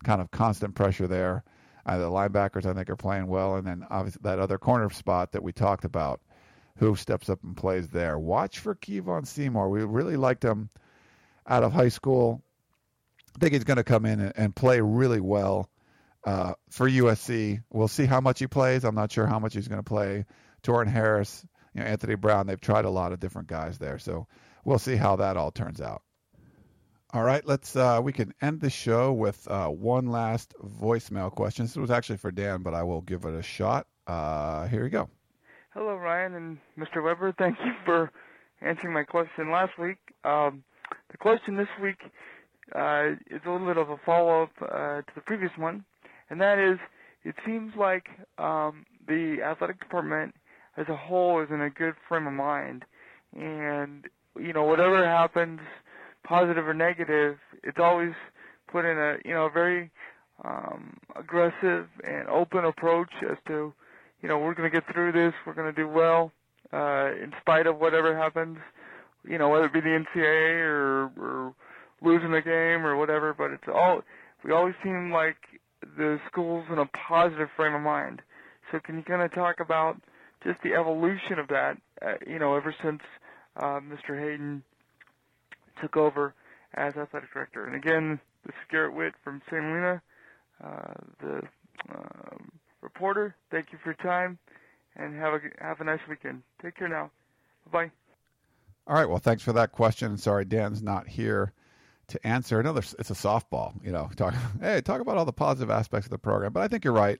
kind 0.04 0.20
of 0.20 0.30
constant 0.30 0.74
pressure 0.74 1.08
there. 1.08 1.42
Uh, 1.84 1.98
the 1.98 2.08
linebackers 2.08 2.64
I 2.64 2.74
think 2.74 2.88
are 2.90 2.96
playing 2.96 3.26
well, 3.26 3.56
and 3.56 3.66
then 3.66 3.84
obviously 3.90 4.20
that 4.22 4.38
other 4.38 4.56
corner 4.56 4.88
spot 4.90 5.32
that 5.32 5.42
we 5.42 5.52
talked 5.52 5.84
about, 5.84 6.20
who 6.78 6.94
steps 6.94 7.28
up 7.28 7.42
and 7.42 7.56
plays 7.56 7.88
there. 7.88 8.18
Watch 8.18 8.60
for 8.60 8.76
Kevon 8.76 9.26
Seymour. 9.26 9.68
We 9.68 9.82
really 9.82 10.16
liked 10.16 10.44
him 10.44 10.70
out 11.46 11.64
of 11.64 11.72
high 11.72 11.88
school. 11.88 12.40
I 13.34 13.38
think 13.40 13.52
he's 13.52 13.64
going 13.64 13.78
to 13.78 13.84
come 13.84 14.06
in 14.06 14.20
and, 14.20 14.32
and 14.36 14.56
play 14.56 14.80
really 14.80 15.20
well 15.20 15.68
uh, 16.24 16.54
for 16.70 16.88
USC. 16.88 17.62
We'll 17.70 17.88
see 17.88 18.06
how 18.06 18.20
much 18.20 18.38
he 18.38 18.46
plays. 18.46 18.84
I'm 18.84 18.94
not 18.94 19.10
sure 19.10 19.26
how 19.26 19.40
much 19.40 19.54
he's 19.54 19.68
going 19.68 19.80
to 19.80 19.82
play. 19.82 20.24
Torin 20.62 20.88
Harris 20.88 21.44
you 21.74 21.80
know, 21.80 21.86
Anthony 21.86 22.14
Brown. 22.14 22.46
They've 22.46 22.60
tried 22.60 22.84
a 22.84 22.90
lot 22.90 23.12
of 23.12 23.20
different 23.20 23.48
guys 23.48 23.78
there, 23.78 23.98
so 23.98 24.26
we'll 24.64 24.78
see 24.78 24.96
how 24.96 25.16
that 25.16 25.36
all 25.36 25.50
turns 25.50 25.80
out. 25.80 26.02
All 27.12 27.22
right, 27.22 27.46
let's. 27.46 27.76
Uh, 27.76 28.00
we 28.02 28.12
can 28.12 28.34
end 28.42 28.60
the 28.60 28.70
show 28.70 29.12
with 29.12 29.46
uh, 29.48 29.68
one 29.68 30.06
last 30.06 30.54
voicemail 30.62 31.30
question. 31.30 31.64
This 31.64 31.76
was 31.76 31.90
actually 31.90 32.16
for 32.16 32.32
Dan, 32.32 32.62
but 32.62 32.74
I 32.74 32.82
will 32.82 33.02
give 33.02 33.24
it 33.24 33.34
a 33.34 33.42
shot. 33.42 33.86
Uh, 34.06 34.66
here 34.66 34.82
we 34.82 34.90
go. 34.90 35.08
Hello, 35.74 35.96
Ryan 35.96 36.34
and 36.34 36.58
Mr. 36.78 37.02
Weber. 37.02 37.34
Thank 37.38 37.56
you 37.64 37.72
for 37.84 38.10
answering 38.62 38.92
my 38.92 39.04
question 39.04 39.50
last 39.50 39.78
week. 39.78 39.98
Um, 40.24 40.64
the 41.10 41.16
question 41.18 41.56
this 41.56 41.68
week 41.80 41.98
uh, 42.72 43.14
it's 43.26 43.44
a 43.44 43.50
little 43.50 43.66
bit 43.66 43.76
of 43.76 43.90
a 43.90 43.96
follow-up 44.04 44.50
uh, 44.62 45.02
to 45.02 45.12
the 45.14 45.20
previous 45.20 45.52
one, 45.56 45.84
and 46.30 46.40
that 46.40 46.58
is, 46.58 46.78
it 47.24 47.34
seems 47.44 47.72
like 47.76 48.06
um, 48.38 48.84
the 49.06 49.38
athletic 49.44 49.78
department 49.80 50.34
as 50.76 50.88
a 50.88 50.96
whole 50.96 51.40
is 51.42 51.48
in 51.50 51.60
a 51.60 51.70
good 51.70 51.94
frame 52.08 52.26
of 52.26 52.32
mind, 52.32 52.84
and 53.36 54.04
you 54.38 54.52
know 54.52 54.64
whatever 54.64 55.04
happens, 55.06 55.60
positive 56.24 56.66
or 56.66 56.74
negative, 56.74 57.36
it's 57.62 57.78
always 57.80 58.12
put 58.70 58.84
in 58.84 58.98
a 58.98 59.16
you 59.24 59.34
know 59.34 59.46
a 59.46 59.50
very 59.50 59.90
um, 60.44 60.96
aggressive 61.16 61.86
and 62.02 62.28
open 62.28 62.64
approach 62.64 63.10
as 63.30 63.36
to 63.46 63.72
you 64.22 64.28
know 64.28 64.38
we're 64.38 64.54
going 64.54 64.70
to 64.70 64.80
get 64.80 64.92
through 64.92 65.12
this, 65.12 65.32
we're 65.46 65.54
going 65.54 65.72
to 65.72 65.80
do 65.80 65.88
well 65.88 66.32
uh, 66.72 67.10
in 67.12 67.32
spite 67.40 67.66
of 67.66 67.78
whatever 67.78 68.16
happens, 68.16 68.58
you 69.28 69.38
know 69.38 69.48
whether 69.48 69.66
it 69.66 69.72
be 69.72 69.80
the 69.80 70.04
NCAA 70.16 70.60
or, 70.60 71.04
or 71.20 71.54
losing 72.02 72.32
the 72.32 72.42
game 72.42 72.84
or 72.84 72.96
whatever. 72.96 73.32
But 73.32 73.52
it's 73.52 73.64
all 73.72 74.02
we 74.44 74.52
always 74.52 74.74
seem 74.82 75.12
like 75.12 75.36
the 75.96 76.18
school's 76.30 76.66
in 76.70 76.78
a 76.78 76.86
positive 77.08 77.48
frame 77.56 77.74
of 77.74 77.82
mind. 77.82 78.22
So 78.72 78.80
can 78.80 78.96
you 78.96 79.02
kind 79.02 79.22
of 79.22 79.32
talk 79.32 79.60
about 79.60 80.00
just 80.44 80.62
the 80.62 80.74
evolution 80.74 81.38
of 81.38 81.48
that? 81.48 81.76
Uh, 82.00 82.14
you 82.26 82.38
know, 82.38 82.54
ever 82.56 82.74
since 82.82 83.00
uh, 83.56 83.80
Mr. 83.80 84.18
Haden 84.18 84.62
took 85.80 85.96
over 85.96 86.34
as 86.74 86.94
athletic 86.96 87.32
director. 87.32 87.66
And 87.66 87.76
again, 87.76 88.20
this 88.44 88.54
is 88.54 88.70
Garrett 88.70 88.94
Witt 88.94 89.14
from 89.22 89.40
St. 89.50 89.62
Helena, 89.62 90.02
uh, 90.62 90.94
the 91.20 91.42
uh, 91.92 92.36
reporter. 92.80 93.34
Thank 93.50 93.72
you 93.72 93.78
for 93.82 93.90
your 93.90 94.12
time, 94.12 94.38
and 94.96 95.14
have 95.18 95.34
a 95.34 95.40
have 95.64 95.80
a 95.80 95.84
nice 95.84 96.00
weekend. 96.08 96.42
Take 96.62 96.76
care 96.76 96.88
now. 96.88 97.10
Bye. 97.72 97.90
All 98.86 98.94
right. 98.94 99.08
Well, 99.08 99.18
thanks 99.18 99.42
for 99.42 99.52
that 99.54 99.72
question. 99.72 100.18
Sorry, 100.18 100.44
Dan's 100.44 100.82
not 100.82 101.08
here 101.08 101.52
to 102.08 102.26
answer. 102.26 102.60
Another, 102.60 102.82
it's 102.98 103.10
a 103.10 103.14
softball. 103.14 103.72
You 103.82 103.92
know, 103.92 104.10
talk. 104.16 104.34
Hey, 104.60 104.80
talk 104.82 105.00
about 105.00 105.16
all 105.16 105.24
the 105.24 105.32
positive 105.32 105.70
aspects 105.70 106.06
of 106.06 106.10
the 106.10 106.18
program. 106.18 106.52
But 106.52 106.62
I 106.62 106.68
think 106.68 106.84
you're 106.84 106.92
right. 106.92 107.18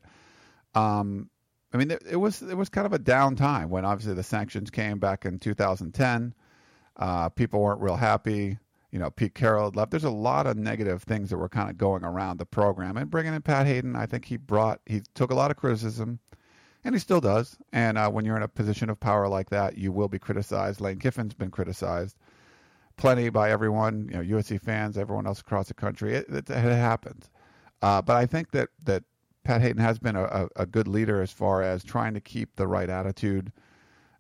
Um, 0.74 1.30
I 1.74 1.76
mean, 1.76 1.90
it, 1.90 2.16
was 2.16 2.40
it 2.40 2.56
was 2.56 2.68
kind 2.68 2.86
of 2.86 2.92
a 2.92 2.98
down 3.00 3.34
time 3.34 3.68
when 3.68 3.84
obviously 3.84 4.14
the 4.14 4.22
sanctions 4.22 4.70
came 4.70 5.00
back 5.00 5.26
in 5.26 5.40
2010. 5.40 6.32
Uh, 6.96 7.28
people 7.30 7.60
weren't 7.60 7.80
real 7.80 7.96
happy. 7.96 8.58
You 8.92 9.00
know, 9.00 9.10
Pete 9.10 9.34
Carroll 9.34 9.72
left. 9.74 9.90
There's 9.90 10.04
a 10.04 10.10
lot 10.10 10.46
of 10.46 10.56
negative 10.56 11.02
things 11.02 11.30
that 11.30 11.36
were 11.36 11.48
kind 11.48 11.68
of 11.68 11.76
going 11.76 12.04
around 12.04 12.38
the 12.38 12.46
program. 12.46 12.96
And 12.96 13.10
bringing 13.10 13.34
in 13.34 13.42
Pat 13.42 13.66
Haden, 13.66 13.96
I 13.96 14.06
think 14.06 14.26
he 14.26 14.36
brought 14.36 14.80
he 14.86 15.02
took 15.14 15.32
a 15.32 15.34
lot 15.34 15.50
of 15.50 15.56
criticism, 15.56 16.20
and 16.84 16.94
he 16.94 17.00
still 17.00 17.20
does. 17.20 17.56
And 17.72 17.98
uh, 17.98 18.08
when 18.08 18.24
you're 18.24 18.36
in 18.36 18.44
a 18.44 18.48
position 18.48 18.88
of 18.88 19.00
power 19.00 19.26
like 19.26 19.50
that, 19.50 19.76
you 19.76 19.90
will 19.90 20.08
be 20.08 20.20
criticized. 20.20 20.80
Lane 20.80 21.00
Kiffin's 21.00 21.34
been 21.34 21.50
criticized 21.50 22.16
plenty 22.96 23.28
by 23.28 23.50
everyone, 23.50 24.08
you 24.10 24.16
know, 24.16 24.38
USC 24.38 24.60
fans, 24.60 24.96
everyone 24.96 25.26
else 25.26 25.40
across 25.40 25.68
the 25.68 25.74
country. 25.74 26.14
It, 26.14 26.28
it, 26.28 26.50
it 26.50 26.76
happens. 26.76 27.30
Uh, 27.82 28.00
but 28.00 28.16
I 28.16 28.26
think 28.26 28.52
that 28.52 28.68
that 28.84 29.02
Pat 29.44 29.60
Haden 29.60 29.82
has 29.82 29.98
been 29.98 30.16
a, 30.16 30.48
a, 30.56 30.66
good 30.66 30.88
leader 30.88 31.20
as 31.20 31.30
far 31.30 31.62
as 31.62 31.84
trying 31.84 32.14
to 32.14 32.20
keep 32.20 32.56
the 32.56 32.66
right 32.66 32.88
attitude, 32.88 33.52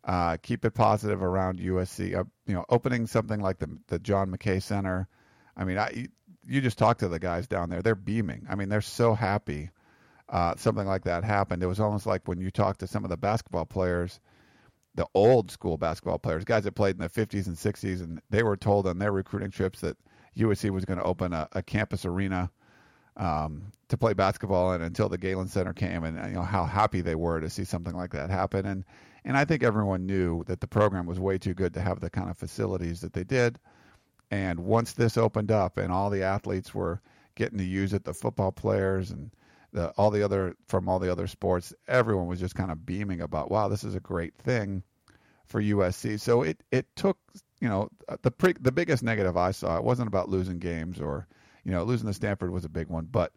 uh, 0.04 0.36
keep 0.42 0.64
it 0.64 0.74
positive 0.74 1.22
around 1.22 1.58
USC. 1.58 2.14
Uh, 2.14 2.24
you 2.46 2.54
know, 2.54 2.64
opening 2.68 3.06
something 3.06 3.40
like 3.40 3.58
the 3.58 3.78
the 3.88 3.98
John 3.98 4.30
McKay 4.30 4.62
Center. 4.62 5.08
I 5.56 5.64
mean, 5.64 5.78
I, 5.78 6.08
you 6.46 6.60
just 6.60 6.78
talk 6.78 6.98
to 6.98 7.08
the 7.08 7.18
guys 7.18 7.46
down 7.46 7.70
there; 7.70 7.80
they're 7.80 7.94
beaming. 7.94 8.46
I 8.48 8.54
mean, 8.54 8.68
they're 8.68 8.82
so 8.82 9.14
happy. 9.14 9.70
Uh, 10.28 10.54
something 10.56 10.86
like 10.86 11.04
that 11.04 11.24
happened. 11.24 11.62
It 11.62 11.66
was 11.66 11.80
almost 11.80 12.06
like 12.06 12.28
when 12.28 12.40
you 12.40 12.50
talk 12.50 12.78
to 12.78 12.86
some 12.86 13.04
of 13.04 13.10
the 13.10 13.16
basketball 13.16 13.66
players, 13.66 14.20
the 14.94 15.06
old 15.14 15.50
school 15.50 15.76
basketball 15.76 16.18
players, 16.18 16.44
guys 16.44 16.64
that 16.64 16.72
played 16.72 16.96
in 16.96 17.02
the 17.02 17.08
50s 17.08 17.46
and 17.46 17.56
60s, 17.56 18.00
and 18.00 18.20
they 18.30 18.42
were 18.42 18.56
told 18.56 18.86
on 18.86 18.98
their 18.98 19.12
recruiting 19.12 19.50
trips 19.50 19.80
that 19.80 19.96
USC 20.36 20.70
was 20.70 20.84
going 20.84 20.98
to 20.98 21.04
open 21.04 21.32
a, 21.32 21.48
a 21.52 21.62
campus 21.62 22.04
arena 22.04 22.50
um, 23.16 23.72
to 23.88 23.96
play 23.96 24.12
basketball 24.12 24.72
and 24.72 24.82
until 24.82 25.08
the 25.08 25.18
Galen 25.18 25.48
Center 25.48 25.72
came, 25.72 26.04
and 26.04 26.16
you 26.28 26.34
know 26.34 26.42
how 26.42 26.64
happy 26.64 27.00
they 27.00 27.14
were 27.14 27.40
to 27.40 27.50
see 27.50 27.64
something 27.64 27.94
like 27.94 28.12
that 28.12 28.30
happen. 28.30 28.66
And 28.66 28.84
and 29.24 29.36
I 29.36 29.44
think 29.44 29.62
everyone 29.62 30.06
knew 30.06 30.44
that 30.44 30.60
the 30.60 30.66
program 30.66 31.06
was 31.06 31.20
way 31.20 31.38
too 31.38 31.54
good 31.54 31.74
to 31.74 31.80
have 31.80 32.00
the 32.00 32.10
kind 32.10 32.30
of 32.30 32.36
facilities 32.36 33.00
that 33.00 33.12
they 33.12 33.24
did. 33.24 33.58
And 34.30 34.60
once 34.60 34.92
this 34.92 35.16
opened 35.16 35.50
up, 35.50 35.78
and 35.78 35.92
all 35.92 36.10
the 36.10 36.22
athletes 36.22 36.74
were 36.74 37.00
getting 37.34 37.58
to 37.58 37.64
use 37.64 37.92
it, 37.92 38.04
the 38.04 38.14
football 38.14 38.52
players 38.52 39.10
and 39.10 39.30
the, 39.72 39.90
all 39.90 40.10
the 40.10 40.22
other 40.22 40.56
from 40.68 40.88
all 40.88 40.98
the 40.98 41.10
other 41.10 41.26
sports, 41.26 41.74
everyone 41.88 42.26
was 42.26 42.40
just 42.40 42.54
kind 42.54 42.70
of 42.70 42.86
beaming 42.86 43.20
about, 43.20 43.50
wow, 43.50 43.68
this 43.68 43.84
is 43.84 43.94
a 43.94 44.00
great 44.00 44.34
thing 44.36 44.82
for 45.46 45.62
USC. 45.62 46.18
So 46.20 46.42
it 46.42 46.62
it 46.70 46.86
took 46.96 47.18
you 47.60 47.68
know 47.68 47.88
the 48.22 48.30
pre, 48.30 48.54
the 48.60 48.72
biggest 48.72 49.02
negative 49.02 49.36
I 49.36 49.50
saw. 49.52 49.76
It 49.76 49.84
wasn't 49.84 50.08
about 50.08 50.28
losing 50.28 50.58
games 50.58 51.00
or 51.00 51.26
you 51.64 51.72
know, 51.72 51.82
losing 51.84 52.06
to 52.06 52.14
Stanford 52.14 52.50
was 52.50 52.64
a 52.64 52.68
big 52.68 52.88
one, 52.88 53.06
but 53.10 53.32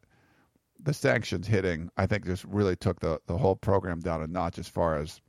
the 0.80 0.94
sanctions 0.94 1.48
hitting, 1.48 1.90
I 1.98 2.06
think, 2.06 2.26
just 2.26 2.44
really 2.46 2.76
took 2.76 3.00
the 3.00 3.20
the 3.28 3.38
whole 3.38 3.56
program 3.56 4.00
down 4.00 4.22
a 4.22 4.28
notch 4.28 4.60
as 4.60 4.68
far 4.68 4.98
as 4.98 5.20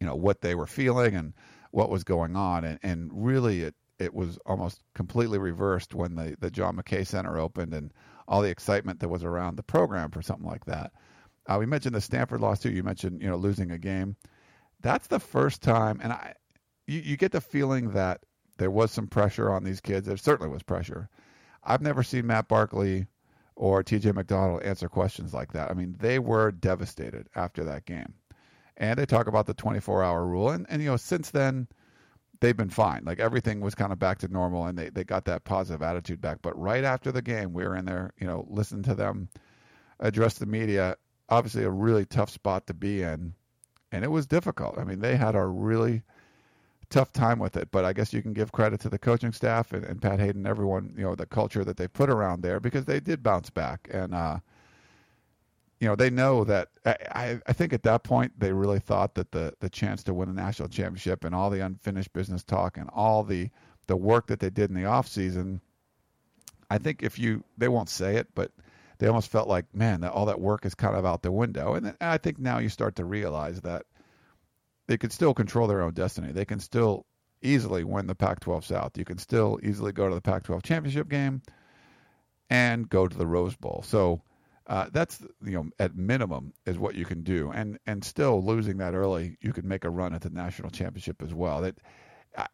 you 0.00 0.06
know 0.06 0.16
what 0.16 0.40
they 0.40 0.54
were 0.54 0.66
feeling 0.66 1.14
and 1.14 1.32
what 1.70 1.90
was 1.90 2.04
going 2.04 2.36
on, 2.36 2.64
and 2.64 2.78
and 2.82 3.10
really 3.12 3.62
it 3.62 3.74
it 3.98 4.12
was 4.12 4.38
almost 4.44 4.80
completely 4.94 5.38
reversed 5.38 5.94
when 5.94 6.14
the 6.16 6.36
the 6.40 6.50
John 6.50 6.76
McKay 6.76 7.06
Center 7.06 7.38
opened 7.38 7.72
and 7.72 7.92
all 8.28 8.42
the 8.42 8.50
excitement 8.50 9.00
that 9.00 9.08
was 9.08 9.24
around 9.24 9.56
the 9.56 9.62
program 9.62 10.10
for 10.10 10.22
something 10.22 10.46
like 10.46 10.64
that. 10.66 10.92
Uh, 11.46 11.56
we 11.58 11.66
mentioned 11.66 11.94
the 11.94 12.00
Stanford 12.00 12.40
loss 12.40 12.60
too. 12.60 12.70
You 12.70 12.82
mentioned 12.82 13.22
you 13.22 13.28
know 13.28 13.36
losing 13.36 13.70
a 13.70 13.78
game. 13.78 14.16
That's 14.80 15.06
the 15.06 15.20
first 15.20 15.62
time, 15.62 16.00
and 16.02 16.12
I 16.12 16.34
you, 16.86 17.00
you 17.00 17.16
get 17.16 17.32
the 17.32 17.40
feeling 17.40 17.92
that 17.92 18.24
there 18.58 18.70
was 18.70 18.90
some 18.90 19.06
pressure 19.06 19.50
on 19.50 19.64
these 19.64 19.80
kids. 19.80 20.06
There 20.06 20.16
certainly 20.16 20.52
was 20.52 20.62
pressure 20.62 21.08
I've 21.64 21.82
never 21.82 22.02
seen 22.02 22.26
Matt 22.26 22.48
Barkley 22.48 23.06
or 23.54 23.82
TJ 23.82 24.14
McDonald 24.14 24.62
answer 24.62 24.88
questions 24.88 25.32
like 25.32 25.52
that. 25.52 25.70
I 25.70 25.74
mean, 25.74 25.96
they 25.98 26.18
were 26.18 26.50
devastated 26.50 27.28
after 27.34 27.64
that 27.64 27.84
game. 27.84 28.14
And 28.76 28.98
they 28.98 29.06
talk 29.06 29.26
about 29.26 29.46
the 29.46 29.54
24 29.54 30.02
hour 30.02 30.26
rule. 30.26 30.50
And, 30.50 30.66
and, 30.68 30.82
you 30.82 30.88
know, 30.88 30.96
since 30.96 31.30
then, 31.30 31.68
they've 32.40 32.56
been 32.56 32.70
fine. 32.70 33.02
Like 33.04 33.20
everything 33.20 33.60
was 33.60 33.74
kind 33.74 33.92
of 33.92 33.98
back 33.98 34.18
to 34.18 34.28
normal 34.28 34.66
and 34.66 34.76
they, 34.76 34.90
they 34.90 35.04
got 35.04 35.26
that 35.26 35.44
positive 35.44 35.82
attitude 35.82 36.20
back. 36.20 36.38
But 36.42 36.58
right 36.58 36.84
after 36.84 37.12
the 37.12 37.22
game, 37.22 37.52
we 37.52 37.64
were 37.64 37.76
in 37.76 37.84
there, 37.84 38.12
you 38.18 38.26
know, 38.26 38.46
listening 38.50 38.82
to 38.84 38.94
them 38.94 39.28
address 40.00 40.34
the 40.34 40.46
media. 40.46 40.96
Obviously, 41.28 41.62
a 41.62 41.70
really 41.70 42.04
tough 42.04 42.30
spot 42.30 42.66
to 42.66 42.74
be 42.74 43.02
in. 43.02 43.34
And 43.92 44.04
it 44.04 44.10
was 44.10 44.26
difficult. 44.26 44.78
I 44.78 44.84
mean, 44.84 45.00
they 45.00 45.16
had 45.16 45.34
a 45.34 45.46
really 45.46 46.02
tough 46.92 47.12
time 47.12 47.38
with 47.38 47.56
it. 47.56 47.70
But 47.72 47.84
I 47.84 47.92
guess 47.92 48.12
you 48.12 48.22
can 48.22 48.32
give 48.32 48.52
credit 48.52 48.80
to 48.80 48.88
the 48.88 48.98
coaching 48.98 49.32
staff 49.32 49.72
and, 49.72 49.84
and 49.84 50.00
Pat 50.00 50.20
Haden, 50.20 50.46
everyone, 50.46 50.94
you 50.96 51.02
know, 51.02 51.14
the 51.14 51.26
culture 51.26 51.64
that 51.64 51.76
they 51.76 51.88
put 51.88 52.10
around 52.10 52.42
there 52.42 52.60
because 52.60 52.84
they 52.84 53.00
did 53.00 53.22
bounce 53.22 53.50
back. 53.50 53.88
And, 53.90 54.14
uh, 54.14 54.38
you 55.80 55.88
know, 55.88 55.96
they 55.96 56.10
know 56.10 56.44
that 56.44 56.68
I, 56.86 57.40
I 57.46 57.52
think 57.52 57.72
at 57.72 57.82
that 57.82 58.04
point 58.04 58.38
they 58.38 58.52
really 58.52 58.78
thought 58.78 59.14
that 59.14 59.32
the, 59.32 59.54
the 59.58 59.70
chance 59.70 60.04
to 60.04 60.14
win 60.14 60.28
a 60.28 60.32
national 60.32 60.68
championship 60.68 61.24
and 61.24 61.34
all 61.34 61.50
the 61.50 61.64
unfinished 61.64 62.12
business 62.12 62.44
talk 62.44 62.76
and 62.76 62.88
all 62.94 63.24
the, 63.24 63.50
the 63.88 63.96
work 63.96 64.28
that 64.28 64.38
they 64.38 64.50
did 64.50 64.70
in 64.70 64.76
the 64.76 64.84
off 64.84 65.08
season, 65.08 65.60
I 66.70 66.78
think 66.78 67.02
if 67.02 67.18
you, 67.18 67.42
they 67.58 67.68
won't 67.68 67.88
say 67.88 68.16
it, 68.16 68.28
but 68.34 68.52
they 68.98 69.08
almost 69.08 69.32
felt 69.32 69.48
like, 69.48 69.74
man, 69.74 70.04
all 70.04 70.26
that 70.26 70.40
work 70.40 70.64
is 70.64 70.76
kind 70.76 70.94
of 70.94 71.04
out 71.04 71.22
the 71.22 71.32
window. 71.32 71.74
And, 71.74 71.86
and 71.86 71.96
I 72.00 72.18
think 72.18 72.38
now 72.38 72.58
you 72.58 72.68
start 72.68 72.94
to 72.96 73.04
realize 73.04 73.60
that 73.62 73.84
they 74.92 74.98
can 74.98 75.08
still 75.08 75.32
control 75.32 75.66
their 75.68 75.80
own 75.80 75.94
destiny. 75.94 76.32
They 76.32 76.44
can 76.44 76.60
still 76.60 77.06
easily 77.40 77.82
win 77.82 78.06
the 78.06 78.14
Pac-12 78.14 78.64
South. 78.64 78.98
You 78.98 79.06
can 79.06 79.16
still 79.16 79.58
easily 79.62 79.90
go 79.90 80.06
to 80.06 80.14
the 80.14 80.20
Pac-12 80.20 80.62
championship 80.62 81.08
game 81.08 81.40
and 82.50 82.86
go 82.90 83.08
to 83.08 83.16
the 83.16 83.26
Rose 83.26 83.56
Bowl. 83.56 83.82
So 83.86 84.20
uh, 84.66 84.88
that's 84.92 85.18
you 85.42 85.52
know 85.52 85.70
at 85.78 85.96
minimum 85.96 86.52
is 86.66 86.76
what 86.76 86.94
you 86.94 87.06
can 87.06 87.22
do, 87.22 87.50
and 87.54 87.78
and 87.86 88.04
still 88.04 88.44
losing 88.44 88.76
that 88.76 88.92
early, 88.92 89.38
you 89.40 89.54
can 89.54 89.66
make 89.66 89.86
a 89.86 89.90
run 89.90 90.12
at 90.12 90.20
the 90.20 90.28
national 90.28 90.68
championship 90.68 91.22
as 91.22 91.32
well. 91.32 91.62
That 91.62 91.78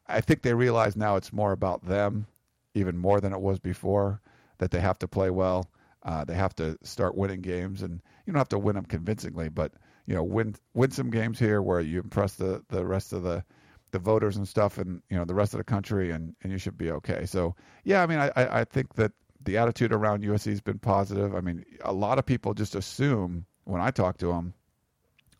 I 0.06 0.20
think 0.20 0.42
they 0.42 0.54
realize 0.54 0.94
now 0.94 1.16
it's 1.16 1.32
more 1.32 1.50
about 1.50 1.84
them, 1.84 2.28
even 2.72 2.96
more 2.96 3.20
than 3.20 3.32
it 3.32 3.40
was 3.40 3.58
before. 3.58 4.20
That 4.58 4.70
they 4.70 4.80
have 4.80 5.00
to 5.00 5.08
play 5.08 5.30
well. 5.30 5.68
Uh, 6.04 6.24
they 6.24 6.34
have 6.34 6.54
to 6.54 6.78
start 6.84 7.16
winning 7.16 7.40
games, 7.40 7.82
and 7.82 8.00
you 8.24 8.32
don't 8.32 8.38
have 8.38 8.48
to 8.50 8.60
win 8.60 8.76
them 8.76 8.84
convincingly, 8.84 9.48
but 9.48 9.72
you 10.08 10.14
know 10.14 10.24
win 10.24 10.54
win 10.72 10.90
some 10.90 11.10
games 11.10 11.38
here 11.38 11.60
where 11.60 11.80
you 11.80 12.00
impress 12.00 12.34
the 12.34 12.64
the 12.70 12.84
rest 12.84 13.12
of 13.12 13.22
the 13.22 13.44
the 13.90 13.98
voters 13.98 14.38
and 14.38 14.48
stuff 14.48 14.78
and 14.78 15.02
you 15.10 15.16
know 15.18 15.26
the 15.26 15.34
rest 15.34 15.52
of 15.52 15.58
the 15.58 15.64
country 15.64 16.10
and 16.10 16.34
and 16.42 16.50
you 16.50 16.58
should 16.58 16.78
be 16.78 16.90
okay. 16.90 17.26
So 17.26 17.54
yeah 17.84 18.02
i 18.02 18.06
mean 18.06 18.18
i 18.18 18.32
i 18.34 18.64
think 18.64 18.94
that 18.94 19.12
the 19.44 19.58
attitude 19.58 19.92
around 19.92 20.24
usc 20.24 20.46
has 20.46 20.62
been 20.62 20.78
positive. 20.78 21.34
I 21.34 21.42
mean 21.42 21.64
a 21.82 21.92
lot 21.92 22.18
of 22.18 22.24
people 22.24 22.54
just 22.54 22.74
assume 22.74 23.44
when 23.64 23.82
i 23.82 23.90
talk 23.90 24.16
to 24.18 24.28
them 24.28 24.54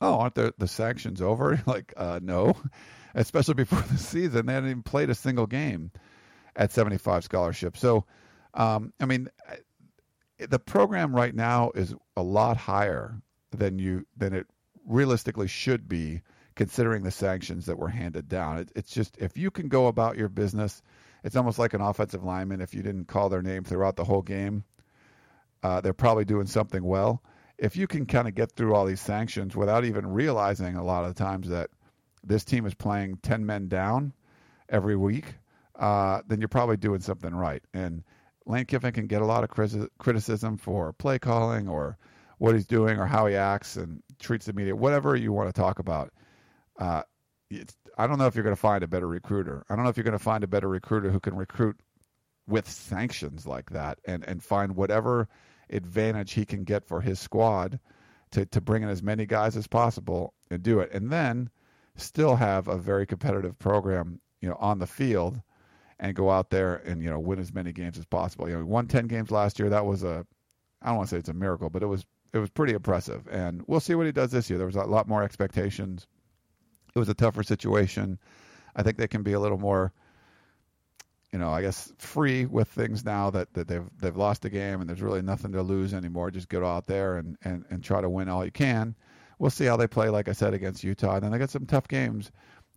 oh 0.03 0.19
aren't 0.19 0.35
the 0.35 0.53
the 0.59 0.69
sanctions 0.69 1.23
over? 1.23 1.61
Like 1.67 1.95
uh 1.97 2.21
no 2.23 2.55
especially 3.15 3.55
before 3.55 3.81
the 3.81 3.97
season. 3.97 4.45
They 4.45 4.53
hadn't 4.53 4.69
even 4.69 4.83
played 4.83 5.09
a 5.09 5.15
single 5.15 5.47
game 5.47 5.91
at 6.55 6.73
75 6.73 7.25
scholarship. 7.25 7.79
So 7.79 8.05
um 8.53 8.93
i 9.01 9.07
mean 9.07 9.31
the 10.39 10.59
program 10.59 11.17
right 11.17 11.35
now 11.35 11.71
is 11.75 11.95
a 12.19 12.23
lot 12.23 12.59
higher 12.59 13.23
than 13.51 13.79
you 13.79 14.07
than 14.17 14.35
it 14.35 14.47
realistically 14.89 15.47
should 15.47 15.89
be 15.89 16.23
considering 16.57 17.05
the 17.05 17.11
sanctions 17.11 17.67
that 17.67 17.79
were 17.79 17.89
handed 17.89 18.29
down. 18.29 18.59
It, 18.59 18.73
it's 18.75 18.93
just 18.93 19.17
if 19.19 19.37
you 19.37 19.51
can 19.51 19.69
go 19.69 19.87
about 19.87 20.17
your 20.17 20.29
business, 20.29 20.83
it's 21.23 21.37
almost 21.37 21.59
like 21.59 21.75
an 21.75 21.81
offensive 21.81 22.25
lineman. 22.25 22.61
If 22.61 22.75
you 22.75 22.83
didn't 22.83 23.07
call 23.07 23.29
their 23.29 23.43
name 23.43 23.65
throughout 23.65 23.97
the 23.97 24.05
whole 24.05 24.23
game, 24.23 24.65
uh, 25.63 25.81
they're 25.81 25.93
probably 25.93 26.25
doing 26.25 26.47
something 26.47 26.83
well. 26.83 27.23
If 27.59 27.77
you 27.77 27.87
can 27.87 28.07
kind 28.07 28.29
of 28.29 28.35
get 28.35 28.53
through 28.53 28.75
all 28.75 28.87
these 28.87 29.01
sanctions 29.01 29.57
without 29.57 29.85
even 29.85 30.07
realizing 30.07 30.77
a 30.77 30.85
lot 30.85 31.05
of 31.05 31.15
the 31.15 31.23
times 31.23 31.49
that 31.49 31.71
this 32.25 32.45
team 32.45 32.67
is 32.67 32.75
playing 32.75 33.19
10 33.23 33.45
men 33.47 33.69
down 33.69 34.13
every 34.69 34.97
week, 34.97 35.35
uh, 35.77 36.21
then 36.27 36.41
you're 36.41 36.49
probably 36.49 36.77
doing 36.77 37.01
something 37.01 37.35
right. 37.35 37.63
And 37.75 38.05
Lane 38.47 38.65
Kiffin 38.65 38.93
can 38.93 39.07
get 39.07 39.23
a 39.23 39.27
lot 39.27 39.45
of 39.45 39.51
criticism 39.99 40.57
for 40.57 40.93
play 40.93 41.19
calling 41.19 41.69
or 41.69 41.99
what 42.39 42.55
he's 42.55 42.67
doing 42.67 42.99
or 42.99 43.07
how 43.07 43.27
he 43.27 43.35
acts 43.35 43.77
and 43.77 44.03
treats 44.19 44.47
the 44.47 44.53
media, 44.53 44.75
whatever 44.75 45.15
you 45.17 45.33
want 45.33 45.49
to 45.49 45.61
talk 45.61 45.79
about. 45.79 46.13
Uh, 46.79 47.03
I 47.97 48.07
don't 48.07 48.19
know 48.19 48.27
if 48.27 48.35
you're 48.35 48.45
going 48.45 48.57
to 48.57 48.61
find 48.61 48.85
a 48.85 48.89
better 48.89 49.09
recruiter. 49.09 49.65
I 49.69 49.75
don't 49.75 49.85
know 49.85 49.91
if 49.91 49.97
you're 49.97 50.05
going 50.05 50.13
to 50.13 50.19
find 50.19 50.45
a 50.45 50.49
better 50.49 50.69
recruiter 50.69 51.11
who 51.11 51.21
can 51.21 51.37
recruit 51.37 51.81
with 52.47 52.69
sanctions 52.69 53.47
like 53.47 53.71
that 53.71 53.99
and, 54.07 54.25
and 54.25 54.43
find 54.43 54.77
whatever 54.77 55.29
advantage 55.71 56.33
he 56.33 56.45
can 56.45 56.65
get 56.65 56.87
for 56.87 57.01
his 57.01 57.19
squad 57.21 57.79
to, 58.31 58.47
to 58.47 58.61
bring 58.61 58.83
in 58.83 58.89
as 58.89 59.03
many 59.03 59.27
guys 59.27 59.57
as 59.57 59.67
possible 59.67 60.33
and 60.51 60.63
do 60.63 60.81
it. 60.81 60.93
And 60.93 61.11
then 61.11 61.51
still 61.97 62.37
have 62.37 62.69
a 62.69 62.77
very 62.77 63.07
competitive 63.07 63.59
program, 63.59 64.21
you 64.41 64.49
know, 64.49 64.57
on 64.61 64.79
the 64.79 64.87
field 64.87 65.41
and 65.99 66.15
go 66.15 66.31
out 66.31 66.51
there 66.51 66.77
and, 66.77 67.03
you 67.03 67.11
know, 67.11 67.19
win 67.19 67.39
as 67.39 67.53
many 67.53 67.73
games 67.73 67.99
as 67.99 68.07
possible. 68.07 68.49
You 68.49 68.55
know, 68.55 68.61
we 68.61 68.67
won 68.67 68.87
10 68.87 69.09
games 69.09 69.31
last 69.31 69.59
year. 69.59 69.71
That 69.71 69.85
was 69.85 70.05
a, 70.05 70.25
I 70.81 70.89
don't 70.89 70.97
want 70.97 71.09
to 71.09 71.17
say 71.17 71.19
it's 71.19 71.29
a 71.29 71.35
miracle, 71.35 71.71
but 71.71 71.83
it 71.83 71.87
was, 71.87 72.07
it 72.33 72.39
was 72.39 72.51
pretty 72.51 72.75
impressive. 72.75 73.27
And 73.31 73.63
we'll 73.67 73.81
see 73.81 73.95
what 73.95 74.07
he 74.07 74.13
does 74.13 74.31
this 74.31 74.51
year. 74.51 74.59
There 74.59 74.67
was 74.67 74.77
a 74.77 74.85
lot 74.85 75.09
more 75.09 75.23
expectations. 75.23 76.07
It 76.95 76.99
was 76.99 77.09
a 77.09 77.15
tougher 77.15 77.43
situation. 77.43 78.19
I 78.77 78.83
think 78.83 78.97
they 78.97 79.09
can 79.09 79.23
be 79.23 79.33
a 79.33 79.41
little 79.41 79.59
more, 79.59 79.93
you 81.33 81.39
know, 81.39 81.51
I 81.51 81.63
guess 81.63 81.93
free 81.99 82.47
with 82.47 82.69
things 82.69 83.05
now 83.05 83.31
that, 83.31 83.53
that 83.55 83.69
they've 83.69 83.89
they've 84.01 84.17
lost 84.17 84.43
the 84.43 84.51
game 84.51 84.81
and 84.81 84.89
there's 84.89 85.03
really 85.03 85.23
nothing 85.23 85.53
to 85.53 85.63
lose 85.63 85.95
anymore. 85.95 86.31
Just 86.31 86.49
go 86.49 86.65
out 86.67 86.87
there 86.87 87.19
and, 87.19 87.37
and, 87.43 87.65
and 87.71 87.83
try 87.83 88.01
to 88.01 88.09
win 88.09 88.29
all 88.29 88.45
you 88.45 88.51
can. 88.51 88.95
We'll 89.39 89.51
see 89.51 89.67
how 89.67 89.77
they 89.77 89.87
play, 89.87 90.09
like 90.09 90.29
I 90.29 90.33
said, 90.33 90.55
against 90.55 90.83
Utah. 90.83 91.15
And 91.15 91.23
then 91.23 91.31
they 91.31 91.39
got 91.39 91.51
some 91.51 91.67
tough 91.67 91.87
games 91.89 92.33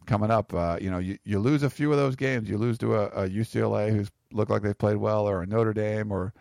coming 0.06 0.32
up. 0.32 0.54
Uh, 0.54 0.78
you 0.80 0.92
know, 0.92 1.00
you, 1.00 1.18
you 1.24 1.40
lose 1.40 1.64
a 1.64 1.70
few 1.70 1.92
of 1.92 1.98
those 1.98 2.16
games. 2.16 2.50
You 2.50 2.58
lose 2.58 2.78
to 2.80 2.96
a, 2.96 3.06
a 3.08 3.30
UCLA 3.30 3.92
who's 3.92 4.12
looked 4.32 4.52
like 4.52 4.62
they've 4.62 4.78
played 4.78 4.98
well, 4.98 5.28
or 5.28 5.42
a 5.42 5.48
Notre 5.48 5.74
Dame, 5.74 6.12
or 6.12 6.34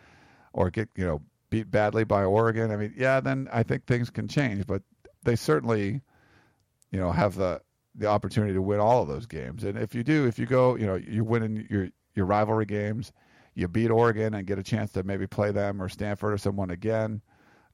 or 0.52 0.70
get 0.70 0.88
you 0.96 1.06
know 1.06 1.22
beat 1.50 1.70
badly 1.70 2.04
by 2.04 2.24
Oregon. 2.24 2.70
I 2.70 2.76
mean, 2.76 2.94
yeah, 2.96 3.20
then 3.20 3.48
I 3.52 3.62
think 3.62 3.86
things 3.86 4.10
can 4.10 4.28
change. 4.28 4.66
But 4.66 4.82
they 5.24 5.36
certainly, 5.36 6.00
you 6.90 6.98
know, 6.98 7.12
have 7.12 7.34
the 7.34 7.60
the 7.94 8.06
opportunity 8.06 8.54
to 8.54 8.62
win 8.62 8.80
all 8.80 9.02
of 9.02 9.08
those 9.08 9.26
games. 9.26 9.64
And 9.64 9.76
if 9.76 9.94
you 9.94 10.04
do, 10.04 10.26
if 10.26 10.38
you 10.38 10.46
go, 10.46 10.76
you 10.76 10.86
know, 10.86 10.94
you're 10.94 11.24
winning 11.24 11.66
your 11.68 11.88
your 12.14 12.26
rivalry 12.26 12.66
games, 12.66 13.12
you 13.54 13.68
beat 13.68 13.90
Oregon 13.90 14.34
and 14.34 14.46
get 14.46 14.58
a 14.58 14.62
chance 14.62 14.92
to 14.92 15.02
maybe 15.02 15.26
play 15.26 15.50
them 15.50 15.82
or 15.82 15.88
Stanford 15.88 16.32
or 16.32 16.38
someone 16.38 16.70
again. 16.70 17.20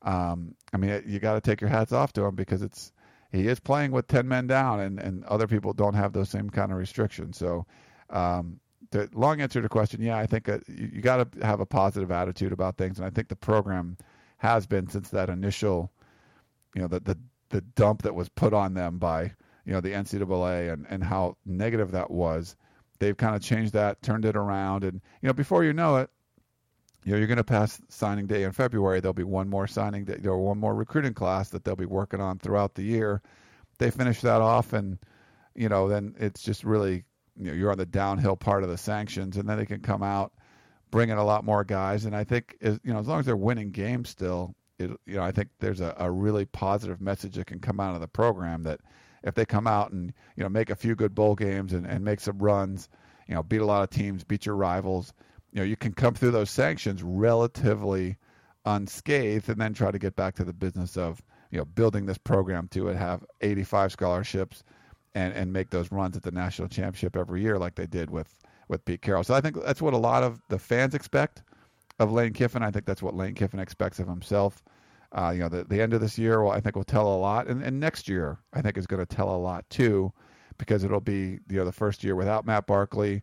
Um, 0.02 0.54
I 0.72 0.76
mean, 0.76 1.02
you 1.06 1.18
got 1.18 1.34
to 1.34 1.40
take 1.40 1.60
your 1.60 1.70
hats 1.70 1.92
off 1.92 2.12
to 2.14 2.24
him 2.24 2.34
because 2.34 2.62
it's 2.62 2.92
he 3.32 3.48
is 3.48 3.60
playing 3.60 3.92
with 3.92 4.06
ten 4.06 4.28
men 4.28 4.46
down, 4.46 4.80
and 4.80 4.98
and 4.98 5.24
other 5.24 5.46
people 5.46 5.72
don't 5.72 5.94
have 5.94 6.12
those 6.12 6.30
same 6.30 6.50
kind 6.50 6.72
of 6.72 6.78
restrictions. 6.78 7.36
So, 7.36 7.66
um, 8.10 8.60
the 8.96 9.18
long 9.18 9.40
answer 9.40 9.60
to 9.60 9.62
the 9.62 9.68
question, 9.68 10.02
yeah, 10.02 10.18
I 10.18 10.26
think 10.26 10.48
uh, 10.48 10.58
you, 10.66 10.90
you 10.94 11.00
got 11.00 11.32
to 11.32 11.46
have 11.46 11.60
a 11.60 11.66
positive 11.66 12.10
attitude 12.10 12.52
about 12.52 12.76
things, 12.76 12.98
and 12.98 13.06
I 13.06 13.10
think 13.10 13.28
the 13.28 13.36
program 13.36 13.96
has 14.38 14.66
been 14.66 14.88
since 14.88 15.10
that 15.10 15.28
initial, 15.28 15.90
you 16.74 16.82
know, 16.82 16.88
the 16.88 17.00
the 17.00 17.18
the 17.50 17.60
dump 17.60 18.02
that 18.02 18.14
was 18.14 18.28
put 18.28 18.52
on 18.52 18.74
them 18.74 18.98
by 18.98 19.32
you 19.64 19.72
know 19.72 19.80
the 19.80 19.92
NCAA 19.92 20.72
and 20.72 20.86
and 20.88 21.02
how 21.02 21.36
negative 21.44 21.92
that 21.92 22.10
was. 22.10 22.56
They've 22.98 23.16
kind 23.16 23.36
of 23.36 23.42
changed 23.42 23.74
that, 23.74 24.00
turned 24.02 24.24
it 24.24 24.36
around, 24.36 24.84
and 24.84 25.00
you 25.20 25.26
know 25.26 25.32
before 25.32 25.64
you 25.64 25.72
know 25.72 25.96
it, 25.96 26.10
you 27.04 27.12
know 27.12 27.18
you're 27.18 27.26
going 27.26 27.36
to 27.36 27.44
pass 27.44 27.80
signing 27.88 28.26
day 28.26 28.44
in 28.44 28.52
February. 28.52 29.00
There'll 29.00 29.12
be 29.12 29.24
one 29.24 29.48
more 29.48 29.66
signing 29.66 30.04
day, 30.04 30.18
or 30.24 30.38
one 30.38 30.58
more 30.58 30.74
recruiting 30.74 31.14
class 31.14 31.50
that 31.50 31.64
they'll 31.64 31.76
be 31.76 31.86
working 31.86 32.20
on 32.20 32.38
throughout 32.38 32.74
the 32.74 32.82
year. 32.82 33.22
They 33.78 33.90
finish 33.90 34.22
that 34.22 34.40
off, 34.40 34.72
and 34.72 34.98
you 35.54 35.68
know 35.68 35.88
then 35.88 36.14
it's 36.18 36.42
just 36.42 36.64
really 36.64 37.04
you 37.38 37.46
know 37.46 37.52
you're 37.52 37.70
on 37.70 37.78
the 37.78 37.86
downhill 37.86 38.36
part 38.36 38.62
of 38.62 38.68
the 38.68 38.78
sanctions, 38.78 39.36
and 39.36 39.48
then 39.48 39.58
they 39.58 39.66
can 39.66 39.80
come 39.80 40.02
out, 40.02 40.32
bring 40.90 41.10
in 41.10 41.18
a 41.18 41.24
lot 41.24 41.44
more 41.44 41.64
guys, 41.64 42.04
and 42.04 42.14
I 42.14 42.24
think 42.24 42.56
as, 42.60 42.78
you 42.82 42.92
know 42.92 42.98
as 42.98 43.06
long 43.06 43.20
as 43.20 43.26
they're 43.26 43.36
winning 43.36 43.70
games 43.70 44.08
still, 44.08 44.54
it, 44.78 44.90
you 45.06 45.16
know 45.16 45.22
I 45.22 45.32
think 45.32 45.48
there's 45.60 45.80
a, 45.80 45.94
a 45.98 46.10
really 46.10 46.44
positive 46.46 47.00
message 47.00 47.34
that 47.36 47.46
can 47.46 47.60
come 47.60 47.80
out 47.80 47.94
of 47.94 48.00
the 48.00 48.08
program 48.08 48.62
that 48.64 48.80
if 49.22 49.34
they 49.34 49.44
come 49.44 49.66
out 49.66 49.92
and 49.92 50.12
you 50.36 50.42
know 50.42 50.48
make 50.48 50.70
a 50.70 50.76
few 50.76 50.94
good 50.94 51.14
bowl 51.14 51.34
games 51.34 51.72
and, 51.72 51.86
and 51.86 52.04
make 52.04 52.20
some 52.20 52.38
runs, 52.38 52.88
you 53.28 53.34
know, 53.34 53.42
beat 53.42 53.60
a 53.60 53.66
lot 53.66 53.82
of 53.82 53.90
teams, 53.90 54.24
beat 54.24 54.46
your 54.46 54.56
rivals, 54.56 55.12
you 55.52 55.58
know, 55.58 55.64
you 55.64 55.76
can 55.76 55.92
come 55.92 56.14
through 56.14 56.30
those 56.30 56.50
sanctions 56.50 57.02
relatively 57.02 58.16
unscathed, 58.64 59.48
and 59.48 59.60
then 59.60 59.72
try 59.72 59.90
to 59.90 59.98
get 59.98 60.16
back 60.16 60.34
to 60.34 60.44
the 60.44 60.52
business 60.52 60.96
of 60.96 61.22
you 61.50 61.58
know 61.58 61.64
building 61.64 62.06
this 62.06 62.18
program 62.18 62.68
to 62.68 62.88
it, 62.88 62.96
have 62.96 63.24
85 63.40 63.92
scholarships, 63.92 64.64
and 65.16 65.32
and 65.34 65.52
make 65.52 65.70
those 65.70 65.90
runs 65.90 66.16
at 66.16 66.22
the 66.22 66.30
national 66.30 66.68
championship 66.68 67.16
every 67.16 67.40
year 67.40 67.58
like 67.58 67.74
they 67.74 67.86
did 67.86 68.10
with 68.10 68.38
with 68.68 68.84
Pete 68.84 69.02
Carroll. 69.02 69.24
So 69.24 69.34
I 69.34 69.40
think 69.40 69.56
that's 69.64 69.82
what 69.82 69.94
a 69.94 69.98
lot 69.98 70.22
of 70.22 70.40
the 70.48 70.58
fans 70.58 70.94
expect 70.94 71.42
of 71.98 72.12
Lane 72.12 72.34
Kiffin. 72.34 72.62
I 72.62 72.70
think 72.70 72.84
that's 72.84 73.02
what 73.02 73.14
Lane 73.14 73.34
Kiffin 73.34 73.58
expects 73.58 73.98
of 73.98 74.06
himself. 74.06 74.62
Uh, 75.12 75.30
you 75.30 75.40
know, 75.40 75.48
the, 75.48 75.64
the 75.64 75.80
end 75.80 75.94
of 75.94 76.00
this 76.00 76.18
year, 76.18 76.42
well, 76.42 76.52
I 76.52 76.60
think 76.60 76.76
will 76.76 76.84
tell 76.84 77.14
a 77.14 77.16
lot, 77.16 77.46
and, 77.46 77.62
and 77.62 77.80
next 77.80 78.08
year 78.08 78.38
I 78.52 78.60
think 78.60 78.76
is 78.76 78.86
going 78.86 79.04
to 79.04 79.16
tell 79.16 79.34
a 79.34 79.38
lot 79.38 79.68
too, 79.70 80.12
because 80.58 80.84
it'll 80.84 81.00
be 81.00 81.38
you 81.48 81.56
know 81.56 81.64
the 81.64 81.72
first 81.72 82.04
year 82.04 82.14
without 82.14 82.44
Matt 82.44 82.66
Barkley. 82.66 83.22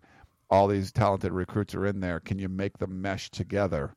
All 0.49 0.67
these 0.67 0.91
talented 0.91 1.31
recruits 1.31 1.75
are 1.75 1.85
in 1.85 1.99
there. 1.99 2.19
Can 2.19 2.39
you 2.39 2.49
make 2.49 2.77
them 2.77 3.01
mesh 3.01 3.29
together? 3.31 3.95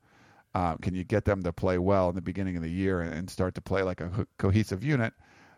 Uh, 0.54 0.76
can 0.76 0.94
you 0.94 1.04
get 1.04 1.26
them 1.26 1.42
to 1.42 1.52
play 1.52 1.76
well 1.76 2.08
in 2.08 2.14
the 2.14 2.22
beginning 2.22 2.56
of 2.56 2.62
the 2.62 2.70
year 2.70 3.02
and, 3.02 3.12
and 3.12 3.28
start 3.28 3.54
to 3.54 3.60
play 3.60 3.82
like 3.82 4.00
a 4.00 4.08
co- 4.08 4.26
cohesive 4.38 4.82
unit 4.82 5.12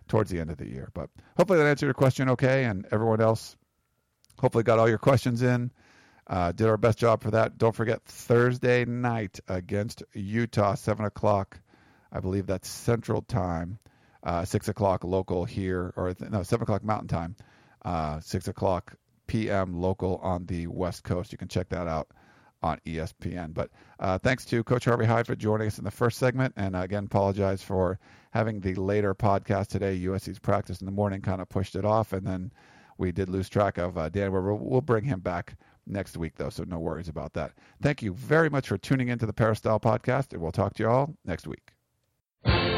towards 0.08 0.30
the 0.30 0.40
end 0.40 0.50
of 0.50 0.56
the 0.56 0.68
year? 0.68 0.90
But 0.94 1.10
hopefully 1.36 1.58
that 1.58 1.66
answered 1.66 1.86
your 1.86 1.94
question 1.94 2.30
okay, 2.30 2.64
and 2.64 2.86
everyone 2.90 3.20
else 3.20 3.56
hopefully 4.38 4.64
got 4.64 4.78
all 4.78 4.88
your 4.88 4.98
questions 4.98 5.42
in. 5.42 5.70
Uh, 6.26 6.52
did 6.52 6.66
our 6.66 6.76
best 6.76 6.98
job 6.98 7.22
for 7.22 7.30
that. 7.30 7.56
Don't 7.56 7.74
forget 7.74 8.02
Thursday 8.04 8.84
night 8.84 9.40
against 9.48 10.02
Utah, 10.12 10.74
seven 10.74 11.06
o'clock 11.06 11.58
I 12.10 12.20
believe 12.20 12.46
that's 12.46 12.68
Central 12.68 13.22
Time, 13.22 13.78
uh, 14.22 14.44
six 14.44 14.68
o'clock 14.68 15.04
local 15.04 15.44
here, 15.44 15.92
or 15.96 16.14
no, 16.20 16.42
seven 16.42 16.62
o'clock 16.62 16.82
Mountain 16.82 17.08
Time, 17.08 17.36
uh, 17.84 18.20
six 18.20 18.48
o'clock 18.48 18.94
p.m. 19.26 19.80
local 19.80 20.16
on 20.16 20.46
the 20.46 20.66
West 20.66 21.04
Coast. 21.04 21.32
You 21.32 21.38
can 21.38 21.48
check 21.48 21.68
that 21.68 21.86
out 21.86 22.08
on 22.62 22.80
ESPN. 22.86 23.54
But 23.54 23.70
uh, 24.00 24.18
thanks 24.18 24.44
to 24.46 24.64
Coach 24.64 24.86
Harvey 24.86 25.04
Hyde 25.04 25.26
for 25.26 25.36
joining 25.36 25.66
us 25.66 25.78
in 25.78 25.84
the 25.84 25.90
first 25.90 26.18
segment, 26.18 26.54
and 26.56 26.74
again, 26.74 27.04
apologize 27.04 27.62
for 27.62 27.98
having 28.38 28.60
the 28.60 28.74
later 28.76 29.16
podcast 29.16 29.66
today. 29.66 29.98
USC's 29.98 30.38
practice 30.38 30.80
in 30.80 30.86
the 30.86 30.92
morning 30.92 31.20
kind 31.20 31.42
of 31.42 31.48
pushed 31.48 31.74
it 31.74 31.84
off, 31.84 32.12
and 32.12 32.24
then 32.24 32.52
we 32.96 33.10
did 33.10 33.28
lose 33.28 33.48
track 33.48 33.78
of 33.78 33.98
uh, 33.98 34.08
Dan. 34.08 34.30
We'll, 34.30 34.58
we'll 34.58 34.80
bring 34.80 35.02
him 35.02 35.18
back 35.18 35.56
next 35.88 36.16
week, 36.16 36.34
though, 36.36 36.48
so 36.48 36.62
no 36.62 36.78
worries 36.78 37.08
about 37.08 37.32
that. 37.32 37.54
Thank 37.82 38.00
you 38.00 38.14
very 38.14 38.48
much 38.48 38.68
for 38.68 38.78
tuning 38.78 39.08
into 39.08 39.26
the 39.26 39.32
Peristyle 39.32 39.80
podcast, 39.80 40.32
and 40.32 40.40
we'll 40.40 40.52
talk 40.52 40.74
to 40.74 40.84
you 40.84 40.88
all 40.88 41.16
next 41.24 41.48
week. 41.48 42.77